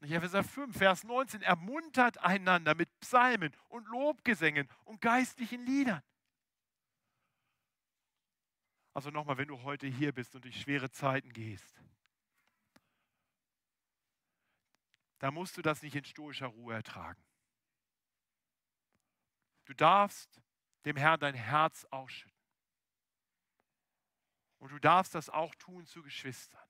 In 0.00 0.10
Epheser 0.10 0.42
5, 0.42 0.76
Vers 0.76 1.04
19, 1.04 1.42
ermuntert 1.42 2.18
einander 2.18 2.74
mit 2.74 2.88
Psalmen 2.98 3.54
und 3.68 3.86
Lobgesängen 3.86 4.68
und 4.86 5.00
geistlichen 5.00 5.64
Liedern. 5.64 6.02
Also 8.92 9.10
nochmal, 9.10 9.38
wenn 9.38 9.46
du 9.46 9.62
heute 9.62 9.86
hier 9.86 10.10
bist 10.10 10.34
und 10.34 10.44
durch 10.44 10.60
schwere 10.60 10.90
Zeiten 10.90 11.32
gehst, 11.32 11.80
da 15.20 15.30
musst 15.30 15.56
du 15.56 15.62
das 15.62 15.80
nicht 15.80 15.94
in 15.94 16.04
stoischer 16.04 16.48
Ruhe 16.48 16.74
ertragen. 16.74 17.22
Du 19.64 19.74
darfst 19.74 20.42
dem 20.84 20.96
Herrn 20.96 21.20
dein 21.20 21.34
Herz 21.34 21.86
ausschütten. 21.90 22.36
Und 24.58 24.72
du 24.72 24.78
darfst 24.78 25.14
das 25.14 25.30
auch 25.30 25.54
tun 25.54 25.86
zu 25.86 26.02
Geschwistern. 26.02 26.60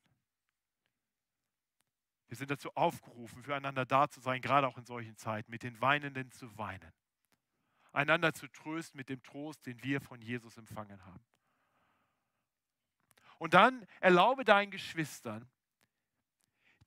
Wir 2.29 2.37
sind 2.37 2.51
dazu 2.51 2.71
aufgerufen, 2.75 3.43
füreinander 3.43 3.87
da 3.87 4.09
zu 4.09 4.21
sein, 4.21 4.43
gerade 4.43 4.69
auch 4.69 4.77
in 4.77 4.85
solchen 4.85 5.17
Zeiten, 5.17 5.51
mit 5.51 5.63
den 5.63 5.81
Weinenden 5.81 6.31
zu 6.31 6.59
weinen. 6.59 6.93
Einander 7.93 8.35
zu 8.35 8.47
trösten 8.49 8.99
mit 8.99 9.09
dem 9.09 9.23
Trost, 9.23 9.65
den 9.65 9.83
wir 9.83 10.03
von 10.03 10.21
Jesus 10.21 10.59
empfangen 10.59 11.03
haben. 11.07 11.25
Und 13.39 13.55
dann 13.55 13.87
erlaube 14.01 14.45
deinen 14.45 14.71
Geschwistern, 14.71 15.49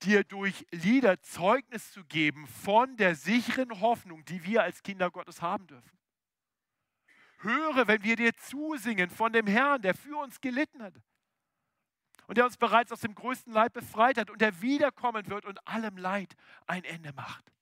dir 0.02 0.22
durch 0.22 0.66
Lieder 0.70 1.20
Zeugnis 1.22 1.90
zu 1.90 2.04
geben 2.04 2.46
von 2.46 2.96
der 2.96 3.16
sicheren 3.16 3.80
Hoffnung, 3.80 4.24
die 4.24 4.44
wir 4.44 4.62
als 4.62 4.82
Kinder 4.82 5.10
Gottes 5.10 5.42
haben 5.42 5.66
dürfen. 5.66 6.01
Höre, 7.42 7.86
wenn 7.88 8.02
wir 8.02 8.16
dir 8.16 8.34
zusingen 8.36 9.10
von 9.10 9.32
dem 9.32 9.46
Herrn, 9.46 9.82
der 9.82 9.94
für 9.94 10.16
uns 10.16 10.40
gelitten 10.40 10.82
hat 10.82 10.94
und 12.26 12.38
der 12.38 12.44
uns 12.44 12.56
bereits 12.56 12.92
aus 12.92 13.00
dem 13.00 13.14
größten 13.14 13.52
Leid 13.52 13.72
befreit 13.72 14.18
hat 14.18 14.30
und 14.30 14.40
der 14.40 14.62
wiederkommen 14.62 15.26
wird 15.28 15.44
und 15.44 15.66
allem 15.66 15.96
Leid 15.96 16.34
ein 16.66 16.84
Ende 16.84 17.12
macht. 17.12 17.52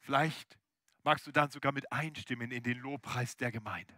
Vielleicht 0.00 0.58
magst 1.02 1.26
du 1.26 1.32
dann 1.32 1.50
sogar 1.50 1.72
mit 1.72 1.90
einstimmen 1.90 2.50
in 2.50 2.62
den 2.62 2.78
Lobpreis 2.78 3.36
der 3.36 3.50
Gemeinde. 3.50 3.94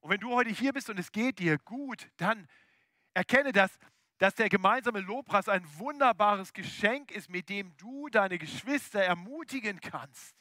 Und 0.00 0.10
wenn 0.10 0.20
du 0.20 0.34
heute 0.34 0.50
hier 0.50 0.72
bist 0.72 0.88
und 0.88 0.98
es 0.98 1.12
geht 1.12 1.38
dir 1.38 1.58
gut, 1.58 2.10
dann 2.16 2.46
erkenne, 3.12 3.52
dass 3.52 3.78
dass 4.20 4.34
der 4.34 4.50
gemeinsame 4.50 5.00
Lobpreis 5.00 5.48
ein 5.48 5.66
wunderbares 5.78 6.52
Geschenk 6.52 7.10
ist, 7.10 7.30
mit 7.30 7.48
dem 7.48 7.74
du 7.78 8.10
deine 8.10 8.36
Geschwister 8.36 9.02
ermutigen 9.02 9.80
kannst. 9.80 10.36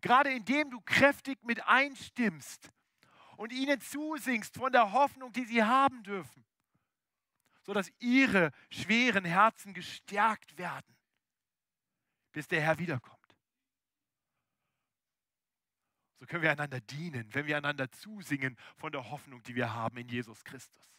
Gerade 0.00 0.32
indem 0.32 0.70
du 0.70 0.80
kräftig 0.80 1.38
mit 1.44 1.64
einstimmst 1.68 2.72
und 3.36 3.52
ihnen 3.52 3.80
zusingst 3.80 4.56
von 4.56 4.72
der 4.72 4.90
Hoffnung, 4.90 5.32
die 5.32 5.44
sie 5.44 5.62
haben 5.62 6.02
dürfen, 6.02 6.44
sodass 7.62 7.92
ihre 8.00 8.50
schweren 8.70 9.24
Herzen 9.24 9.72
gestärkt 9.72 10.58
werden, 10.58 10.96
bis 12.32 12.48
der 12.48 12.60
Herr 12.60 12.80
wiederkommt. 12.80 13.36
So 16.18 16.26
können 16.26 16.42
wir 16.42 16.50
einander 16.50 16.80
dienen, 16.80 17.32
wenn 17.34 17.46
wir 17.46 17.56
einander 17.56 17.88
zusingen 17.92 18.58
von 18.76 18.90
der 18.90 19.10
Hoffnung, 19.12 19.44
die 19.44 19.54
wir 19.54 19.72
haben 19.72 19.96
in 19.96 20.08
Jesus 20.08 20.42
Christus. 20.42 20.94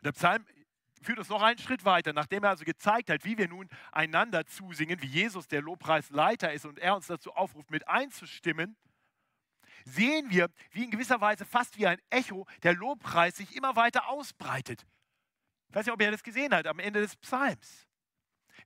Und 0.00 0.06
der 0.06 0.12
Psalm 0.12 0.46
führt 1.02 1.18
uns 1.18 1.28
noch 1.28 1.42
einen 1.42 1.58
Schritt 1.58 1.84
weiter, 1.84 2.12
nachdem 2.12 2.44
er 2.44 2.50
also 2.50 2.64
gezeigt 2.64 3.10
hat, 3.10 3.24
wie 3.24 3.36
wir 3.36 3.48
nun 3.48 3.68
einander 3.92 4.46
zusingen, 4.46 5.00
wie 5.02 5.06
Jesus 5.06 5.46
der 5.46 5.62
Lobpreisleiter 5.62 6.52
ist 6.52 6.64
und 6.64 6.78
er 6.78 6.96
uns 6.96 7.06
dazu 7.06 7.32
aufruft, 7.32 7.70
mit 7.70 7.86
einzustimmen, 7.88 8.76
sehen 9.84 10.30
wir, 10.30 10.50
wie 10.72 10.84
in 10.84 10.90
gewisser 10.90 11.20
Weise 11.20 11.44
fast 11.44 11.78
wie 11.78 11.86
ein 11.86 12.00
Echo 12.10 12.46
der 12.62 12.74
Lobpreis 12.74 13.36
sich 13.36 13.56
immer 13.56 13.76
weiter 13.76 14.08
ausbreitet. 14.08 14.86
Ich 15.68 15.74
weiß 15.74 15.86
nicht, 15.86 15.92
ob 15.92 16.02
ihr 16.02 16.10
das 16.10 16.22
gesehen 16.22 16.54
habt 16.54 16.66
am 16.66 16.78
Ende 16.78 17.00
des 17.00 17.16
Psalms. 17.16 17.86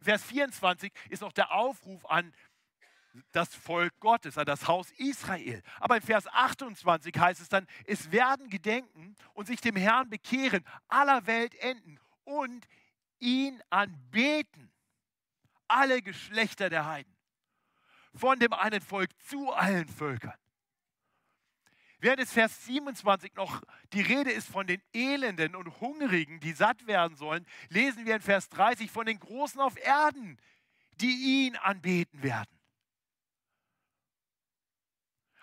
Vers 0.01 0.25
24 0.25 0.93
ist 1.09 1.23
noch 1.23 1.33
der 1.33 1.53
Aufruf 1.53 2.05
an 2.07 2.33
das 3.33 3.55
Volk 3.55 3.99
Gottes, 4.01 4.39
an 4.39 4.47
das 4.47 4.67
Haus 4.67 4.91
Israel. 4.93 5.63
Aber 5.81 5.97
in 5.97 6.03
Vers 6.03 6.27
28 6.27 7.17
heißt 7.19 7.41
es 7.41 7.49
dann, 7.49 7.67
es 7.87 8.11
werden 8.11 8.49
gedenken 8.49 9.17
und 9.35 9.47
sich 9.47 9.61
dem 9.61 9.77
Herrn 9.77 10.11
bekehren, 10.11 10.65
aller 10.89 11.27
Welt 11.27 11.55
enden 11.57 11.99
und 12.25 12.67
ihn 13.19 13.63
anbeten. 13.71 14.71
Alle 15.69 16.03
Geschlechter 16.03 16.69
der 16.69 16.87
Heiden. 16.87 17.15
Von 18.15 18.39
dem 18.39 18.53
einen 18.53 18.81
Volk 18.81 19.11
zu 19.23 19.53
allen 19.53 19.89
Völkern. 19.89 20.39
Während 21.99 22.21
es 22.21 22.33
Vers 22.33 22.67
27 22.67 23.35
noch 23.35 23.63
die 23.95 24.03
Rede 24.03 24.31
ist 24.31 24.49
von 24.49 24.67
den 24.67 24.83
Elenden 24.93 25.57
und 25.57 25.81
Hungrigen, 25.81 26.39
die 26.39 26.53
satt 26.53 26.87
werden 26.87 27.17
sollen, 27.17 27.47
lesen 27.71 28.05
wir 28.05 28.17
in 28.17 28.21
Vers 28.21 28.51
30 28.51 28.91
von 28.91 29.07
den 29.07 29.19
Großen 29.19 29.59
auf 29.59 29.79
Erden, 29.79 30.39
die 31.01 31.47
ihn 31.47 31.57
anbeten 31.57 32.23
werden. 32.23 32.51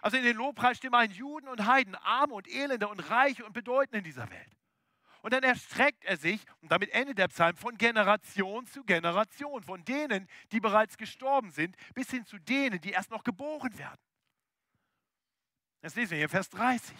Also 0.01 0.17
in 0.17 0.23
den 0.23 0.35
Lobpreis 0.35 0.77
stimmen 0.77 1.11
Juden 1.11 1.47
und 1.47 1.65
Heiden, 1.65 1.95
Arme 1.95 2.33
und 2.33 2.47
Elende 2.47 2.87
und 2.87 2.99
Reiche 3.09 3.45
und 3.45 3.53
Bedeutende 3.53 3.99
in 3.99 4.03
dieser 4.03 4.29
Welt. 4.29 4.57
Und 5.21 5.33
dann 5.33 5.43
erstreckt 5.43 6.03
er 6.03 6.17
sich, 6.17 6.43
und 6.61 6.71
damit 6.71 6.89
endet 6.89 7.19
der 7.19 7.27
Psalm, 7.27 7.55
von 7.55 7.77
Generation 7.77 8.65
zu 8.65 8.83
Generation, 8.83 9.61
von 9.61 9.85
denen, 9.85 10.27
die 10.51 10.59
bereits 10.59 10.97
gestorben 10.97 11.51
sind, 11.51 11.75
bis 11.93 12.09
hin 12.09 12.25
zu 12.25 12.39
denen, 12.39 12.81
die 12.81 12.89
erst 12.89 13.11
noch 13.11 13.23
geboren 13.23 13.77
werden. 13.77 14.01
Das 15.81 15.95
lesen 15.95 16.11
wir 16.11 16.17
hier 16.17 16.29
Vers 16.29 16.49
30. 16.49 16.95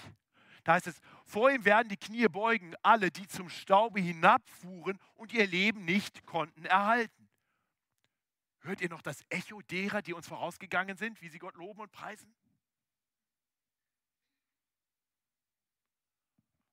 Da 0.64 0.74
heißt 0.74 0.88
es, 0.88 1.00
vor 1.26 1.50
ihm 1.50 1.66
werden 1.66 1.90
die 1.90 1.98
Knie 1.98 2.28
beugen, 2.28 2.76
alle, 2.84 3.10
die 3.10 3.28
zum 3.28 3.50
Staube 3.50 4.00
hinabfuhren 4.00 5.00
und 5.16 5.34
ihr 5.34 5.48
Leben 5.48 5.86
nicht 5.86 6.24
konnten 6.26 6.66
erhalten. 6.66 7.30
Hört 8.60 8.82
ihr 8.82 8.90
noch 8.90 9.02
das 9.02 9.24
Echo 9.30 9.62
derer, 9.64 10.04
die 10.04 10.14
uns 10.14 10.28
vorausgegangen 10.28 10.98
sind, 10.98 11.20
wie 11.24 11.30
sie 11.30 11.40
Gott 11.40 11.56
loben 11.56 11.82
und 11.82 11.92
preisen? 11.92 12.32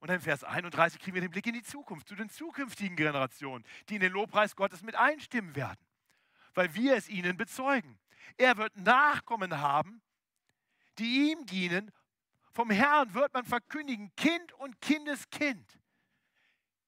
Und 0.00 0.08
dann 0.08 0.16
in 0.16 0.22
Vers 0.22 0.44
31 0.44 1.00
kriegen 1.00 1.14
wir 1.14 1.20
den 1.20 1.30
Blick 1.30 1.46
in 1.46 1.54
die 1.54 1.62
Zukunft, 1.62 2.08
zu 2.08 2.14
den 2.14 2.30
zukünftigen 2.30 2.96
Generationen, 2.96 3.64
die 3.88 3.96
in 3.96 4.00
den 4.00 4.12
Lobpreis 4.12 4.54
Gottes 4.54 4.82
mit 4.82 4.94
einstimmen 4.94 5.56
werden, 5.56 5.80
weil 6.54 6.72
wir 6.74 6.96
es 6.96 7.08
ihnen 7.08 7.36
bezeugen. 7.36 7.98
Er 8.36 8.56
wird 8.56 8.76
Nachkommen 8.76 9.58
haben, 9.60 10.00
die 10.98 11.30
ihm 11.30 11.46
dienen. 11.46 11.90
Vom 12.52 12.70
Herrn 12.70 13.12
wird 13.14 13.32
man 13.34 13.44
verkündigen, 13.44 14.14
Kind 14.16 14.52
und 14.54 14.80
Kindeskind. 14.80 15.78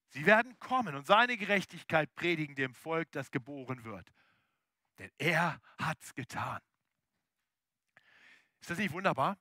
Sie 0.08 0.26
werden 0.26 0.58
kommen 0.58 0.94
und 0.94 1.06
seine 1.06 1.36
Gerechtigkeit 1.36 2.14
predigen 2.14 2.54
dem 2.56 2.74
Volk, 2.74 3.10
das 3.12 3.30
geboren 3.30 3.84
wird. 3.84 4.12
Denn 4.98 5.10
er 5.18 5.60
hat 5.78 5.98
es 6.02 6.14
getan. 6.14 6.60
Ist 8.60 8.70
das 8.70 8.78
nicht 8.78 8.92
wunderbar? 8.92 9.38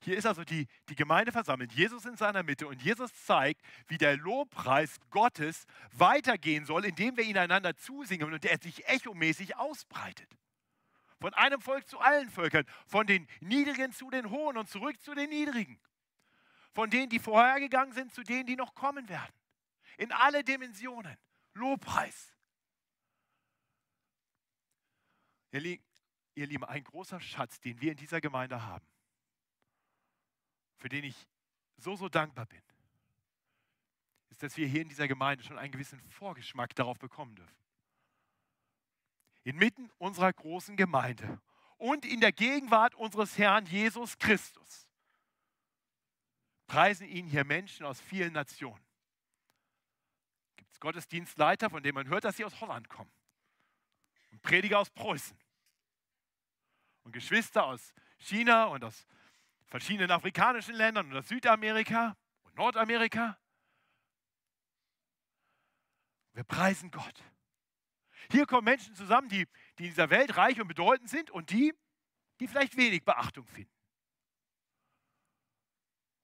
Hier 0.00 0.16
ist 0.16 0.26
also 0.26 0.44
die, 0.44 0.66
die 0.88 0.94
Gemeinde 0.94 1.32
versammelt, 1.32 1.72
Jesus 1.72 2.04
in 2.04 2.16
seiner 2.16 2.42
Mitte 2.42 2.66
und 2.66 2.82
Jesus 2.82 3.10
zeigt, 3.24 3.62
wie 3.88 3.98
der 3.98 4.16
Lobpreis 4.16 4.98
Gottes 5.10 5.64
weitergehen 5.92 6.64
soll, 6.64 6.84
indem 6.84 7.16
wir 7.16 7.24
ihn 7.24 7.38
einander 7.38 7.76
zusingen 7.76 8.32
und 8.32 8.44
der 8.44 8.58
sich 8.58 8.86
echomäßig 8.86 9.56
ausbreitet. 9.56 10.28
Von 11.18 11.32
einem 11.34 11.60
Volk 11.60 11.88
zu 11.88 11.98
allen 11.98 12.28
Völkern, 12.28 12.66
von 12.86 13.06
den 13.06 13.26
Niedrigen 13.40 13.92
zu 13.92 14.10
den 14.10 14.30
Hohen 14.30 14.58
und 14.58 14.68
zurück 14.68 15.00
zu 15.00 15.14
den 15.14 15.30
Niedrigen. 15.30 15.80
Von 16.74 16.90
denen, 16.90 17.08
die 17.08 17.18
vorhergegangen 17.18 17.94
sind, 17.94 18.12
zu 18.12 18.22
denen, 18.22 18.46
die 18.46 18.56
noch 18.56 18.74
kommen 18.74 19.08
werden. 19.08 19.34
In 19.96 20.12
alle 20.12 20.44
Dimensionen. 20.44 21.16
Lobpreis. 21.54 22.34
Ihr 25.52 25.78
Lieben, 26.46 26.64
ein 26.64 26.84
großer 26.84 27.18
Schatz, 27.18 27.60
den 27.60 27.80
wir 27.80 27.92
in 27.92 27.96
dieser 27.96 28.20
Gemeinde 28.20 28.62
haben, 28.62 28.86
für 30.78 30.88
den 30.88 31.04
ich 31.04 31.28
so, 31.76 31.96
so 31.96 32.08
dankbar 32.08 32.46
bin, 32.46 32.62
ist, 34.30 34.42
dass 34.42 34.56
wir 34.56 34.66
hier 34.66 34.82
in 34.82 34.88
dieser 34.88 35.08
Gemeinde 35.08 35.44
schon 35.44 35.58
einen 35.58 35.72
gewissen 35.72 36.00
Vorgeschmack 36.10 36.74
darauf 36.74 36.98
bekommen 36.98 37.34
dürfen. 37.36 37.56
Inmitten 39.44 39.90
unserer 39.98 40.32
großen 40.32 40.76
Gemeinde 40.76 41.40
und 41.78 42.04
in 42.04 42.20
der 42.20 42.32
Gegenwart 42.32 42.94
unseres 42.94 43.38
Herrn 43.38 43.66
Jesus 43.66 44.18
Christus 44.18 44.88
preisen 46.66 47.06
ihn 47.06 47.26
hier 47.26 47.44
Menschen 47.44 47.86
aus 47.86 48.00
vielen 48.00 48.32
Nationen. 48.32 48.84
Gibt 50.56 50.72
es 50.72 50.80
Gottesdienstleiter, 50.80 51.70
von 51.70 51.82
denen 51.82 51.94
man 51.94 52.08
hört, 52.08 52.24
dass 52.24 52.36
sie 52.36 52.44
aus 52.44 52.60
Holland 52.60 52.88
kommen. 52.88 53.10
Und 54.32 54.42
Prediger 54.42 54.80
aus 54.80 54.90
Preußen. 54.90 55.38
Und 57.04 57.12
Geschwister 57.12 57.64
aus 57.64 57.94
China 58.18 58.64
und 58.64 58.82
aus 58.82 59.06
verschiedenen 59.68 60.10
afrikanischen 60.10 60.74
Ländern 60.74 61.14
aus 61.16 61.28
Südamerika 61.28 62.16
und 62.44 62.56
Nordamerika. 62.56 63.38
Wir 66.32 66.44
preisen 66.44 66.90
Gott. 66.90 67.22
Hier 68.30 68.46
kommen 68.46 68.64
Menschen 68.64 68.94
zusammen, 68.94 69.28
die, 69.28 69.46
die 69.78 69.84
in 69.84 69.90
dieser 69.90 70.10
Welt 70.10 70.36
reich 70.36 70.60
und 70.60 70.68
bedeutend 70.68 71.08
sind 71.08 71.30
und 71.30 71.50
die, 71.50 71.72
die 72.40 72.48
vielleicht 72.48 72.76
wenig 72.76 73.04
Beachtung 73.04 73.46
finden. 73.46 73.72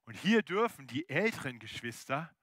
Und 0.04 0.14
hier 0.14 0.42
dürfen 0.42 0.86
die 0.86 1.08
älteren 1.08 1.58
Geschwister 1.58 2.34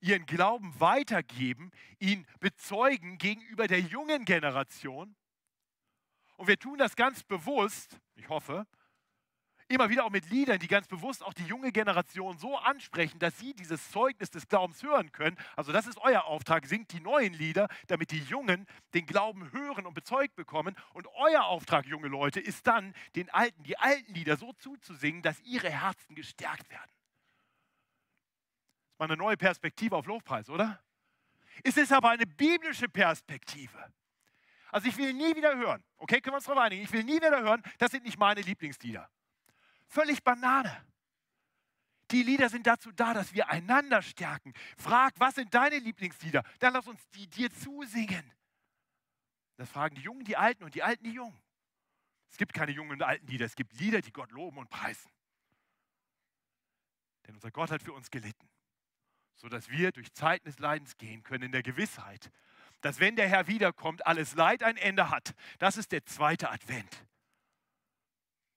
ihren 0.00 0.26
Glauben 0.26 0.78
weitergeben, 0.78 1.72
ihn 1.98 2.26
bezeugen 2.38 3.18
gegenüber 3.18 3.66
der 3.66 3.80
jungen 3.80 4.24
Generation. 4.24 5.16
Und 6.36 6.46
wir 6.46 6.58
tun 6.58 6.78
das 6.78 6.94
ganz 6.94 7.24
bewusst, 7.24 7.98
ich 8.14 8.28
hoffe, 8.28 8.66
immer 9.68 9.90
wieder 9.90 10.04
auch 10.04 10.10
mit 10.10 10.28
Liedern, 10.30 10.58
die 10.58 10.66
ganz 10.66 10.88
bewusst 10.88 11.24
auch 11.24 11.34
die 11.34 11.44
junge 11.44 11.72
Generation 11.72 12.38
so 12.38 12.56
ansprechen, 12.56 13.18
dass 13.18 13.38
sie 13.38 13.54
dieses 13.54 13.90
Zeugnis 13.90 14.30
des 14.30 14.48
Glaubens 14.48 14.82
hören 14.82 15.12
können. 15.12 15.36
Also 15.56 15.72
das 15.72 15.86
ist 15.86 15.98
euer 15.98 16.24
Auftrag, 16.24 16.66
singt 16.66 16.92
die 16.92 17.00
neuen 17.00 17.34
Lieder, 17.34 17.68
damit 17.86 18.10
die 18.10 18.20
Jungen 18.20 18.66
den 18.94 19.06
Glauben 19.06 19.52
hören 19.52 19.86
und 19.86 19.94
bezeugt 19.94 20.34
bekommen. 20.36 20.74
Und 20.94 21.06
euer 21.14 21.44
Auftrag, 21.44 21.86
junge 21.86 22.08
Leute, 22.08 22.40
ist 22.40 22.66
dann, 22.66 22.94
den 23.14 23.28
alten, 23.30 23.62
die 23.62 23.78
alten 23.78 24.12
Lieder 24.14 24.36
so 24.36 24.52
zuzusingen, 24.54 25.22
dass 25.22 25.40
ihre 25.40 25.70
Herzen 25.70 26.14
gestärkt 26.14 26.70
werden. 26.70 26.90
Das 28.86 28.92
ist 28.94 28.98
mal 28.98 29.04
eine 29.04 29.16
neue 29.16 29.36
Perspektive 29.36 29.96
auf 29.96 30.06
Lobpreis, 30.06 30.48
oder? 30.48 30.82
Es 31.62 31.76
ist 31.76 31.92
aber 31.92 32.10
eine 32.10 32.26
biblische 32.26 32.88
Perspektive. 32.88 33.92
Also 34.70 34.88
ich 34.88 34.96
will 34.96 35.12
nie 35.12 35.34
wieder 35.34 35.56
hören, 35.56 35.82
okay, 35.96 36.20
können 36.20 36.34
wir 36.34 36.36
uns 36.36 36.44
darauf 36.44 36.62
einigen, 36.62 36.82
ich 36.82 36.92
will 36.92 37.02
nie 37.02 37.16
wieder 37.16 37.40
hören, 37.42 37.62
das 37.78 37.90
sind 37.90 38.04
nicht 38.04 38.18
meine 38.18 38.42
Lieblingslieder. 38.42 39.08
Völlig 39.88 40.22
Banane. 40.22 40.84
Die 42.10 42.22
Lieder 42.22 42.48
sind 42.48 42.66
dazu 42.66 42.90
da, 42.92 43.12
dass 43.12 43.34
wir 43.34 43.50
einander 43.50 44.00
stärken. 44.00 44.54
Frag, 44.78 45.12
was 45.18 45.34
sind 45.34 45.52
deine 45.52 45.78
Lieblingslieder? 45.78 46.42
Dann 46.58 46.72
lass 46.72 46.86
uns 46.86 47.00
die 47.10 47.26
dir 47.26 47.52
zusingen. 47.52 48.32
Das 49.56 49.68
fragen 49.68 49.96
die 49.96 50.02
Jungen, 50.02 50.24
die 50.24 50.36
Alten 50.36 50.64
und 50.64 50.74
die 50.74 50.82
Alten, 50.82 51.04
die 51.04 51.12
Jungen. 51.12 51.38
Es 52.30 52.36
gibt 52.36 52.52
keine 52.52 52.72
jungen 52.72 52.92
und 52.92 53.02
alten 53.02 53.26
Lieder, 53.26 53.46
es 53.46 53.56
gibt 53.56 53.72
Lieder, 53.74 54.00
die 54.00 54.12
Gott 54.12 54.30
loben 54.30 54.58
und 54.58 54.68
preisen. 54.68 55.10
Denn 57.26 57.34
unser 57.34 57.50
Gott 57.50 57.70
hat 57.70 57.82
für 57.82 57.92
uns 57.92 58.10
gelitten, 58.10 58.48
sodass 59.36 59.68
wir 59.68 59.92
durch 59.92 60.12
Zeiten 60.12 60.46
des 60.46 60.58
Leidens 60.58 60.96
gehen 60.96 61.22
können 61.22 61.44
in 61.44 61.52
der 61.52 61.62
Gewissheit, 61.62 62.30
dass 62.80 63.00
wenn 63.00 63.16
der 63.16 63.28
Herr 63.28 63.48
wiederkommt, 63.48 64.06
alles 64.06 64.34
Leid 64.34 64.62
ein 64.62 64.76
Ende 64.76 65.10
hat. 65.10 65.34
Das 65.58 65.76
ist 65.76 65.92
der 65.92 66.04
zweite 66.04 66.50
Advent. 66.50 67.04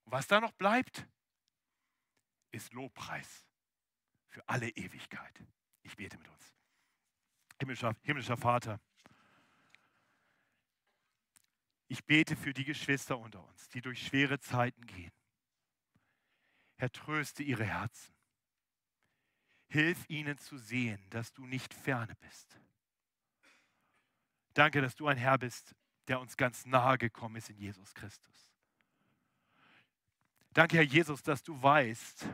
was 0.05 0.27
da 0.27 0.41
noch 0.41 0.51
bleibt, 0.51 1.07
ist 2.51 2.73
Lobpreis 2.73 3.45
für 4.27 4.47
alle 4.47 4.69
Ewigkeit. 4.69 5.43
Ich 5.83 5.95
bete 5.95 6.17
mit 6.17 6.27
uns. 6.27 6.55
Himmlischer, 7.59 7.95
himmlischer 8.03 8.37
Vater, 8.37 8.79
ich 11.91 12.05
bete 12.05 12.37
für 12.37 12.53
die 12.53 12.63
Geschwister 12.63 13.19
unter 13.19 13.43
uns, 13.45 13.67
die 13.67 13.81
durch 13.81 14.07
schwere 14.07 14.39
Zeiten 14.39 14.85
gehen. 14.85 15.11
Herr, 16.77 16.89
tröste 16.89 17.43
ihre 17.43 17.65
Herzen. 17.65 18.15
Hilf 19.67 20.09
ihnen 20.09 20.37
zu 20.37 20.57
sehen, 20.57 21.05
dass 21.09 21.33
du 21.33 21.45
nicht 21.45 21.73
ferne 21.73 22.15
bist. 22.15 22.61
Danke, 24.53 24.79
dass 24.81 24.95
du 24.95 25.07
ein 25.07 25.17
Herr 25.17 25.37
bist, 25.37 25.75
der 26.07 26.21
uns 26.21 26.37
ganz 26.37 26.65
nahe 26.65 26.97
gekommen 26.97 27.35
ist 27.35 27.49
in 27.49 27.57
Jesus 27.57 27.93
Christus. 27.93 28.50
Danke, 30.53 30.77
Herr 30.77 30.83
Jesus, 30.83 31.23
dass 31.23 31.41
du 31.41 31.61
weißt, 31.61 32.27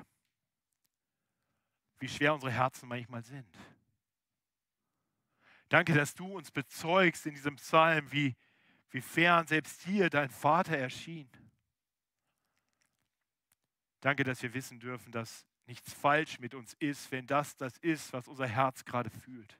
wie 1.99 2.09
schwer 2.09 2.33
unsere 2.33 2.51
Herzen 2.51 2.89
manchmal 2.89 3.23
sind. 3.23 3.47
Danke, 5.69 5.93
dass 5.93 6.15
du 6.15 6.37
uns 6.37 6.49
bezeugst 6.49 7.25
in 7.25 7.33
diesem 7.33 7.57
Psalm, 7.57 8.11
wie, 8.11 8.35
wie 8.89 9.01
fern 9.01 9.45
selbst 9.45 9.85
dir 9.85 10.09
dein 10.09 10.29
Vater 10.29 10.77
erschien. 10.77 11.29
Danke, 13.99 14.23
dass 14.23 14.41
wir 14.41 14.53
wissen 14.53 14.79
dürfen, 14.79 15.11
dass 15.11 15.45
nichts 15.65 15.93
falsch 15.93 16.39
mit 16.39 16.53
uns 16.53 16.73
ist, 16.75 17.11
wenn 17.11 17.27
das 17.27 17.55
das 17.57 17.77
ist, 17.79 18.13
was 18.13 18.27
unser 18.27 18.47
Herz 18.47 18.85
gerade 18.85 19.09
fühlt. 19.09 19.59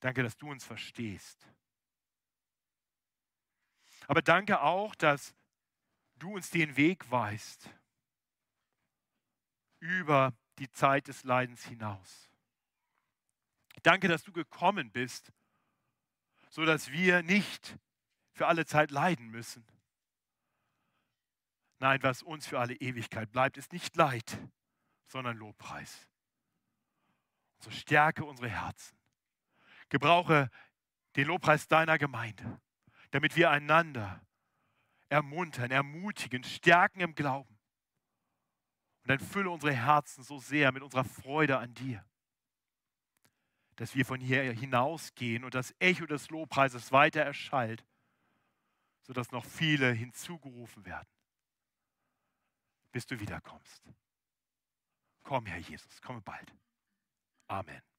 Danke, 0.00 0.22
dass 0.22 0.36
du 0.36 0.50
uns 0.50 0.64
verstehst. 0.64 1.46
Aber 4.10 4.22
danke 4.22 4.60
auch, 4.60 4.96
dass 4.96 5.36
du 6.16 6.34
uns 6.34 6.50
den 6.50 6.76
Weg 6.76 7.08
weißt 7.12 7.70
über 9.78 10.34
die 10.58 10.68
Zeit 10.68 11.06
des 11.06 11.22
Leidens 11.22 11.64
hinaus. 11.64 12.28
Danke, 13.84 14.08
dass 14.08 14.24
du 14.24 14.32
gekommen 14.32 14.90
bist, 14.90 15.32
sodass 16.48 16.90
wir 16.90 17.22
nicht 17.22 17.78
für 18.32 18.48
alle 18.48 18.66
Zeit 18.66 18.90
leiden 18.90 19.28
müssen. 19.28 19.64
Nein, 21.78 22.02
was 22.02 22.24
uns 22.24 22.48
für 22.48 22.58
alle 22.58 22.74
Ewigkeit 22.74 23.30
bleibt, 23.30 23.58
ist 23.58 23.72
nicht 23.72 23.94
Leid, 23.94 24.40
sondern 25.06 25.36
Lobpreis. 25.36 26.08
So 27.60 27.70
stärke 27.70 28.24
unsere 28.24 28.48
Herzen. 28.48 28.98
Gebrauche 29.88 30.50
den 31.14 31.28
Lobpreis 31.28 31.68
deiner 31.68 31.96
Gemeinde 31.96 32.60
damit 33.10 33.36
wir 33.36 33.50
einander 33.50 34.24
ermuntern, 35.08 35.70
ermutigen, 35.70 36.44
stärken 36.44 37.00
im 37.00 37.14
Glauben. 37.14 37.58
Und 39.02 39.08
dann 39.08 39.18
fülle 39.18 39.50
unsere 39.50 39.72
Herzen 39.72 40.22
so 40.22 40.38
sehr 40.38 40.72
mit 40.72 40.82
unserer 40.82 41.04
Freude 41.04 41.58
an 41.58 41.74
dir, 41.74 42.04
dass 43.76 43.94
wir 43.94 44.04
von 44.04 44.20
hier 44.20 44.52
hinausgehen 44.52 45.44
und 45.44 45.54
das 45.54 45.74
Echo 45.78 46.06
des 46.06 46.28
Lobpreises 46.30 46.92
weiter 46.92 47.22
erschallt, 47.22 47.84
sodass 49.02 49.32
noch 49.32 49.44
viele 49.44 49.90
hinzugerufen 49.92 50.84
werden, 50.84 51.08
bis 52.92 53.06
du 53.06 53.18
wiederkommst. 53.18 53.82
Komm, 55.22 55.46
Herr 55.46 55.58
Jesus, 55.58 56.00
komme 56.00 56.20
bald. 56.20 56.54
Amen. 57.48 57.89